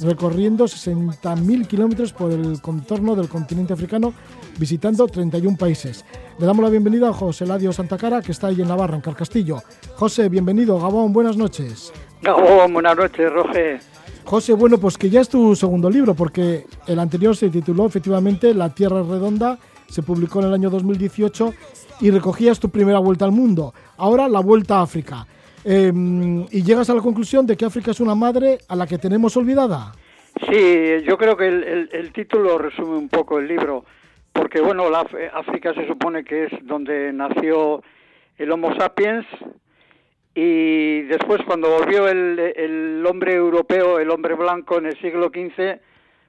recorriendo 0.00 0.64
60.000 0.64 1.66
kilómetros 1.66 2.12
por 2.12 2.32
el 2.32 2.60
contorno 2.60 3.14
del 3.14 3.28
continente 3.28 3.72
africano, 3.72 4.14
visitando 4.58 5.06
31 5.06 5.56
países. 5.56 6.04
Le 6.38 6.46
damos 6.46 6.64
la 6.64 6.70
bienvenida 6.70 7.08
a 7.08 7.12
José 7.12 7.46
Ladio 7.46 7.72
Santacara, 7.72 8.22
que 8.22 8.32
está 8.32 8.48
ahí 8.48 8.60
en 8.60 8.68
Navarra, 8.68 8.96
en 8.96 9.02
Carcastillo. 9.02 9.62
José, 9.96 10.28
bienvenido. 10.28 10.78
Gabón, 10.80 11.12
buenas 11.12 11.36
noches. 11.36 11.92
Gabón, 12.22 12.74
buenas 12.74 12.96
noches, 12.96 13.32
Roge. 13.32 13.78
José, 14.24 14.52
bueno, 14.52 14.78
pues 14.78 14.98
que 14.98 15.08
ya 15.08 15.20
es 15.20 15.28
tu 15.28 15.56
segundo 15.56 15.88
libro, 15.88 16.14
porque 16.14 16.66
el 16.86 16.98
anterior 16.98 17.34
se 17.34 17.48
tituló 17.48 17.86
efectivamente 17.86 18.54
La 18.54 18.72
Tierra 18.74 19.02
Redonda, 19.02 19.58
se 19.88 20.02
publicó 20.02 20.40
en 20.40 20.46
el 20.48 20.54
año 20.54 20.70
2018 20.70 21.54
y 22.00 22.10
recogías 22.10 22.60
tu 22.60 22.68
primera 22.68 22.98
vuelta 22.98 23.24
al 23.24 23.32
mundo. 23.32 23.72
Ahora 23.96 24.28
la 24.28 24.40
vuelta 24.40 24.78
a 24.78 24.82
África. 24.82 25.26
Eh, 25.64 25.92
y 26.50 26.62
llegas 26.62 26.88
a 26.90 26.94
la 26.94 27.00
conclusión 27.00 27.46
de 27.46 27.56
que 27.56 27.64
África 27.64 27.90
es 27.90 28.00
una 28.00 28.14
madre 28.14 28.58
a 28.68 28.76
la 28.76 28.86
que 28.86 28.98
tenemos 28.98 29.36
olvidada. 29.36 29.92
Sí, 30.48 31.02
yo 31.04 31.18
creo 31.18 31.36
que 31.36 31.48
el, 31.48 31.64
el, 31.64 31.88
el 31.92 32.12
título 32.12 32.56
resume 32.58 32.96
un 32.96 33.08
poco 33.08 33.38
el 33.38 33.48
libro, 33.48 33.84
porque 34.32 34.60
bueno, 34.60 34.88
la, 34.90 35.00
África 35.34 35.74
se 35.74 35.86
supone 35.86 36.24
que 36.24 36.44
es 36.44 36.52
donde 36.62 37.12
nació 37.12 37.82
el 38.38 38.52
Homo 38.52 38.74
sapiens 38.76 39.26
y 40.34 41.02
después 41.02 41.40
cuando 41.46 41.70
volvió 41.70 42.08
el, 42.08 42.38
el 42.38 43.04
hombre 43.06 43.34
europeo, 43.34 43.98
el 43.98 44.10
hombre 44.10 44.34
blanco 44.34 44.78
en 44.78 44.86
el 44.86 44.98
siglo 45.00 45.28
XV, 45.28 45.80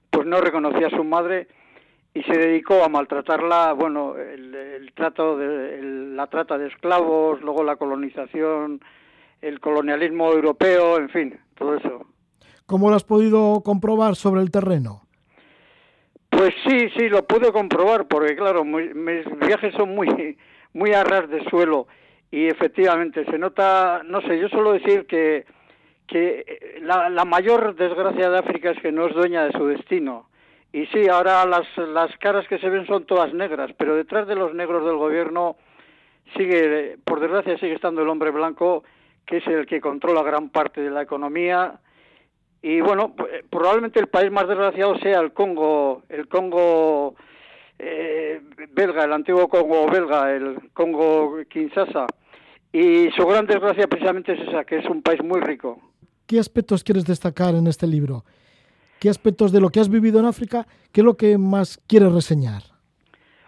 pues 0.09 0.27
no 0.27 0.41
reconocía 0.41 0.87
a 0.87 0.95
su 0.95 1.03
madre 1.03 1.47
y 2.13 2.23
se 2.23 2.37
dedicó 2.37 2.83
a 2.83 2.89
maltratarla, 2.89 3.73
bueno, 3.73 4.17
el, 4.17 4.53
el 4.53 4.91
trato 4.93 5.37
de, 5.37 5.79
el, 5.79 6.15
la 6.15 6.27
trata 6.27 6.57
de 6.57 6.67
esclavos, 6.67 7.41
luego 7.41 7.63
la 7.63 7.77
colonización, 7.77 8.81
el 9.41 9.59
colonialismo 9.59 10.31
europeo, 10.31 10.97
en 10.97 11.09
fin, 11.09 11.39
todo 11.57 11.75
eso. 11.75 12.05
¿Cómo 12.65 12.89
lo 12.89 12.95
has 12.95 13.03
podido 13.03 13.61
comprobar 13.63 14.15
sobre 14.15 14.41
el 14.41 14.51
terreno? 14.51 15.03
Pues 16.29 16.53
sí, 16.67 16.89
sí, 16.97 17.07
lo 17.07 17.25
pude 17.25 17.51
comprobar, 17.51 18.07
porque 18.07 18.35
claro, 18.35 18.65
muy, 18.65 18.93
mis 18.93 19.25
viajes 19.39 19.73
son 19.75 19.95
muy, 19.95 20.37
muy 20.73 20.91
a 20.93 21.03
ras 21.03 21.29
de 21.29 21.43
suelo 21.49 21.87
y 22.31 22.47
efectivamente 22.47 23.25
se 23.25 23.37
nota, 23.37 24.01
no 24.05 24.21
sé, 24.21 24.39
yo 24.39 24.47
suelo 24.47 24.71
decir 24.71 25.05
que, 25.05 25.45
que 26.07 26.79
la, 26.81 27.09
la 27.09 27.25
mayor 27.25 27.75
desgracia 27.75 28.29
de 28.29 28.39
África 28.39 28.71
es 28.71 28.79
que 28.81 28.93
no 28.93 29.05
es 29.05 29.13
dueña 29.13 29.45
de 29.45 29.51
su 29.51 29.67
destino. 29.67 30.29
Y 30.73 30.85
sí, 30.87 31.09
ahora 31.09 31.45
las, 31.45 31.67
las 31.77 32.15
caras 32.17 32.47
que 32.47 32.57
se 32.59 32.69
ven 32.69 32.87
son 32.87 33.05
todas 33.05 33.33
negras, 33.33 33.71
pero 33.77 33.95
detrás 33.95 34.25
de 34.27 34.35
los 34.35 34.53
negros 34.53 34.85
del 34.85 34.95
gobierno 34.95 35.57
sigue, 36.37 36.97
por 37.03 37.19
desgracia, 37.19 37.57
sigue 37.57 37.73
estando 37.73 38.01
el 38.01 38.07
hombre 38.07 38.31
blanco, 38.31 38.85
que 39.25 39.37
es 39.37 39.47
el 39.47 39.65
que 39.65 39.81
controla 39.81 40.23
gran 40.23 40.49
parte 40.49 40.79
de 40.81 40.89
la 40.89 41.01
economía. 41.01 41.79
Y 42.61 42.79
bueno, 42.79 43.13
probablemente 43.49 43.99
el 43.99 44.07
país 44.07 44.31
más 44.31 44.47
desgraciado 44.47 44.97
sea 44.99 45.19
el 45.19 45.33
Congo, 45.33 46.03
el 46.07 46.29
Congo 46.29 47.15
eh, 47.77 48.39
belga, 48.69 49.03
el 49.03 49.11
antiguo 49.11 49.49
Congo 49.49 49.89
belga, 49.89 50.31
el 50.31 50.69
Congo 50.71 51.39
Kinshasa. 51.49 52.07
Y 52.73 53.09
su 53.11 53.25
gran 53.25 53.45
desgracia 53.45 53.87
precisamente 53.87 54.33
es 54.33 54.47
esa, 54.47 54.63
que 54.63 54.77
es 54.77 54.85
un 54.85 55.01
país 55.01 55.21
muy 55.23 55.41
rico. 55.41 55.79
¿Qué 56.25 56.39
aspectos 56.39 56.83
quieres 56.83 57.05
destacar 57.05 57.53
en 57.55 57.67
este 57.67 57.85
libro? 57.85 58.23
¿Qué 58.99 59.09
aspectos 59.09 59.51
de 59.51 59.59
lo 59.59 59.69
que 59.69 59.79
has 59.79 59.89
vivido 59.89 60.19
en 60.19 60.25
África, 60.25 60.65
qué 60.91 61.01
es 61.01 61.05
lo 61.05 61.17
que 61.17 61.37
más 61.37 61.81
quieres 61.87 62.13
reseñar? 62.13 62.61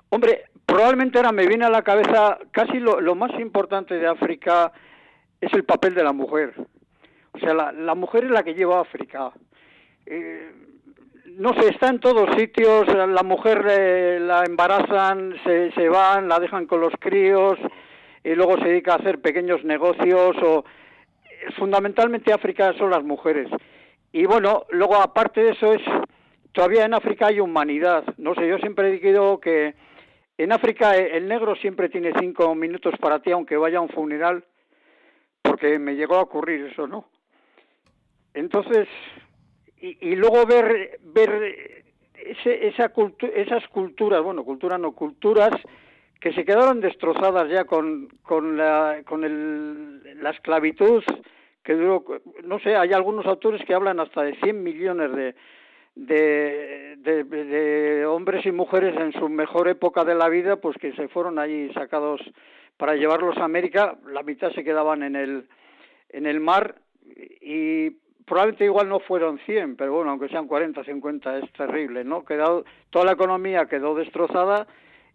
Hombre, 0.09 0.45
probablemente 0.65 1.17
ahora 1.17 1.31
me 1.31 1.47
viene 1.47 1.65
a 1.65 1.69
la 1.69 1.83
cabeza 1.83 2.39
casi 2.51 2.79
lo, 2.79 2.99
lo 2.99 3.15
más 3.15 3.31
importante 3.39 3.95
de 3.95 4.07
África 4.07 4.71
es 5.39 5.53
el 5.53 5.63
papel 5.63 5.93
de 5.93 6.03
la 6.03 6.11
mujer. 6.11 6.53
O 7.31 7.39
sea, 7.39 7.53
la, 7.53 7.71
la 7.71 7.95
mujer 7.95 8.25
es 8.25 8.31
la 8.31 8.43
que 8.43 8.53
lleva 8.53 8.79
a 8.79 8.81
África. 8.81 9.31
Eh, 10.05 10.51
no 11.37 11.53
sé, 11.53 11.69
está 11.69 11.87
en 11.87 11.99
todos 11.99 12.35
sitios, 12.35 12.87
la 12.87 13.23
mujer 13.23 13.65
eh, 13.69 14.19
la 14.19 14.43
embarazan, 14.43 15.35
se, 15.43 15.71
se 15.71 15.87
van, 15.89 16.27
la 16.27 16.39
dejan 16.39 16.67
con 16.67 16.81
los 16.81 16.93
críos 16.99 17.57
y 18.23 18.35
luego 18.35 18.57
se 18.57 18.69
dedica 18.69 18.93
a 18.93 18.97
hacer 18.97 19.21
pequeños 19.21 19.63
negocios 19.63 20.35
o 20.41 20.63
fundamentalmente 21.57 22.33
África 22.33 22.73
son 22.77 22.91
las 22.91 23.03
mujeres. 23.03 23.49
Y 24.11 24.25
bueno, 24.25 24.65
luego 24.69 24.95
aparte 24.95 25.43
de 25.43 25.51
eso 25.51 25.73
es 25.73 25.81
todavía 26.51 26.85
en 26.85 26.93
África 26.93 27.27
hay 27.27 27.39
humanidad. 27.39 28.03
No 28.17 28.33
sé, 28.35 28.47
yo 28.47 28.57
siempre 28.59 28.89
he 28.89 28.99
dicho 28.99 29.39
que 29.39 29.73
en 30.37 30.51
África 30.51 30.95
el 30.95 31.27
negro 31.27 31.55
siempre 31.55 31.89
tiene 31.89 32.13
cinco 32.19 32.53
minutos 32.55 32.93
para 32.99 33.19
ti 33.19 33.31
aunque 33.31 33.57
vaya 33.57 33.79
a 33.79 33.81
un 33.81 33.89
funeral 33.89 34.45
porque 35.41 35.77
me 35.77 35.95
llegó 35.95 36.15
a 36.15 36.21
ocurrir 36.21 36.65
eso, 36.71 36.87
¿no? 36.87 37.09
Entonces, 38.33 38.87
y, 39.77 40.15
luego 40.15 40.45
ver, 40.45 40.99
ver 41.01 41.83
ese, 42.15 42.67
esa 42.67 42.89
cultu 42.89 43.27
esas 43.27 43.67
culturas, 43.67 44.23
bueno, 44.23 44.45
culturas 44.45 44.79
no, 44.79 44.93
culturas 44.93 45.51
que 46.23 46.31
se 46.31 46.45
quedaron 46.45 46.79
destrozadas 46.79 47.49
ya 47.49 47.65
con, 47.65 48.07
con, 48.21 48.55
la, 48.55 49.01
con 49.05 49.25
el, 49.25 50.23
la 50.23 50.29
esclavitud 50.29 51.03
que 51.61 51.73
duró, 51.73 52.05
no 52.45 52.59
sé, 52.59 52.77
hay 52.77 52.93
algunos 52.93 53.25
autores 53.25 53.61
que 53.65 53.73
hablan 53.73 53.99
hasta 53.99 54.23
de 54.23 54.35
100 54.37 54.63
millones 54.63 55.11
de, 55.13 55.35
de, 55.95 57.23
de, 57.25 58.05
hombres 58.05 58.45
y 58.45 58.53
mujeres 58.53 58.95
en 58.95 59.11
su 59.11 59.27
mejor 59.27 59.67
época 59.67 60.05
de 60.05 60.15
la 60.15 60.29
vida, 60.29 60.55
pues 60.55 60.77
que 60.77 60.93
se 60.93 61.09
fueron 61.09 61.39
allí 61.39 61.73
sacados 61.73 62.21
para 62.77 62.95
llevarlos 62.95 63.35
a 63.37 63.43
América, 63.43 63.97
la 64.07 64.23
mitad 64.23 64.53
se 64.53 64.63
quedaban 64.63 65.03
en 65.03 65.17
el, 65.17 65.49
en 66.07 66.25
el 66.25 66.39
mar 66.39 66.75
y 67.41 67.89
probablemente 68.25 68.63
igual 68.63 68.87
no 68.87 69.01
fueron 69.01 69.39
100, 69.39 69.75
pero 69.75 69.91
bueno, 69.91 70.11
aunque 70.11 70.29
sean 70.29 70.47
40, 70.47 70.85
50, 70.85 71.39
es 71.39 71.51
terrible, 71.51 72.05
¿no? 72.05 72.23
Quedado, 72.23 72.63
toda 72.91 73.03
la 73.03 73.11
economía 73.11 73.65
quedó 73.65 73.93
destrozada 73.93 74.67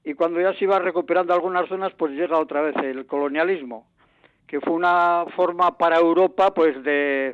y 0.08 0.14
cuando 0.14 0.40
ya 0.40 0.54
se 0.54 0.64
iba 0.64 0.78
recuperando 0.78 1.34
algunas 1.34 1.68
zonas, 1.68 1.92
pues 1.92 2.12
llega 2.12 2.38
otra 2.38 2.62
vez 2.62 2.74
el 2.76 3.04
colonialismo, 3.04 3.86
que 4.46 4.58
fue 4.58 4.72
una 4.72 5.26
forma 5.36 5.76
para 5.76 5.98
Europa, 5.98 6.54
pues, 6.54 6.82
de, 6.82 7.30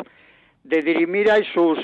de 0.65 0.83
dirimir 0.83 1.31
ahí 1.31 1.45
sus... 1.55 1.79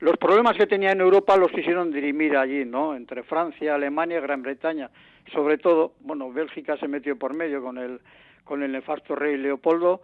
Los 0.00 0.16
problemas 0.16 0.56
que 0.56 0.66
tenía 0.66 0.92
en 0.92 1.00
Europa 1.00 1.36
los 1.36 1.50
quisieron 1.50 1.90
dirimir 1.90 2.36
allí, 2.38 2.64
¿no? 2.64 2.94
Entre 2.94 3.22
Francia, 3.24 3.74
Alemania 3.74 4.18
y 4.18 4.22
Gran 4.22 4.42
Bretaña. 4.42 4.88
Sobre 5.32 5.58
todo, 5.58 5.92
bueno, 6.00 6.32
Bélgica 6.32 6.78
se 6.78 6.88
metió 6.88 7.18
por 7.18 7.34
medio 7.34 7.60
con 7.62 7.76
el, 7.76 8.00
con 8.44 8.62
el 8.62 8.72
nefasto 8.72 9.14
rey 9.14 9.36
Leopoldo, 9.36 10.00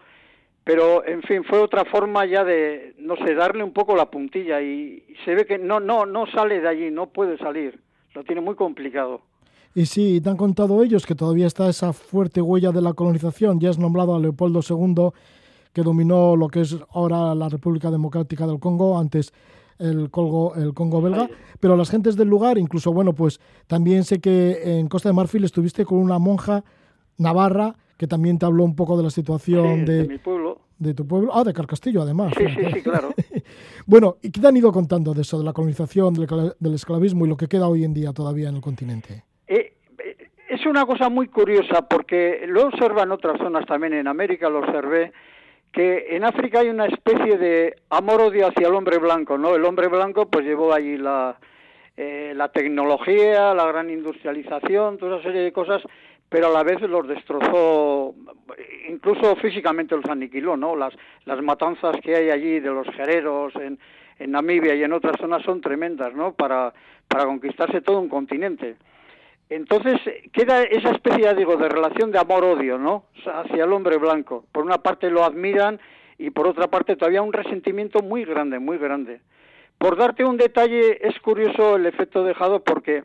pero 0.64 1.06
en 1.06 1.22
fin 1.22 1.44
fue 1.44 1.60
otra 1.60 1.86
forma 1.86 2.26
ya 2.26 2.44
de 2.44 2.94
no 2.98 3.16
sé 3.16 3.34
darle 3.34 3.64
un 3.64 3.72
poco 3.72 3.96
la 3.96 4.10
puntilla 4.10 4.60
y, 4.60 5.02
se 5.24 5.34
ve 5.34 5.46
que 5.46 5.58
no 5.58 5.78
no 5.78 6.04
no 6.04 6.26
sale 6.26 6.60
de 6.60 6.68
allí 6.68 6.90
no 6.90 7.06
puede 7.06 7.38
salir 7.38 7.78
lo 8.14 8.24
tiene 8.24 8.40
muy 8.40 8.56
complicado 8.56 9.22
y 9.74 9.86
sí, 9.86 10.20
te 10.20 10.30
han 10.30 10.36
contado 10.36 10.82
ellos 10.82 11.04
que 11.04 11.14
todavía 11.14 11.46
está 11.46 11.68
esa 11.68 11.92
fuerte 11.92 12.40
huella 12.40 12.70
de 12.70 12.80
la 12.80 12.92
colonización. 12.92 13.58
Ya 13.58 13.70
has 13.70 13.78
nombrado 13.78 14.14
a 14.14 14.20
Leopoldo 14.20 14.60
II, 14.68 15.10
que 15.72 15.82
dominó 15.82 16.36
lo 16.36 16.48
que 16.48 16.60
es 16.60 16.76
ahora 16.92 17.34
la 17.34 17.48
República 17.48 17.90
Democrática 17.90 18.46
del 18.46 18.60
Congo, 18.60 18.98
antes 18.98 19.32
el 19.78 20.10
Congo, 20.10 20.54
el 20.54 20.74
Congo 20.74 21.02
belga. 21.02 21.28
Pero 21.58 21.76
las 21.76 21.90
gentes 21.90 22.14
del 22.16 22.28
lugar, 22.28 22.56
incluso, 22.56 22.92
bueno, 22.92 23.14
pues 23.14 23.40
también 23.66 24.04
sé 24.04 24.20
que 24.20 24.78
en 24.78 24.88
Costa 24.88 25.08
de 25.08 25.14
Marfil 25.14 25.42
estuviste 25.42 25.84
con 25.84 25.98
una 25.98 26.20
monja 26.20 26.64
navarra 27.18 27.76
que 27.96 28.06
también 28.06 28.38
te 28.38 28.46
habló 28.46 28.64
un 28.64 28.76
poco 28.76 28.96
de 28.96 29.02
la 29.02 29.10
situación 29.10 29.80
sí, 29.80 29.84
de, 29.84 30.02
de 30.02 30.08
mi 30.08 30.18
pueblo 30.18 30.60
de 30.78 30.94
tu 30.94 31.06
pueblo. 31.06 31.30
Ah, 31.34 31.44
de 31.44 31.52
Carcastillo, 31.52 32.02
además. 32.02 32.32
sí 32.36 32.44
sí 32.48 32.66
sí 32.72 32.82
claro 32.82 33.14
bueno, 33.86 34.16
¿y 34.22 34.30
qué 34.30 34.40
te 34.40 34.46
han 34.46 34.56
ido 34.56 34.72
contando 34.72 35.14
de 35.14 35.22
eso, 35.22 35.38
de 35.38 35.44
la 35.44 35.52
colonización, 35.52 36.14
del, 36.14 36.54
del 36.58 36.74
esclavismo 36.74 37.26
y 37.26 37.28
lo 37.28 37.36
que 37.36 37.48
queda 37.48 37.68
hoy 37.68 37.84
en 37.84 37.94
día 37.94 38.12
todavía 38.12 38.48
en 38.48 38.56
el 38.56 38.60
continente? 38.60 39.24
Una 40.66 40.86
cosa 40.86 41.10
muy 41.10 41.28
curiosa 41.28 41.86
porque 41.88 42.46
lo 42.48 42.66
observa 42.66 43.02
en 43.02 43.12
otras 43.12 43.38
zonas 43.38 43.66
también, 43.66 43.92
en 43.92 44.08
América 44.08 44.48
lo 44.48 44.60
observé, 44.60 45.12
que 45.70 46.06
en 46.16 46.24
África 46.24 46.60
hay 46.60 46.68
una 46.68 46.86
especie 46.86 47.36
de 47.36 47.76
amor-odio 47.90 48.48
hacia 48.48 48.68
el 48.68 48.74
hombre 48.74 48.98
blanco, 48.98 49.36
¿no? 49.36 49.54
El 49.54 49.64
hombre 49.64 49.88
blanco 49.88 50.26
pues 50.26 50.44
llevó 50.44 50.72
allí 50.72 50.96
la, 50.96 51.36
eh, 51.96 52.32
la 52.34 52.48
tecnología, 52.48 53.54
la 53.54 53.66
gran 53.66 53.90
industrialización, 53.90 54.96
toda 54.96 55.16
esa 55.16 55.24
serie 55.24 55.42
de 55.42 55.52
cosas, 55.52 55.82
pero 56.28 56.46
a 56.46 56.50
la 56.50 56.62
vez 56.62 56.80
los 56.80 57.06
destrozó, 57.06 58.14
incluso 58.88 59.36
físicamente 59.36 59.94
los 59.94 60.06
aniquiló, 60.06 60.56
¿no? 60.56 60.74
Las, 60.76 60.94
las 61.26 61.42
matanzas 61.42 61.96
que 62.02 62.16
hay 62.16 62.30
allí 62.30 62.58
de 62.58 62.70
los 62.70 62.86
gereros 62.88 63.54
en, 63.56 63.78
Namibia 64.26 64.74
y 64.74 64.82
en 64.84 64.92
otras 64.92 65.16
zonas 65.20 65.42
son 65.42 65.60
tremendas, 65.60 66.14
¿no? 66.14 66.32
Para 66.32 66.72
conquistarse 67.08 67.80
todo 67.80 68.00
un 68.00 68.08
continente. 68.08 68.76
Entonces 69.54 70.00
queda 70.32 70.64
esa 70.64 70.90
especie, 70.90 71.32
digo, 71.34 71.56
de 71.56 71.68
relación 71.68 72.10
de 72.10 72.18
amor-odio, 72.18 72.76
¿no? 72.76 73.04
Hacia 73.24 73.62
el 73.62 73.72
hombre 73.72 73.98
blanco. 73.98 74.44
Por 74.50 74.64
una 74.64 74.78
parte 74.78 75.10
lo 75.10 75.24
admiran 75.24 75.78
y 76.18 76.30
por 76.30 76.48
otra 76.48 76.66
parte 76.66 76.96
todavía 76.96 77.22
un 77.22 77.32
resentimiento 77.32 78.00
muy 78.00 78.24
grande, 78.24 78.58
muy 78.58 78.78
grande. 78.78 79.20
Por 79.78 79.96
darte 79.96 80.24
un 80.24 80.38
detalle, 80.38 81.06
es 81.06 81.20
curioso 81.20 81.76
el 81.76 81.86
efecto 81.86 82.24
dejado 82.24 82.64
porque, 82.64 83.04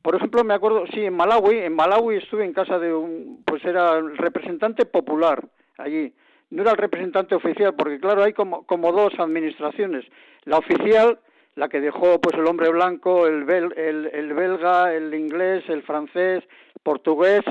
por 0.00 0.14
ejemplo, 0.14 0.42
me 0.44 0.54
acuerdo, 0.54 0.86
sí, 0.94 1.04
en 1.04 1.12
Malawi, 1.12 1.58
en 1.58 1.74
Malawi 1.74 2.16
estuve 2.16 2.46
en 2.46 2.54
casa 2.54 2.78
de 2.78 2.94
un, 2.94 3.42
pues 3.44 3.62
era 3.62 3.98
el 3.98 4.16
representante 4.16 4.86
popular 4.86 5.44
allí. 5.76 6.14
No 6.48 6.62
era 6.62 6.70
el 6.70 6.78
representante 6.78 7.34
oficial, 7.34 7.74
porque 7.74 8.00
claro, 8.00 8.22
hay 8.22 8.32
como, 8.32 8.64
como 8.64 8.92
dos 8.92 9.12
administraciones. 9.18 10.06
La 10.44 10.56
oficial, 10.56 11.18
la 11.54 11.68
que 11.68 11.80
dejó 11.80 12.20
pues 12.20 12.36
el 12.36 12.46
hombre 12.46 12.70
blanco, 12.70 13.26
el, 13.26 13.48
el, 13.50 14.34
belga, 14.34 14.94
el 14.94 15.14
inglés, 15.14 15.64
el 15.68 15.82
francés, 15.82 16.42
el 16.44 16.80
portugués 16.82 17.42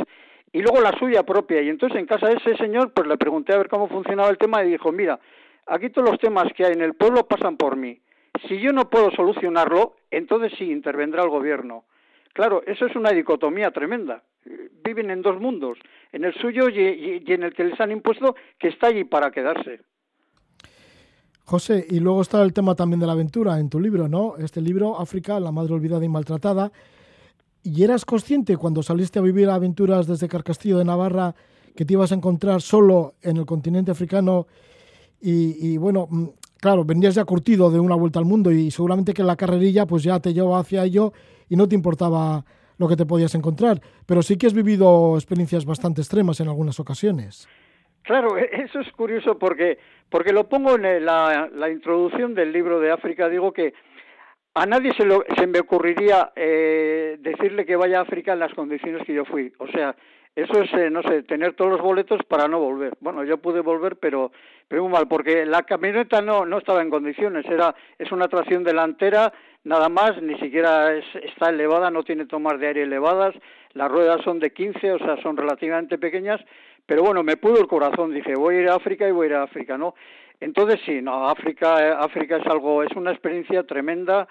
y 0.51 0.61
luego 0.61 0.81
la 0.81 0.97
suya 0.97 1.23
propia. 1.23 1.61
Y 1.61 1.69
entonces 1.69 1.99
en 1.99 2.05
casa 2.05 2.27
de 2.27 2.35
ese 2.35 2.57
señor 2.57 2.93
pues 2.93 3.07
le 3.07 3.17
pregunté 3.17 3.53
a 3.53 3.57
ver 3.57 3.69
cómo 3.69 3.87
funcionaba 3.87 4.29
el 4.29 4.37
tema 4.37 4.63
y 4.63 4.71
dijo, 4.71 4.91
mira, 4.91 5.19
aquí 5.67 5.89
todos 5.89 6.09
los 6.09 6.19
temas 6.19 6.51
que 6.53 6.65
hay 6.65 6.73
en 6.73 6.81
el 6.81 6.95
pueblo 6.95 7.27
pasan 7.27 7.57
por 7.57 7.75
mí. 7.75 7.99
Si 8.47 8.59
yo 8.59 8.71
no 8.71 8.89
puedo 8.89 9.11
solucionarlo, 9.11 9.95
entonces 10.09 10.53
sí 10.57 10.71
intervendrá 10.71 11.23
el 11.23 11.29
gobierno. 11.29 11.85
Claro, 12.33 12.63
eso 12.65 12.85
es 12.85 12.95
una 12.95 13.11
dicotomía 13.11 13.71
tremenda. 13.71 14.23
Viven 14.83 15.11
en 15.11 15.21
dos 15.21 15.39
mundos, 15.39 15.77
en 16.11 16.23
el 16.23 16.33
suyo 16.33 16.69
y, 16.69 17.23
y 17.25 17.33
en 17.33 17.43
el 17.43 17.53
que 17.53 17.65
les 17.65 17.79
han 17.79 17.91
impuesto 17.91 18.35
que 18.57 18.69
está 18.69 18.87
allí 18.87 19.03
para 19.03 19.31
quedarse. 19.31 19.81
José, 21.45 21.85
y 21.89 21.99
luego 21.99 22.21
está 22.21 22.41
el 22.43 22.53
tema 22.53 22.75
también 22.75 22.99
de 22.99 23.07
la 23.07 23.13
aventura 23.13 23.59
en 23.59 23.69
tu 23.69 23.79
libro, 23.79 24.07
¿no? 24.07 24.35
Este 24.37 24.61
libro, 24.61 24.99
África, 24.99 25.39
la 25.39 25.51
madre 25.51 25.73
olvidada 25.73 26.05
y 26.05 26.09
maltratada. 26.09 26.71
¿Y 27.63 27.83
eras 27.83 28.05
consciente 28.05 28.57
cuando 28.57 28.81
saliste 28.81 29.19
a 29.19 29.21
vivir 29.21 29.49
aventuras 29.49 30.07
desde 30.07 30.27
Carcastillo 30.27 30.77
de 30.77 30.85
Navarra 30.85 31.35
que 31.75 31.85
te 31.85 31.93
ibas 31.93 32.11
a 32.11 32.15
encontrar 32.15 32.61
solo 32.61 33.15
en 33.21 33.37
el 33.37 33.45
continente 33.45 33.91
africano? 33.91 34.47
Y, 35.23 35.77
bueno, 35.77 36.07
mm, 36.09 36.25
claro, 36.59 36.83
venías 36.83 37.13
ya 37.13 37.25
curtido 37.25 37.69
de 37.69 37.79
una 37.79 37.95
vuelta 37.95 38.17
al 38.17 38.25
mundo 38.25 38.51
y 38.51 38.71
seguramente 38.71 39.13
que 39.13 39.23
la 39.23 39.35
carrerilla 39.35 39.85
pues 39.85 40.01
ya 40.01 40.19
te 40.19 40.33
llevaba 40.33 40.59
hacia 40.59 40.83
ello 40.83 41.13
y 41.47 41.55
no 41.55 41.67
te 41.67 41.75
importaba 41.75 42.43
lo 42.77 42.87
que 42.87 42.95
te 42.95 43.05
podías 43.05 43.35
encontrar. 43.35 43.79
Pero 44.07 44.23
sí 44.23 44.37
que 44.37 44.47
has 44.47 44.53
vivido 44.53 45.15
experiencias 45.15 45.65
bastante 45.65 46.01
extremas 46.01 46.39
en 46.39 46.47
algunas 46.47 46.79
ocasiones. 46.79 47.47
Claro, 48.03 48.37
e-, 48.37 48.49
eso 48.63 48.79
es 48.79 48.91
curioso 48.91 49.37
porque, 49.37 49.79
porque 50.09 50.33
lo 50.33 50.47
pongo 50.49 50.75
en 50.75 51.05
la, 51.05 51.49
la 51.53 51.69
introducción 51.69 52.33
del 52.33 52.51
libro 52.51 52.79
de 52.79 52.91
África, 52.91 53.29
digo 53.29 53.51
que 53.51 53.73
a 54.53 54.65
nadie 54.65 54.93
se, 54.93 55.05
lo, 55.05 55.23
se 55.37 55.47
me 55.47 55.59
ocurriría 55.59 56.31
eh, 56.35 57.17
decirle 57.19 57.65
que 57.65 57.75
vaya 57.75 57.99
a 57.99 58.01
África 58.01 58.33
en 58.33 58.39
las 58.39 58.53
condiciones 58.53 59.05
que 59.05 59.13
yo 59.13 59.23
fui. 59.23 59.53
O 59.59 59.67
sea, 59.67 59.95
eso 60.35 60.61
es, 60.61 60.73
eh, 60.73 60.89
no 60.89 61.01
sé, 61.03 61.23
tener 61.23 61.53
todos 61.53 61.71
los 61.71 61.81
boletos 61.81 62.19
para 62.27 62.47
no 62.47 62.59
volver. 62.59 62.93
Bueno, 62.99 63.23
yo 63.23 63.37
pude 63.37 63.61
volver, 63.61 63.95
pero, 63.97 64.31
pero 64.67 64.83
muy 64.83 64.91
mal, 64.91 65.07
porque 65.07 65.45
la 65.45 65.63
camioneta 65.63 66.21
no, 66.21 66.45
no 66.45 66.57
estaba 66.57 66.81
en 66.81 66.89
condiciones. 66.89 67.45
Era, 67.45 67.73
es 67.97 68.11
una 68.11 68.27
tracción 68.27 68.63
delantera, 68.63 69.31
nada 69.63 69.87
más, 69.87 70.21
ni 70.21 70.37
siquiera 70.39 70.95
está 70.95 71.49
elevada, 71.49 71.89
no 71.89 72.03
tiene 72.03 72.25
tomas 72.25 72.59
de 72.59 72.67
aire 72.67 72.83
elevadas. 72.83 73.33
Las 73.73 73.89
ruedas 73.89 74.21
son 74.23 74.39
de 74.39 74.51
15, 74.51 74.93
o 74.93 74.97
sea, 74.99 75.21
son 75.21 75.37
relativamente 75.37 75.97
pequeñas 75.97 76.41
pero 76.85 77.03
bueno, 77.03 77.23
me 77.23 77.37
pudo 77.37 77.59
el 77.59 77.67
corazón, 77.67 78.13
dije, 78.13 78.35
voy 78.35 78.55
a 78.55 78.61
ir 78.61 78.69
a 78.69 78.75
África 78.75 79.07
y 79.07 79.11
voy 79.11 79.25
a 79.25 79.29
ir 79.29 79.35
a 79.35 79.43
África, 79.43 79.77
¿no? 79.77 79.95
Entonces 80.39 80.79
sí, 80.85 81.01
no, 81.01 81.27
África, 81.27 81.99
África 81.99 82.37
es 82.37 82.47
algo, 82.47 82.83
es 82.83 82.91
una 82.95 83.11
experiencia 83.11 83.63
tremenda 83.63 84.27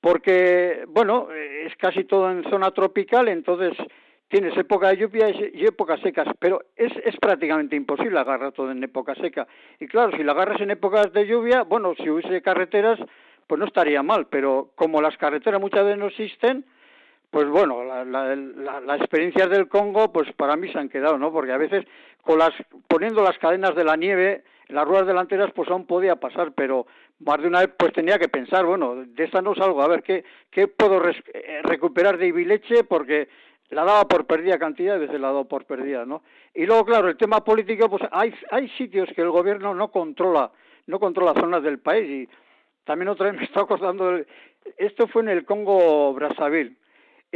porque, 0.00 0.84
bueno, 0.88 1.28
es 1.32 1.74
casi 1.76 2.04
todo 2.04 2.30
en 2.30 2.44
zona 2.50 2.70
tropical, 2.72 3.26
entonces 3.28 3.72
tienes 4.28 4.54
época 4.58 4.88
de 4.88 4.98
lluvia 4.98 5.30
y 5.30 5.64
épocas 5.64 5.98
secas, 6.00 6.28
pero 6.38 6.60
es, 6.76 6.92
es 7.04 7.16
prácticamente 7.16 7.74
imposible 7.74 8.18
agarrar 8.18 8.52
todo 8.52 8.70
en 8.70 8.84
época 8.84 9.14
seca. 9.14 9.46
Y 9.80 9.86
claro, 9.86 10.14
si 10.14 10.22
la 10.22 10.32
agarras 10.32 10.60
en 10.60 10.72
épocas 10.72 11.10
de 11.12 11.26
lluvia, 11.26 11.62
bueno, 11.62 11.94
si 11.96 12.10
hubiese 12.10 12.42
carreteras, 12.42 12.98
pues 13.46 13.58
no 13.58 13.64
estaría 13.64 14.02
mal, 14.02 14.26
pero 14.26 14.72
como 14.74 15.00
las 15.00 15.16
carreteras 15.16 15.60
muchas 15.60 15.84
veces 15.84 15.98
no 15.98 16.08
existen, 16.08 16.66
pues 17.34 17.48
bueno, 17.48 17.82
las 17.82 18.06
la, 18.06 18.96
experiencias 18.96 19.50
del 19.50 19.66
Congo, 19.66 20.12
pues 20.12 20.32
para 20.34 20.54
mí 20.54 20.70
se 20.70 20.78
han 20.78 20.88
quedado, 20.88 21.18
¿no? 21.18 21.32
Porque 21.32 21.50
a 21.50 21.58
veces 21.58 21.84
con 22.22 22.38
las, 22.38 22.52
poniendo 22.86 23.24
las 23.24 23.36
cadenas 23.38 23.74
de 23.74 23.82
la 23.82 23.96
nieve, 23.96 24.44
las 24.68 24.86
ruedas 24.86 25.08
delanteras, 25.08 25.50
pues 25.52 25.68
aún 25.68 25.84
podía 25.84 26.14
pasar, 26.14 26.52
pero 26.52 26.86
más 27.18 27.42
de 27.42 27.48
una 27.48 27.58
vez 27.58 27.70
pues 27.76 27.92
tenía 27.92 28.20
que 28.20 28.28
pensar, 28.28 28.64
bueno, 28.64 29.04
de 29.04 29.24
esta 29.24 29.42
no 29.42 29.52
salgo, 29.56 29.82
a 29.82 29.88
ver, 29.88 30.04
¿qué, 30.04 30.24
qué 30.52 30.68
puedo 30.68 31.02
eh, 31.08 31.60
recuperar 31.64 32.18
de 32.18 32.28
Ibileche? 32.28 32.84
Porque 32.84 33.28
la 33.70 33.84
daba 33.84 34.06
por 34.06 34.26
perdida 34.26 34.56
cantidad, 34.56 34.96
veces 34.96 35.20
la 35.20 35.26
dado 35.26 35.48
por 35.48 35.64
perdida, 35.64 36.06
¿no? 36.06 36.22
Y 36.54 36.66
luego, 36.66 36.84
claro, 36.84 37.08
el 37.08 37.16
tema 37.16 37.42
político, 37.42 37.90
pues 37.90 38.04
hay, 38.12 38.32
hay 38.52 38.68
sitios 38.78 39.08
que 39.12 39.22
el 39.22 39.30
gobierno 39.30 39.74
no 39.74 39.88
controla, 39.88 40.52
no 40.86 41.00
controla 41.00 41.34
zonas 41.34 41.64
del 41.64 41.80
país 41.80 42.08
y 42.08 42.28
también 42.84 43.08
otra 43.08 43.32
vez 43.32 43.40
me 43.40 43.44
está 43.44 43.62
acordando, 43.62 44.20
esto 44.78 45.08
fue 45.08 45.22
en 45.22 45.30
el 45.30 45.44
Congo 45.44 46.14
Brazzaville, 46.14 46.76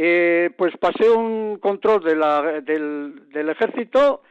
eh, 0.01 0.51
pues 0.57 0.77
pasé 0.77 1.09
un 1.09 1.57
control 1.57 2.01
de 2.01 2.15
la, 2.15 2.61
del, 2.61 3.29
del 3.33 3.49
ejército 3.49 4.21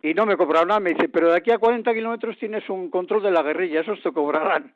y 0.00 0.14
no 0.14 0.24
me 0.24 0.36
cobraron 0.36 0.68
nada. 0.68 0.78
Me 0.78 0.90
dice, 0.90 1.08
pero 1.08 1.30
de 1.32 1.38
aquí 1.38 1.50
a 1.50 1.58
40 1.58 1.92
kilómetros 1.92 2.38
tienes 2.38 2.68
un 2.70 2.90
control 2.90 3.24
de 3.24 3.32
la 3.32 3.42
guerrilla, 3.42 3.80
esos 3.80 4.00
te 4.04 4.12
cobrarán. 4.12 4.72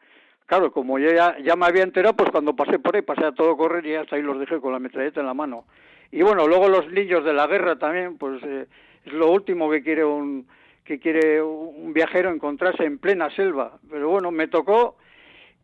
Claro, 0.47 0.73
como 0.73 0.99
yo 0.99 1.13
ya, 1.13 1.39
ya 1.39 1.55
me 1.55 1.67
había 1.67 1.85
enterado, 1.85 2.17
pues 2.17 2.31
cuando 2.33 2.57
pasé 2.57 2.81
por 2.81 2.97
ahí, 2.97 3.03
pasé 3.03 3.27
a 3.27 3.33
todo 3.33 3.57
correr 3.57 3.87
y 3.87 3.95
hasta 3.95 4.17
ahí 4.17 4.23
los 4.23 4.41
dejé 4.41 4.59
con 4.61 4.73
la 4.73 4.81
metralleta 4.81 5.21
en 5.21 5.27
la 5.27 5.35
mano. 5.35 5.67
Y 6.11 6.23
bueno, 6.23 6.49
luego 6.49 6.69
los 6.69 6.91
niños 6.91 7.25
de 7.25 7.33
la 7.33 7.47
guerra 7.47 7.79
también, 7.79 8.19
pues 8.19 8.43
eh, 8.43 8.67
es 9.05 9.13
lo 9.13 9.31
último 9.31 9.71
que 9.71 9.85
quiere 9.85 10.05
un 10.05 10.49
que 10.83 10.99
quiere 10.99 11.41
un 11.41 11.93
viajero 11.93 12.29
encontrarse 12.29 12.83
en 12.83 12.99
plena 12.99 13.31
selva. 13.37 13.79
Pero 13.89 14.09
bueno, 14.09 14.33
me 14.33 14.49
tocó 14.49 14.97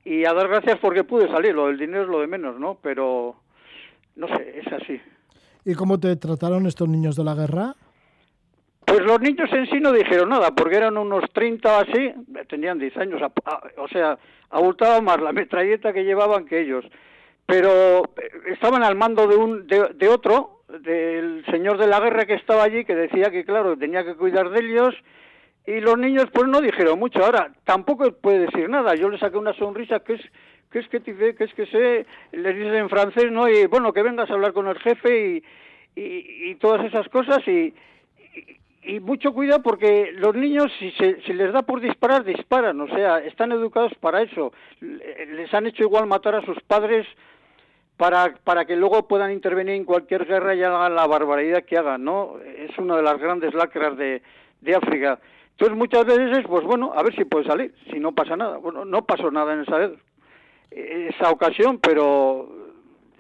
y 0.05 0.25
a 0.25 0.33
dar 0.33 0.47
gracias 0.47 0.79
porque 0.79 1.03
pude 1.03 1.27
salir. 1.27 1.57
Lo 1.57 1.67
del 1.67 1.79
dinero 1.79 2.03
es 2.03 2.09
lo 2.09 2.21
de 2.21 2.29
menos, 2.29 2.61
¿no? 2.61 2.79
Pero 2.81 3.35
no 4.17 4.29
sé, 4.29 4.59
es 4.59 4.73
así. 4.73 5.01
¿Y 5.65 5.75
cómo 5.75 5.99
te 5.99 6.17
trataron 6.17 6.67
estos 6.67 6.89
niños 6.89 7.17
de 7.17 7.25
la 7.25 7.35
guerra? 7.35 7.75
Pues 8.85 9.01
los 9.01 9.21
niños 9.21 9.51
en 9.53 9.67
sí 9.67 9.81
no 9.81 9.93
dijeron 9.93 10.29
nada, 10.29 10.53
porque 10.53 10.77
eran 10.77 10.97
unos 10.97 11.25
30 11.33 11.77
o 11.77 11.81
así, 11.81 12.13
tenían 12.49 12.79
10 12.79 12.97
años, 12.99 13.21
o 13.79 13.89
sea, 13.89 14.17
abultaba 14.51 15.01
más 15.01 15.21
la 15.21 15.33
metralleta 15.33 15.93
que 15.93 16.05
llevaban 16.05 16.47
que 16.47 16.61
ellos. 16.61 16.85
Pero 17.47 18.05
eh, 18.17 18.31
estaban 18.47 18.85
al 18.85 18.95
mando 18.95 19.27
de, 19.27 19.37
un, 19.37 19.67
de, 19.67 20.09
otro, 20.09 20.63
del 20.69 21.45
señor 21.47 21.79
de 21.79 21.89
la 21.89 21.99
guerra 21.99 22.27
que 22.27 22.35
estaba 22.35 22.63
allí, 22.63 22.85
que 22.85 22.95
decía 22.95 23.31
que, 23.31 23.45
claro, 23.45 23.77
tenía 23.77 24.05
que 24.05 24.15
cuidar 24.15 24.51
de 24.51 24.61
ellos, 24.61 24.95
y 25.67 25.81
los 25.81 25.99
niños 25.99 26.27
pues 26.33 26.47
no 26.47 26.61
dijeron 26.61 26.99
mucho. 26.99 27.25
Ahora, 27.25 27.53
tampoco 27.65 28.13
puede 28.13 28.47
decir 28.47 28.69
nada. 28.69 28.95
Yo 28.95 29.09
le 29.09 29.19
saqué 29.19 29.37
una 29.37 29.53
sonrisa 29.55 29.99
que 29.99 30.15
es 30.15 30.21
¿qué 30.77 30.81
es 30.81 30.89
que 30.89 31.01
te 31.01 31.35
¿Qué 31.35 31.45
es 31.45 31.55
que 31.55 31.67
sé? 31.67 32.07
Le 32.33 32.53
dices 32.53 32.75
en 32.75 32.91
francés, 32.91 33.33
¿no? 33.33 33.49
Y 33.49 33.67
bueno, 33.67 33.95
que 33.95 34.03
vengas 34.03 34.29
a 34.29 34.35
hablar 34.35 34.53
con 34.53 34.67
el 34.67 34.79
jefe 34.79 35.43
y, 35.97 36.51
y, 36.51 36.55
todas 36.57 36.85
esas 36.85 37.09
cosas 37.09 37.39
y, 37.49 37.73
y, 38.83 39.01
mucho 39.01 39.33
cuidado 39.33 39.63
porque 39.63 40.13
los 40.13 40.35
niños, 40.35 40.71
si, 40.79 40.91
se, 40.93 41.23
si 41.23 41.33
les 41.33 41.51
da 41.55 41.63
por 41.63 41.81
disparar, 41.81 42.25
disparan, 42.25 42.79
o 42.79 42.89
sea, 42.89 43.21
están 43.21 43.53
educados 43.53 43.95
para 44.01 44.21
eso. 44.21 44.53
Les 44.81 45.53
han 45.55 45.67
hecho 45.67 45.85
igual 45.85 46.07
matar 46.07 46.35
a 46.35 46.45
sus 46.45 46.61
padres 46.61 47.07
para, 47.97 48.35
para 48.45 48.67
que 48.67 48.77
luego 48.77 49.09
puedan 49.09 49.33
intervenir 49.33 49.77
en 49.77 49.85
cualquier 49.87 50.27
guerra 50.27 50.55
y 50.55 50.63
hagan 50.63 50.95
la 50.95 51.07
barbaridad 51.07 51.65
que 51.65 51.79
hagan, 51.79 52.05
¿no? 52.05 52.37
Es 52.45 52.77
una 52.77 52.97
de 52.97 53.03
las 53.03 53.19
grandes 53.19 53.55
lacras 53.55 53.97
de, 53.97 54.21
de 54.61 54.75
África. 54.75 55.21
Entonces 55.53 55.75
muchas 55.75 56.05
veces, 56.05 56.45
pues 56.47 56.65
bueno, 56.65 56.93
a 56.95 57.03
ver 57.03 57.15
si 57.15 57.25
puede 57.25 57.47
salir, 57.47 57.75
si 57.91 57.99
no 57.99 58.13
pasa 58.13 58.37
nada. 58.37 58.59
Bueno, 58.59 58.85
no 58.85 59.07
pasó 59.07 59.31
nada 59.31 59.55
en 59.55 59.63
esa 59.63 59.79
vez 59.79 59.93
esa 60.71 61.31
ocasión, 61.31 61.79
pero 61.79 62.49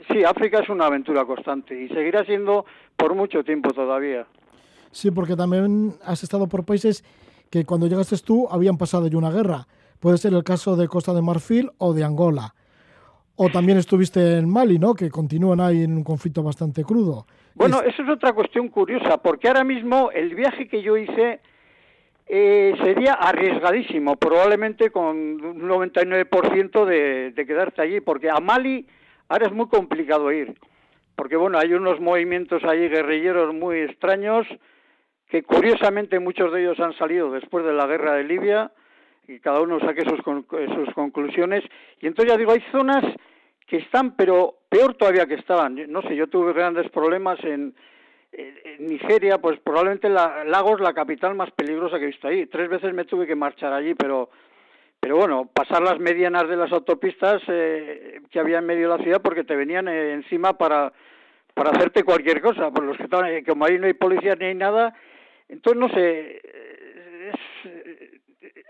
sí, 0.08 0.24
África 0.24 0.60
es 0.60 0.68
una 0.68 0.86
aventura 0.86 1.24
constante 1.24 1.80
y 1.80 1.88
seguirá 1.88 2.24
siendo 2.24 2.64
por 2.96 3.14
mucho 3.14 3.44
tiempo 3.44 3.70
todavía. 3.72 4.26
Sí, 4.90 5.10
porque 5.10 5.36
también 5.36 5.94
has 6.04 6.22
estado 6.22 6.46
por 6.46 6.64
países 6.64 7.04
que 7.50 7.64
cuando 7.64 7.86
llegaste 7.86 8.16
tú 8.18 8.48
habían 8.50 8.76
pasado 8.78 9.08
ya 9.08 9.18
una 9.18 9.30
guerra. 9.30 9.66
Puede 10.00 10.18
ser 10.18 10.34
el 10.34 10.44
caso 10.44 10.76
de 10.76 10.88
Costa 10.88 11.14
de 11.14 11.22
Marfil 11.22 11.70
o 11.78 11.92
de 11.92 12.04
Angola. 12.04 12.54
O 13.36 13.50
también 13.50 13.78
estuviste 13.78 14.38
en 14.38 14.48
Mali, 14.48 14.78
¿no? 14.78 14.94
Que 14.94 15.10
continúan 15.10 15.60
ahí 15.60 15.84
en 15.84 15.96
un 15.96 16.04
conflicto 16.04 16.42
bastante 16.42 16.84
crudo. 16.84 17.26
Bueno, 17.54 17.82
eso 17.82 18.02
es 18.02 18.08
otra 18.08 18.32
cuestión 18.32 18.68
curiosa, 18.68 19.18
porque 19.18 19.48
ahora 19.48 19.64
mismo 19.64 20.10
el 20.10 20.34
viaje 20.34 20.68
que 20.68 20.82
yo 20.82 20.96
hice 20.96 21.40
eh, 22.28 22.74
sería 22.82 23.12
arriesgadísimo, 23.12 24.16
probablemente 24.16 24.90
con 24.90 25.16
un 25.16 25.68
99% 25.68 26.84
de, 26.84 27.30
de 27.30 27.46
quedarte 27.46 27.82
allí, 27.82 28.00
porque 28.00 28.30
a 28.30 28.40
Mali 28.40 28.86
ahora 29.28 29.46
es 29.46 29.52
muy 29.52 29.68
complicado 29.68 30.32
ir, 30.32 30.54
porque 31.14 31.36
bueno, 31.36 31.58
hay 31.58 31.72
unos 31.72 32.00
movimientos 32.00 32.64
allí 32.64 32.88
guerrilleros 32.88 33.54
muy 33.54 33.78
extraños, 33.78 34.46
que 35.28 35.42
curiosamente 35.42 36.18
muchos 36.18 36.52
de 36.52 36.62
ellos 36.62 36.80
han 36.80 36.94
salido 36.94 37.30
después 37.30 37.64
de 37.64 37.72
la 37.72 37.86
guerra 37.86 38.14
de 38.14 38.24
Libia, 38.24 38.72
y 39.28 39.40
cada 39.40 39.60
uno 39.60 39.80
saque 39.80 40.02
sus, 40.02 40.20
sus 40.20 40.94
conclusiones, 40.94 41.64
y 42.00 42.06
entonces 42.06 42.32
ya 42.32 42.38
digo, 42.38 42.52
hay 42.52 42.62
zonas 42.72 43.04
que 43.66 43.78
están, 43.78 44.16
pero 44.16 44.54
peor 44.68 44.94
todavía 44.94 45.26
que 45.26 45.34
estaban. 45.34 45.76
No 45.90 46.02
sé, 46.02 46.14
yo 46.14 46.28
tuve 46.28 46.52
grandes 46.52 46.88
problemas 46.90 47.42
en, 47.42 47.74
Nigeria, 48.78 49.38
pues 49.38 49.58
probablemente 49.60 50.08
la, 50.08 50.44
Lagos 50.44 50.80
la 50.80 50.92
capital 50.92 51.34
más 51.34 51.50
peligrosa 51.52 51.98
que 51.98 52.04
he 52.04 52.08
visto 52.08 52.28
ahí. 52.28 52.46
Tres 52.46 52.68
veces 52.68 52.92
me 52.92 53.04
tuve 53.04 53.26
que 53.26 53.34
marchar 53.34 53.72
allí, 53.72 53.94
pero 53.94 54.30
pero 55.00 55.16
bueno, 55.16 55.48
pasar 55.52 55.82
las 55.82 55.98
medianas 55.98 56.48
de 56.48 56.56
las 56.56 56.72
autopistas 56.72 57.42
eh, 57.48 58.20
que 58.30 58.40
había 58.40 58.58
en 58.58 58.66
medio 58.66 58.90
de 58.90 58.98
la 58.98 59.04
ciudad 59.04 59.22
porque 59.22 59.44
te 59.44 59.54
venían 59.54 59.88
eh, 59.88 60.14
encima 60.14 60.58
para 60.58 60.92
para 61.54 61.70
hacerte 61.70 62.04
cualquier 62.04 62.42
cosa, 62.42 62.70
por 62.70 62.84
los 62.84 62.96
que 62.98 63.04
estaban, 63.04 63.30
eh, 63.30 63.42
como 63.42 63.64
ahí 63.64 63.78
no 63.78 63.86
hay 63.86 63.94
policía 63.94 64.34
ni 64.34 64.46
hay 64.46 64.54
nada, 64.54 64.94
entonces 65.48 65.80
no 65.80 65.88
sé, 65.88 66.42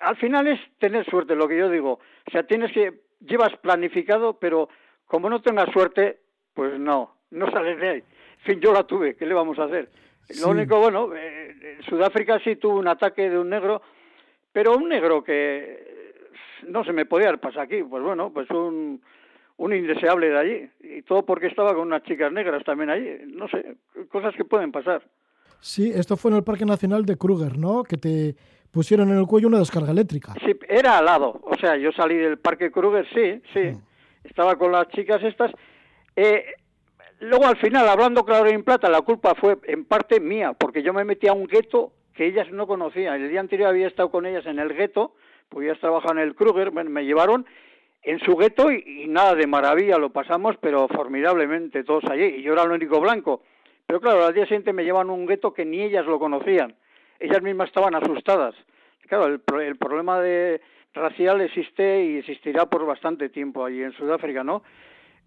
al 0.00 0.16
final 0.18 0.46
es 0.46 0.60
tener 0.78 1.04
suerte, 1.06 1.34
lo 1.34 1.48
que 1.48 1.56
yo 1.56 1.68
digo, 1.68 1.94
o 1.94 2.30
sea, 2.30 2.44
tienes 2.44 2.70
que, 2.70 3.00
llevas 3.20 3.56
planificado, 3.56 4.38
pero 4.38 4.68
como 5.06 5.28
no 5.28 5.42
tengas 5.42 5.70
suerte, 5.72 6.20
pues 6.54 6.78
no, 6.78 7.16
no 7.30 7.50
sales 7.50 7.80
de 7.80 7.88
ahí. 7.88 8.02
Fin, 8.46 8.60
yo 8.60 8.72
la 8.72 8.84
tuve, 8.84 9.16
¿qué 9.16 9.26
le 9.26 9.34
vamos 9.34 9.58
a 9.58 9.64
hacer? 9.64 9.90
Lo 10.40 10.50
único, 10.50 10.78
bueno, 10.78 11.10
eh, 11.14 11.78
Sudáfrica 11.88 12.38
sí 12.40 12.56
tuvo 12.56 12.78
un 12.78 12.88
ataque 12.88 13.28
de 13.28 13.38
un 13.38 13.50
negro, 13.50 13.82
pero 14.52 14.76
un 14.76 14.88
negro 14.88 15.22
que 15.22 16.22
no 16.68 16.84
se 16.84 16.92
me 16.92 17.06
podía 17.06 17.36
pasar 17.36 17.62
aquí, 17.62 17.82
pues 17.82 18.02
bueno, 18.02 18.32
pues 18.32 18.48
un, 18.50 19.02
un 19.56 19.74
indeseable 19.74 20.30
de 20.30 20.38
allí, 20.38 20.70
y 20.80 21.02
todo 21.02 21.24
porque 21.24 21.48
estaba 21.48 21.74
con 21.74 21.88
unas 21.88 22.02
chicas 22.04 22.32
negras 22.32 22.64
también 22.64 22.90
allí, 22.90 23.18
no 23.26 23.48
sé, 23.48 23.76
cosas 24.08 24.34
que 24.34 24.44
pueden 24.44 24.72
pasar. 24.72 25.02
Sí, 25.60 25.90
esto 25.94 26.16
fue 26.16 26.30
en 26.30 26.38
el 26.38 26.44
Parque 26.44 26.64
Nacional 26.64 27.04
de 27.04 27.16
Kruger, 27.16 27.58
¿no? 27.58 27.82
Que 27.82 27.96
te 27.96 28.36
pusieron 28.70 29.10
en 29.10 29.18
el 29.18 29.26
cuello 29.26 29.48
una 29.48 29.58
descarga 29.58 29.90
eléctrica. 29.90 30.34
Sí, 30.44 30.56
era 30.68 30.98
al 30.98 31.04
lado, 31.04 31.40
o 31.42 31.56
sea, 31.56 31.76
yo 31.76 31.92
salí 31.92 32.16
del 32.16 32.38
Parque 32.38 32.70
Kruger, 32.70 33.06
sí, 33.12 33.40
sí 33.52 33.76
estaba 34.26 34.56
con 34.56 34.72
las 34.72 34.88
chicas 34.88 35.22
estas. 35.22 35.52
Eh, 36.14 36.44
luego 37.20 37.46
al 37.46 37.56
final, 37.56 37.88
hablando 37.88 38.24
claro 38.24 38.48
en 38.48 38.64
plata, 38.64 38.88
la 38.88 39.02
culpa 39.02 39.34
fue 39.34 39.58
en 39.64 39.84
parte 39.84 40.20
mía, 40.20 40.52
porque 40.52 40.82
yo 40.82 40.92
me 40.92 41.04
metí 41.04 41.28
a 41.28 41.32
un 41.32 41.46
gueto 41.46 41.92
que 42.14 42.26
ellas 42.26 42.50
no 42.50 42.66
conocían. 42.66 43.20
El 43.20 43.30
día 43.30 43.40
anterior 43.40 43.68
había 43.68 43.88
estado 43.88 44.10
con 44.10 44.26
ellas 44.26 44.46
en 44.46 44.58
el 44.58 44.74
gueto, 44.74 45.14
pues 45.48 45.66
ellas 45.66 45.80
trabajaban 45.80 46.18
en 46.18 46.24
el 46.24 46.34
Kruger, 46.34 46.72
me, 46.72 47.04
llevaron 47.04 47.46
en 48.02 48.18
su 48.20 48.36
gueto 48.36 48.70
y, 48.70 49.06
nada 49.08 49.34
de 49.34 49.46
maravilla, 49.46 49.98
lo 49.98 50.10
pasamos, 50.10 50.56
pero 50.60 50.88
formidablemente 50.88 51.84
todos 51.84 52.04
allí, 52.10 52.24
y 52.24 52.42
yo 52.42 52.52
era 52.52 52.62
el 52.62 52.70
único 52.70 53.00
blanco. 53.00 53.42
Pero 53.86 54.00
claro, 54.00 54.24
al 54.24 54.34
día 54.34 54.44
siguiente 54.44 54.72
me 54.72 54.84
llevan 54.84 55.10
a 55.10 55.12
un 55.12 55.26
gueto 55.26 55.52
que 55.52 55.64
ni 55.64 55.82
ellas 55.82 56.06
lo 56.06 56.18
conocían. 56.18 56.74
Ellas 57.20 57.42
mismas 57.42 57.68
estaban 57.68 57.94
asustadas. 57.94 58.54
Claro, 59.08 59.26
el 59.26 59.76
problema 59.76 60.20
de, 60.20 60.60
racial 60.96 61.40
existe 61.42 62.04
y 62.04 62.18
existirá 62.18 62.66
por 62.66 62.84
bastante 62.84 63.28
tiempo 63.28 63.64
allí 63.64 63.82
en 63.82 63.92
Sudáfrica, 63.92 64.42
¿no? 64.42 64.62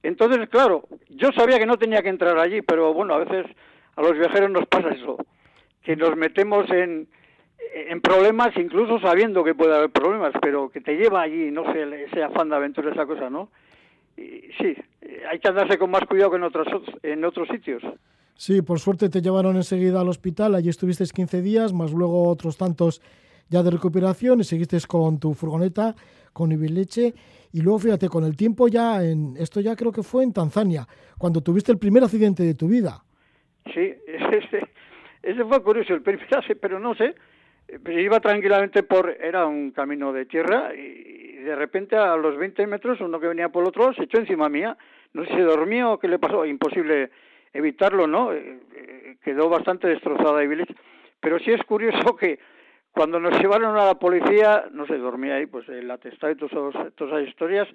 Entonces, 0.03 0.47
claro, 0.49 0.83
yo 1.09 1.31
sabía 1.31 1.59
que 1.59 1.65
no 1.65 1.77
tenía 1.77 2.01
que 2.01 2.09
entrar 2.09 2.37
allí, 2.37 2.61
pero 2.61 2.93
bueno, 2.93 3.13
a 3.13 3.19
veces 3.19 3.45
a 3.95 4.01
los 4.01 4.17
viajeros 4.17 4.49
nos 4.49 4.65
pasa 4.67 4.89
eso, 4.89 5.17
que 5.83 5.95
nos 5.95 6.15
metemos 6.15 6.69
en, 6.71 7.07
en 7.73 8.01
problemas 8.01 8.55
incluso 8.57 8.99
sabiendo 8.99 9.43
que 9.43 9.55
puede 9.55 9.75
haber 9.75 9.89
problemas, 9.89 10.33
pero 10.41 10.69
que 10.69 10.81
te 10.81 10.95
lleva 10.95 11.21
allí, 11.21 11.51
no 11.51 11.71
sé, 11.73 12.05
ese 12.05 12.23
afán 12.23 12.49
de 12.49 12.55
aventura, 12.55 12.91
esa 12.91 13.05
cosa, 13.05 13.29
¿no? 13.29 13.49
Y, 14.17 14.51
sí, 14.57 14.75
hay 15.29 15.39
que 15.39 15.47
andarse 15.47 15.77
con 15.77 15.91
más 15.91 16.05
cuidado 16.05 16.31
que 16.31 16.37
en 16.37 16.43
otros, 16.43 16.67
en 17.03 17.25
otros 17.25 17.47
sitios. 17.49 17.83
Sí, 18.35 18.61
por 18.61 18.79
suerte 18.79 19.09
te 19.09 19.21
llevaron 19.21 19.57
enseguida 19.57 19.99
al 19.99 20.07
hospital, 20.07 20.55
allí 20.55 20.69
estuviste 20.69 21.03
15 21.03 21.41
días, 21.41 21.73
más 21.73 21.91
luego 21.91 22.29
otros 22.29 22.57
tantos 22.57 23.01
ya 23.49 23.63
de 23.63 23.71
recuperación 23.71 24.39
y 24.39 24.43
seguiste 24.43 24.77
con 24.87 25.19
tu 25.19 25.33
furgoneta, 25.33 25.95
con 26.33 26.51
Ibileche. 26.51 27.13
Y 27.51 27.61
luego, 27.61 27.79
fíjate, 27.79 28.07
con 28.09 28.23
el 28.23 28.35
tiempo 28.35 28.67
ya, 28.67 29.03
en 29.03 29.35
esto 29.37 29.59
ya 29.59 29.75
creo 29.75 29.91
que 29.91 30.03
fue 30.03 30.23
en 30.23 30.33
Tanzania, 30.33 30.87
cuando 31.17 31.41
tuviste 31.41 31.71
el 31.71 31.79
primer 31.79 32.03
accidente 32.03 32.43
de 32.43 32.53
tu 32.53 32.67
vida. 32.67 33.03
Sí, 33.73 33.93
ese, 35.23 35.45
fue 35.45 35.63
curioso, 35.63 35.93
el 35.93 36.01
primer 36.01 36.27
pero 36.61 36.79
no 36.79 36.95
sé, 36.95 37.15
iba 37.87 38.19
tranquilamente 38.19 38.83
por, 38.83 39.09
era 39.09 39.45
un 39.45 39.71
camino 39.71 40.13
de 40.13 40.25
tierra 40.25 40.73
y 40.75 41.33
de 41.37 41.55
repente 41.55 41.95
a 41.95 42.15
los 42.17 42.37
20 42.37 42.67
metros 42.67 43.01
uno 43.01 43.19
que 43.19 43.27
venía 43.27 43.49
por 43.49 43.63
el 43.63 43.69
otro 43.69 43.93
se 43.93 44.03
echó 44.03 44.19
encima 44.19 44.49
mía, 44.49 44.77
no 45.13 45.25
sé 45.25 45.33
si 45.33 45.39
dormía 45.39 45.89
o 45.89 45.99
qué 45.99 46.07
le 46.07 46.19
pasó, 46.19 46.45
imposible 46.45 47.09
evitarlo, 47.53 48.07
¿no? 48.07 48.33
Eh, 48.33 48.59
eh, 48.75 49.17
quedó 49.23 49.49
bastante 49.49 49.87
destrozada 49.87 50.43
Ibileche. 50.43 50.75
Pero 51.19 51.39
sí 51.39 51.51
es 51.51 51.63
curioso 51.63 52.15
que 52.19 52.39
cuando 52.99 53.17
nos 53.17 53.39
llevaron 53.39 53.77
a 53.77 53.85
la 53.85 53.93
policía, 53.93 54.65
no 54.73 54.85
sé, 54.85 54.97
dormía 54.97 55.35
ahí, 55.35 55.45
pues 55.45 55.69
el 55.69 55.89
atestado 55.89 56.33
y 56.33 56.35
todas, 56.35 56.75
esas 56.75 57.25
historias, 57.29 57.65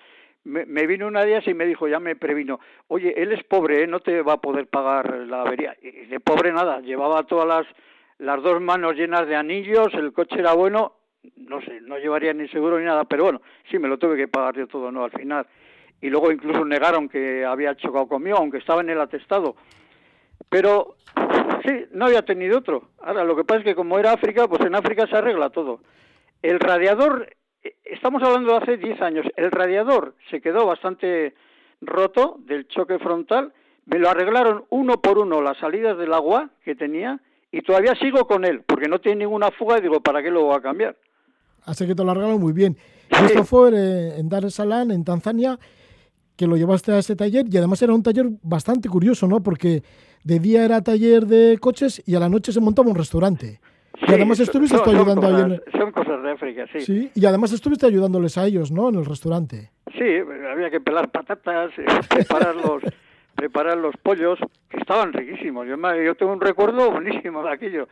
me, 0.45 0.87
vino 0.87 1.07
una 1.07 1.25
de 1.25 1.31
ellas 1.31 1.49
y 1.49 1.55
me 1.55 1.65
dijo, 1.65 1.89
ya 1.89 1.99
me 1.99 2.15
previno, 2.15 2.61
oye, 2.89 3.15
él 3.17 3.33
es 3.33 3.43
pobre, 3.43 3.85
¿eh? 3.85 3.87
no 3.87 4.01
te 4.01 4.21
va 4.21 4.35
a 4.35 4.41
poder 4.43 4.67
pagar 4.67 5.11
la 5.21 5.41
avería. 5.41 5.75
Y 5.81 6.09
de 6.09 6.21
pobre 6.21 6.53
nada, 6.53 6.81
llevaba 6.81 7.23
todas 7.23 7.49
las, 7.49 7.67
las 8.19 8.43
dos 8.43 8.61
manos 8.61 8.97
llenas 8.97 9.27
de 9.27 9.35
anillos, 9.35 9.95
el 9.95 10.13
coche 10.13 10.41
era 10.41 10.53
bueno, 10.53 10.93
no 11.39 11.63
sé, 11.63 11.81
no 11.81 11.97
llevaría 11.97 12.35
ni 12.35 12.47
seguro 12.49 12.79
ni 12.79 12.85
nada, 12.85 13.07
pero 13.07 13.25
bueno, 13.25 13.41
sí, 13.71 13.79
me 13.79 13.89
lo 13.89 13.97
tuve 13.97 14.19
que 14.19 14.29
pagar 14.29 14.55
yo 14.55 14.67
todo, 14.67 14.93
¿no? 14.93 15.05
Al 15.05 15.13
final. 15.13 15.47
Y 16.03 16.11
luego 16.11 16.33
incluso 16.33 16.67
negaron 16.67 17.09
que 17.09 17.47
había 17.47 17.75
chocado 17.77 18.09
conmigo, 18.09 18.37
aunque 18.37 18.59
estaba 18.59 18.83
en 18.83 18.91
el 18.91 19.01
atestado. 19.01 19.57
Pero 20.51 20.97
Sí, 21.65 21.87
no 21.93 22.07
había 22.07 22.23
tenido 22.23 22.59
otro. 22.59 22.91
Ahora, 23.01 23.25
lo 23.25 23.37
que 23.37 23.45
pasa 23.45 23.61
es 23.61 23.65
que 23.65 23.75
como 23.75 23.99
era 23.99 24.13
África, 24.13 24.47
pues 24.49 24.61
en 24.63 24.75
África 24.75 25.07
se 25.07 25.17
arregla 25.17 25.51
todo. 25.51 25.81
El 26.43 26.61
radiador, 26.61 27.29
eh, 27.63 27.75
estamos 27.85 28.23
hablando 28.23 28.53
de 28.53 28.59
hace 28.59 28.77
10 28.77 29.01
años, 29.01 29.27
el 29.37 29.51
radiador 29.51 30.15
se 30.31 30.41
quedó 30.41 30.67
bastante 30.67 31.35
roto 31.81 32.37
del 32.41 32.69
choque 32.69 32.99
frontal, 32.99 33.53
me 33.87 33.99
lo 33.99 34.09
arreglaron 34.09 34.65
uno 34.71 35.01
por 35.01 35.19
uno 35.19 35.43
las 35.43 35.59
salidas 35.59 35.97
del 35.99 36.13
agua 36.13 36.51
que 36.65 36.75
tenía 36.75 37.21
y 37.53 37.63
todavía 37.63 37.95
sigo 37.95 38.27
con 38.27 38.45
él, 38.45 38.63
porque 38.67 38.89
no 38.89 38.99
tiene 38.99 39.25
ninguna 39.25 39.51
fuga 39.51 39.79
y 39.79 39.83
digo, 39.83 40.01
¿para 40.01 40.23
qué 40.23 40.31
lo 40.31 40.45
voy 40.45 40.57
a 40.57 40.61
cambiar? 40.61 40.97
Así 41.65 41.87
que 41.87 41.95
te 41.95 42.05
lo 42.05 42.11
arreglaron 42.11 42.41
muy 42.41 42.53
bien. 42.53 42.77
Esto 43.11 43.45
fue 43.45 43.71
eh, 43.75 44.19
en 44.19 44.29
Dar 44.29 44.45
es 44.45 44.55
Salaam, 44.55 44.91
en 44.91 45.05
Tanzania, 45.05 45.59
que 46.37 46.47
lo 46.47 46.57
llevaste 46.57 46.93
a 46.93 46.99
ese 46.99 47.17
taller 47.17 47.47
y 47.49 47.57
además 47.57 47.81
era 47.83 47.95
un 47.95 48.03
taller 48.03 48.27
bastante 48.43 48.89
curioso, 48.89 49.27
¿no? 49.27 49.43
Porque 49.43 49.83
de 50.25 50.39
día 50.39 50.65
era 50.65 50.83
taller 50.83 51.27
de 51.27 51.59
coches 51.59 52.03
y 52.07 52.15
a 52.17 52.21
la 52.21 52.29
noche 52.29 52.51
se 52.51 52.61
montaba 52.61 52.89
un 52.89 52.97
restaurante. 52.97 53.61
y 54.09 54.13
además 54.13 54.41
estuviste 54.41 54.77
ayudando 54.77 55.27
ahí 55.27 55.61
Son 55.79 55.93
cosas 55.93 56.23
de 56.23 56.31
África, 56.31 56.67
sí. 56.73 56.81
Sí, 56.81 57.11
y 57.15 57.27
además 57.27 57.53
estuviste 57.53 57.87
ayudándoles 57.87 58.37
a 58.39 58.47
ellos, 58.47 58.73
¿no? 58.73 58.89
En 58.89 58.97
el 58.97 59.05
restaurante. 59.05 59.71
Sí, 59.97 60.05
había 60.51 60.71
que 60.71 60.81
pelar 60.81 61.11
patatas, 61.11 61.71
eh, 61.79 61.85
preparar 62.09 62.57
los, 62.57 62.83
preparar 63.37 63.77
los 63.77 63.95
pollos, 63.99 64.39
que 64.69 64.79
estaban 64.79 65.13
riquísimos. 65.13 65.67
Yo, 65.69 65.77
yo 66.03 66.15
tengo 66.15 66.33
un 66.33 66.41
recuerdo 66.41 66.91
buenísimo 66.91 67.43
de 67.45 67.53
aquello. 67.53 67.89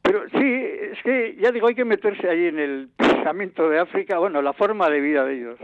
Pero 0.00 0.22
sí, 0.30 0.64
es 0.92 1.02
que 1.02 1.36
ya 1.40 1.50
digo, 1.50 1.66
hay 1.66 1.74
que 1.74 1.84
meterse 1.84 2.28
ahí 2.28 2.46
en 2.46 2.58
el 2.58 2.88
pensamiento 2.96 3.68
de 3.68 3.80
África, 3.80 4.18
bueno, 4.18 4.42
la 4.42 4.52
forma 4.52 4.88
de 4.90 5.00
vida 5.00 5.24
de 5.24 5.34
ellos. 5.34 5.58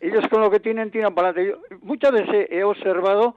Ellos 0.00 0.28
con 0.28 0.40
lo 0.40 0.50
que 0.50 0.60
tienen 0.60 0.90
tiran 0.90 1.14
para 1.14 1.30
adelante. 1.30 1.58
Muchas 1.82 2.12
veces 2.12 2.48
he 2.50 2.62
observado 2.62 3.34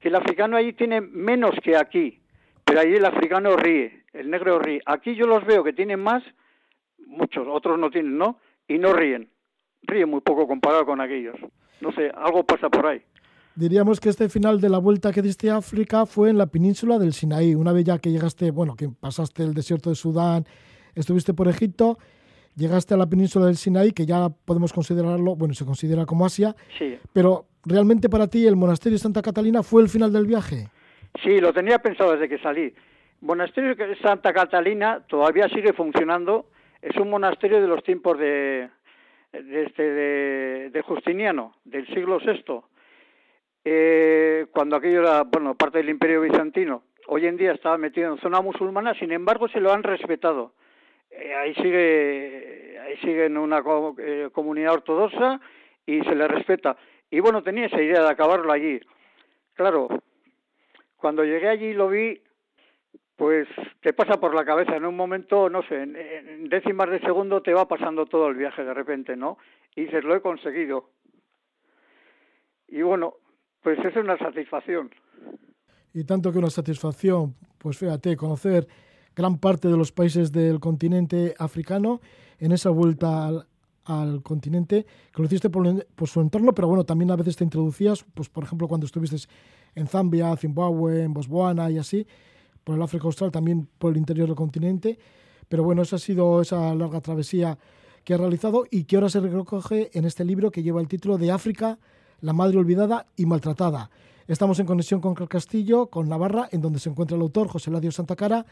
que 0.00 0.08
el 0.08 0.14
africano 0.14 0.56
ahí 0.56 0.72
tiene 0.72 1.00
menos 1.00 1.52
que 1.62 1.76
aquí, 1.76 2.20
pero 2.64 2.80
ahí 2.80 2.94
el 2.94 3.04
africano 3.04 3.56
ríe, 3.56 4.04
el 4.12 4.30
negro 4.30 4.58
ríe. 4.58 4.80
Aquí 4.86 5.14
yo 5.14 5.26
los 5.26 5.44
veo 5.44 5.64
que 5.64 5.72
tienen 5.72 6.00
más, 6.00 6.22
muchos, 7.06 7.46
otros 7.50 7.78
no 7.78 7.90
tienen, 7.90 8.18
¿no? 8.18 8.38
Y 8.66 8.78
no 8.78 8.92
ríen. 8.92 9.30
Ríen 9.82 10.10
muy 10.10 10.20
poco 10.20 10.46
comparado 10.46 10.84
con 10.84 11.00
aquellos. 11.00 11.36
No 11.80 11.92
sé, 11.92 12.10
algo 12.14 12.44
pasa 12.44 12.68
por 12.68 12.86
ahí. 12.86 13.02
Diríamos 13.54 13.98
que 13.98 14.08
este 14.08 14.28
final 14.28 14.60
de 14.60 14.68
la 14.68 14.78
vuelta 14.78 15.12
que 15.12 15.22
diste 15.22 15.50
a 15.50 15.56
África 15.56 16.06
fue 16.06 16.30
en 16.30 16.38
la 16.38 16.46
península 16.46 16.98
del 16.98 17.12
Sinaí, 17.12 17.56
una 17.56 17.72
vez 17.72 17.84
ya 17.84 17.98
que 17.98 18.10
llegaste, 18.10 18.52
bueno, 18.52 18.76
que 18.76 18.88
pasaste 18.88 19.42
el 19.42 19.52
desierto 19.52 19.90
de 19.90 19.96
Sudán, 19.96 20.44
estuviste 20.94 21.34
por 21.34 21.48
Egipto, 21.48 21.98
llegaste 22.54 22.94
a 22.94 22.96
la 22.96 23.08
península 23.08 23.46
del 23.46 23.56
Sinaí, 23.56 23.90
que 23.90 24.06
ya 24.06 24.28
podemos 24.28 24.72
considerarlo, 24.72 25.34
bueno, 25.34 25.54
se 25.54 25.64
considera 25.64 26.06
como 26.06 26.24
Asia, 26.24 26.54
sí. 26.78 26.98
pero 27.12 27.46
¿realmente 27.68 28.08
para 28.08 28.26
ti 28.28 28.46
el 28.46 28.56
monasterio 28.56 28.96
de 28.96 29.02
Santa 29.02 29.22
Catalina 29.22 29.62
fue 29.62 29.82
el 29.82 29.88
final 29.88 30.12
del 30.12 30.26
viaje? 30.26 30.68
Sí, 31.22 31.40
lo 31.40 31.52
tenía 31.52 31.78
pensado 31.78 32.12
desde 32.12 32.28
que 32.28 32.38
salí. 32.38 32.72
Monasterio 33.20 33.74
de 33.74 33.96
Santa 33.96 34.32
Catalina 34.32 35.04
todavía 35.08 35.48
sigue 35.48 35.72
funcionando, 35.72 36.46
es 36.80 36.96
un 36.96 37.10
monasterio 37.10 37.60
de 37.60 37.66
los 37.66 37.82
tiempos 37.82 38.18
de, 38.18 38.68
de, 39.32 39.64
este, 39.64 39.82
de, 40.70 40.82
Justiniano, 40.82 41.54
del 41.64 41.86
siglo 41.88 42.18
VI. 42.18 42.62
eh, 43.64 44.46
cuando 44.52 44.76
aquello 44.76 45.00
era, 45.00 45.24
bueno, 45.24 45.54
parte 45.56 45.78
del 45.78 45.88
Imperio 45.90 46.20
Bizantino. 46.20 46.82
Hoy 47.08 47.26
en 47.26 47.36
día 47.36 47.52
estaba 47.52 47.78
metido 47.78 48.12
en 48.12 48.20
zona 48.20 48.40
musulmana, 48.40 48.94
sin 48.94 49.12
embargo 49.12 49.48
se 49.48 49.60
lo 49.60 49.72
han 49.72 49.82
respetado. 49.82 50.52
Eh, 51.10 51.34
ahí 51.34 51.54
sigue, 51.54 52.78
ahí 52.80 52.96
sigue 52.98 53.26
en 53.26 53.36
una 53.38 53.62
eh, 53.98 54.28
comunidad 54.32 54.74
ortodoxa 54.74 55.40
y 55.86 56.00
se 56.02 56.14
le 56.14 56.28
respeta. 56.28 56.76
Y 57.10 57.20
bueno, 57.20 57.42
tenía 57.42 57.66
esa 57.66 57.80
idea 57.80 58.02
de 58.02 58.10
acabarlo 58.10 58.52
allí. 58.52 58.80
Claro, 59.54 59.88
cuando 60.96 61.24
llegué 61.24 61.48
allí 61.48 61.72
lo 61.72 61.88
vi, 61.88 62.20
pues 63.16 63.48
te 63.80 63.92
pasa 63.92 64.20
por 64.20 64.34
la 64.34 64.44
cabeza 64.44 64.76
en 64.76 64.84
un 64.84 64.96
momento, 64.96 65.48
no 65.48 65.62
sé, 65.62 65.82
en, 65.82 66.48
décimas 66.48 66.90
de 66.90 67.00
segundo 67.00 67.42
te 67.42 67.52
va 67.52 67.66
pasando 67.66 68.06
todo 68.06 68.28
el 68.28 68.36
viaje 68.36 68.64
de 68.64 68.74
repente, 68.74 69.16
¿no? 69.16 69.38
Y 69.74 69.82
dices, 69.82 70.04
lo 70.04 70.14
he 70.14 70.20
conseguido. 70.20 70.90
Y 72.68 72.82
bueno, 72.82 73.14
pues 73.62 73.78
es 73.84 73.96
una 73.96 74.16
satisfacción. 74.18 74.90
Y 75.92 76.04
tanto 76.04 76.30
que 76.32 76.38
una 76.38 76.50
satisfacción, 76.50 77.34
pues 77.58 77.78
fíjate, 77.78 78.16
conocer 78.16 78.68
gran 79.16 79.38
parte 79.38 79.68
de 79.68 79.76
los 79.76 79.90
países 79.90 80.30
del 80.30 80.60
continente 80.60 81.34
africano 81.38 82.00
en 82.38 82.52
esa 82.52 82.70
vuelta 82.70 83.46
al, 83.88 84.22
continente, 84.22 84.86
que 85.12 85.22
lo 85.22 85.26
hiciste 85.26 85.50
por, 85.50 85.86
por, 85.94 86.08
su 86.08 86.20
entorno, 86.20 86.54
pero 86.54 86.68
bueno, 86.68 86.84
también 86.84 87.10
a 87.10 87.16
veces 87.16 87.36
te 87.36 87.44
introducías, 87.44 88.04
pues 88.14 88.28
por 88.28 88.44
ejemplo, 88.44 88.68
cuando 88.68 88.86
estuviste 88.86 89.16
en 89.74 89.86
Zambia, 89.86 90.36
Zimbabue, 90.36 91.02
en 91.02 91.14
Botswana 91.14 91.70
y 91.70 91.78
así, 91.78 92.06
por 92.64 92.76
el 92.76 92.82
África 92.82 93.04
Austral, 93.06 93.32
también 93.32 93.68
por 93.78 93.92
el 93.92 93.98
interior 93.98 94.28
del 94.28 94.36
continente. 94.36 94.98
Pero 95.48 95.64
bueno, 95.64 95.82
esa 95.82 95.96
ha 95.96 95.98
sido 95.98 96.42
esa 96.42 96.74
larga 96.74 97.00
travesía 97.00 97.58
que 98.04 98.14
ha 98.14 98.18
realizado 98.18 98.64
y 98.70 98.84
que 98.84 98.96
ahora 98.96 99.08
se 99.08 99.20
recoge 99.20 99.90
en 99.96 100.04
este 100.04 100.24
libro 100.24 100.50
que 100.50 100.62
lleva 100.62 100.80
el 100.80 100.88
título 100.88 101.16
de 101.16 101.30
África, 101.30 101.78
la 102.20 102.32
madre 102.32 102.58
olvidada 102.58 103.06
y 103.16 103.26
maltratada. 103.26 103.90
Estamos 104.26 104.58
en 104.60 104.66
conexión 104.66 105.00
con 105.00 105.14
Castillo, 105.14 105.86
con 105.86 106.08
Navarra, 106.08 106.48
en 106.52 106.60
donde 106.60 106.78
se 106.78 106.90
encuentra 106.90 107.16
el 107.16 107.22
autor, 107.22 107.48
José 107.48 107.70
Ladio 107.70 107.90
Cara. 108.14 108.44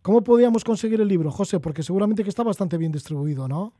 ¿Cómo 0.00 0.22
podíamos 0.22 0.64
conseguir 0.64 0.98
el 1.02 1.08
libro, 1.08 1.30
José? 1.30 1.60
Porque 1.60 1.82
seguramente 1.82 2.22
que 2.22 2.30
está 2.30 2.42
bastante 2.42 2.78
bien 2.78 2.90
distribuido, 2.90 3.46
¿no? 3.46 3.74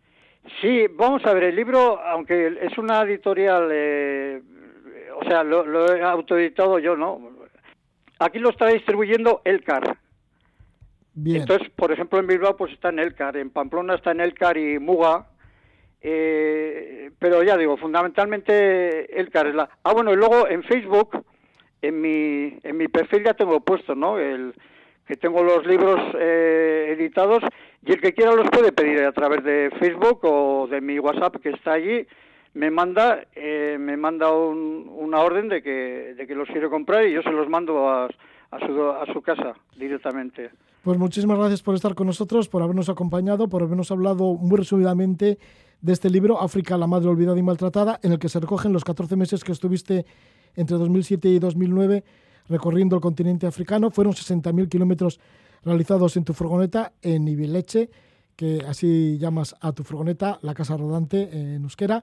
Sí, 0.60 0.86
vamos 0.90 1.24
a 1.26 1.34
ver, 1.34 1.44
el 1.44 1.56
libro, 1.56 2.00
aunque 2.00 2.58
es 2.62 2.76
una 2.78 3.02
editorial, 3.02 3.68
eh, 3.72 4.42
o 5.20 5.24
sea, 5.24 5.42
lo, 5.44 5.94
he 5.94 6.02
autoeditado 6.02 6.78
yo, 6.78 6.96
¿no? 6.96 7.20
Aquí 8.18 8.38
lo 8.38 8.50
está 8.50 8.68
distribuyendo 8.68 9.42
Elcar. 9.44 9.98
Bien. 11.14 11.42
Entonces, 11.42 11.68
por 11.70 11.92
ejemplo, 11.92 12.18
en 12.18 12.26
Bilbao 12.26 12.56
pues 12.56 12.72
está 12.72 12.88
en 12.88 12.98
Elcar, 12.98 13.36
en 13.36 13.50
Pamplona 13.50 13.94
está 13.94 14.12
en 14.12 14.20
Elcar 14.20 14.56
y 14.56 14.78
Muga, 14.78 15.26
eh, 16.00 17.10
pero 17.18 17.42
ya 17.42 17.56
digo, 17.56 17.76
fundamentalmente 17.76 19.18
Elcar 19.18 19.46
es 19.46 19.54
la... 19.54 19.68
Ah, 19.82 19.92
bueno, 19.92 20.12
y 20.12 20.16
luego 20.16 20.48
en 20.48 20.62
Facebook, 20.62 21.24
en 21.82 22.00
mi, 22.00 22.58
en 22.62 22.76
mi 22.76 22.88
perfil 22.88 23.24
ya 23.24 23.34
tengo 23.34 23.60
puesto, 23.60 23.94
¿no? 23.94 24.18
El, 24.18 24.54
que 25.10 25.16
tengo 25.16 25.42
los 25.42 25.66
libros 25.66 25.98
eh, 26.20 26.94
editados 26.96 27.42
y 27.84 27.90
el 27.90 28.00
que 28.00 28.12
quiera 28.12 28.32
los 28.32 28.48
puede 28.48 28.70
pedir 28.70 29.02
a 29.02 29.10
través 29.10 29.42
de 29.42 29.68
Facebook 29.80 30.20
o 30.22 30.68
de 30.70 30.80
mi 30.80 31.00
WhatsApp 31.00 31.34
que 31.42 31.48
está 31.48 31.72
allí 31.72 32.06
me 32.54 32.70
manda 32.70 33.24
eh, 33.34 33.76
me 33.80 33.96
manda 33.96 34.30
una 34.30 35.18
orden 35.18 35.48
de 35.48 35.64
que, 35.64 36.14
de 36.16 36.26
que 36.28 36.34
los 36.36 36.46
quiere 36.46 36.68
comprar 36.68 37.06
y 37.06 37.12
yo 37.12 37.22
se 37.22 37.32
los 37.32 37.48
mando 37.48 37.88
a, 37.88 38.04
a, 38.04 38.58
su, 38.60 38.82
a 38.84 39.04
su 39.12 39.20
casa 39.20 39.54
directamente. 39.76 40.50
Pues 40.84 40.96
muchísimas 40.96 41.38
gracias 41.38 41.60
por 41.60 41.74
estar 41.74 41.96
con 41.96 42.06
nosotros, 42.06 42.48
por 42.48 42.62
habernos 42.62 42.88
acompañado, 42.88 43.48
por 43.48 43.64
habernos 43.64 43.90
hablado 43.90 44.34
muy 44.34 44.58
resumidamente 44.58 45.38
de 45.80 45.92
este 45.92 46.08
libro, 46.08 46.40
África, 46.40 46.78
la 46.78 46.86
madre 46.86 47.08
olvidada 47.08 47.38
y 47.38 47.42
maltratada, 47.42 47.98
en 48.04 48.12
el 48.12 48.20
que 48.20 48.28
se 48.28 48.38
recogen 48.38 48.72
los 48.72 48.84
14 48.84 49.16
meses 49.16 49.42
que 49.42 49.50
estuviste 49.50 50.06
entre 50.54 50.76
2007 50.76 51.28
y 51.28 51.38
2009 51.40 52.04
recorriendo 52.48 52.96
el 52.96 53.02
continente 53.02 53.46
africano. 53.46 53.90
Fueron 53.90 54.12
60.000 54.12 54.68
kilómetros 54.68 55.20
realizados 55.64 56.16
en 56.16 56.24
tu 56.24 56.32
furgoneta 56.32 56.92
en 57.02 57.28
Ibileche, 57.28 57.90
que 58.36 58.60
así 58.66 59.18
llamas 59.18 59.54
a 59.60 59.72
tu 59.72 59.84
furgoneta, 59.84 60.38
la 60.42 60.54
casa 60.54 60.76
rodante 60.76 61.28
en 61.32 61.62
euskera. 61.62 62.02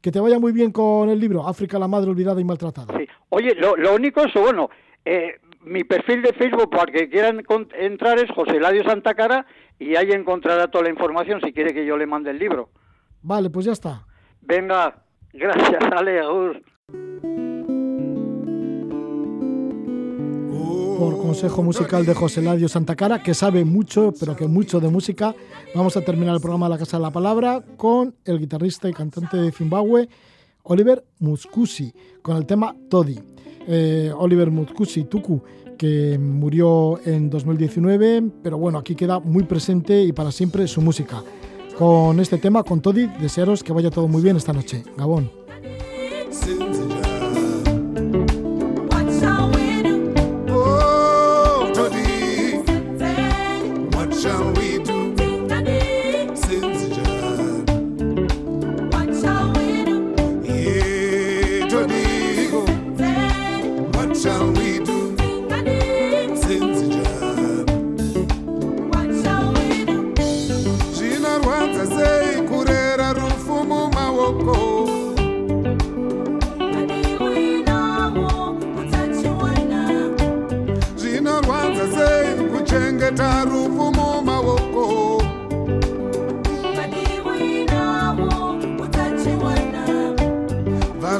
Que 0.00 0.12
te 0.12 0.20
vaya 0.20 0.38
muy 0.38 0.52
bien 0.52 0.70
con 0.70 1.08
el 1.08 1.18
libro, 1.18 1.46
África, 1.46 1.78
la 1.78 1.88
madre 1.88 2.10
olvidada 2.10 2.40
y 2.40 2.44
maltratada. 2.44 2.96
Sí. 2.98 3.06
Oye, 3.30 3.54
lo, 3.54 3.94
único 3.94 4.22
es, 4.22 4.34
bueno, 4.34 4.68
eh, 5.04 5.40
mi 5.62 5.82
perfil 5.84 6.22
de 6.22 6.32
Facebook 6.34 6.70
para 6.70 6.92
que 6.92 7.08
quieran 7.08 7.42
entrar 7.78 8.18
es 8.18 8.30
José 8.30 8.60
Ladio 8.60 8.84
Santa 8.84 9.14
Cara 9.14 9.46
y 9.78 9.96
ahí 9.96 10.12
encontrará 10.12 10.68
toda 10.68 10.84
la 10.84 10.90
información 10.90 11.40
si 11.40 11.52
quiere 11.52 11.72
que 11.74 11.86
yo 11.86 11.96
le 11.96 12.06
mande 12.06 12.30
el 12.30 12.38
libro. 12.38 12.70
Vale, 13.22 13.50
pues 13.50 13.66
ya 13.66 13.72
está. 13.72 14.06
Venga, 14.42 15.02
gracias, 15.32 15.82
Ale, 15.90 16.20
por 20.98 21.18
consejo 21.18 21.62
musical 21.62 22.06
de 22.06 22.14
José 22.14 22.42
Ladio 22.42 22.68
Santacara, 22.68 23.22
que 23.22 23.34
sabe 23.34 23.64
mucho, 23.64 24.12
pero 24.18 24.36
que 24.36 24.46
mucho 24.46 24.80
de 24.80 24.88
música. 24.88 25.34
Vamos 25.74 25.96
a 25.96 26.02
terminar 26.02 26.34
el 26.34 26.40
programa 26.40 26.68
La 26.68 26.78
Casa 26.78 26.96
de 26.96 27.02
la 27.02 27.10
Palabra 27.10 27.62
con 27.76 28.14
el 28.24 28.38
guitarrista 28.38 28.88
y 28.88 28.92
cantante 28.92 29.36
de 29.36 29.52
Zimbabue, 29.52 30.08
Oliver 30.64 31.04
Muscusi, 31.18 31.92
con 32.22 32.36
el 32.36 32.46
tema 32.46 32.74
Todi. 32.88 33.18
Eh, 33.66 34.12
Oliver 34.16 34.50
Muscusi 34.50 35.04
Tuku, 35.04 35.42
que 35.76 36.18
murió 36.18 37.00
en 37.04 37.30
2019, 37.30 38.22
pero 38.42 38.58
bueno, 38.58 38.78
aquí 38.78 38.94
queda 38.94 39.20
muy 39.20 39.44
presente 39.44 40.02
y 40.02 40.12
para 40.12 40.32
siempre 40.32 40.68
su 40.68 40.80
música. 40.80 41.22
Con 41.78 42.20
este 42.20 42.38
tema, 42.38 42.62
con 42.62 42.80
Todi, 42.80 43.06
desearos 43.20 43.62
que 43.62 43.72
vaya 43.72 43.90
todo 43.90 44.06
muy 44.06 44.22
bien 44.22 44.36
esta 44.36 44.52
noche. 44.52 44.84
Gabón. 44.96 45.30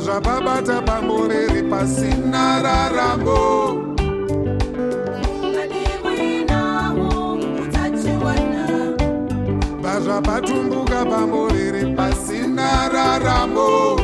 zvapabata 0.05 0.83
pamborere 0.83 1.63
pasina 1.71 2.61
rarango 2.63 3.81
pazvapatumbuka 9.83 11.05
pamborere 11.11 11.97
pasina 11.97 12.89
rarango 12.93 14.04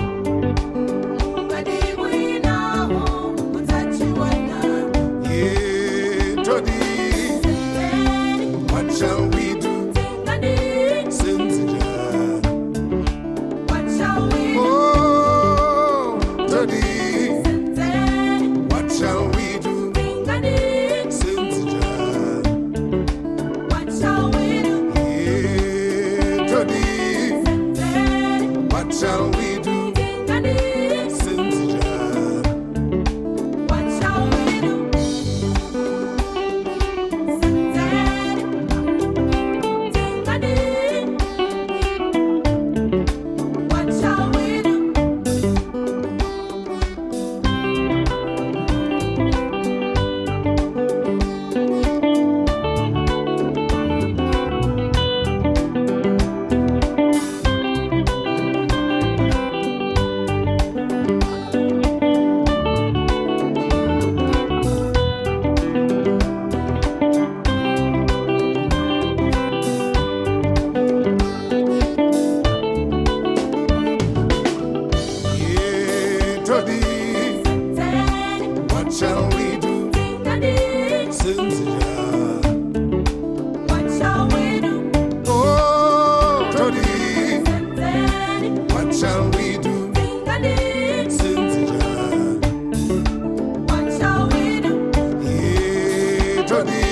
money. 96.65 96.90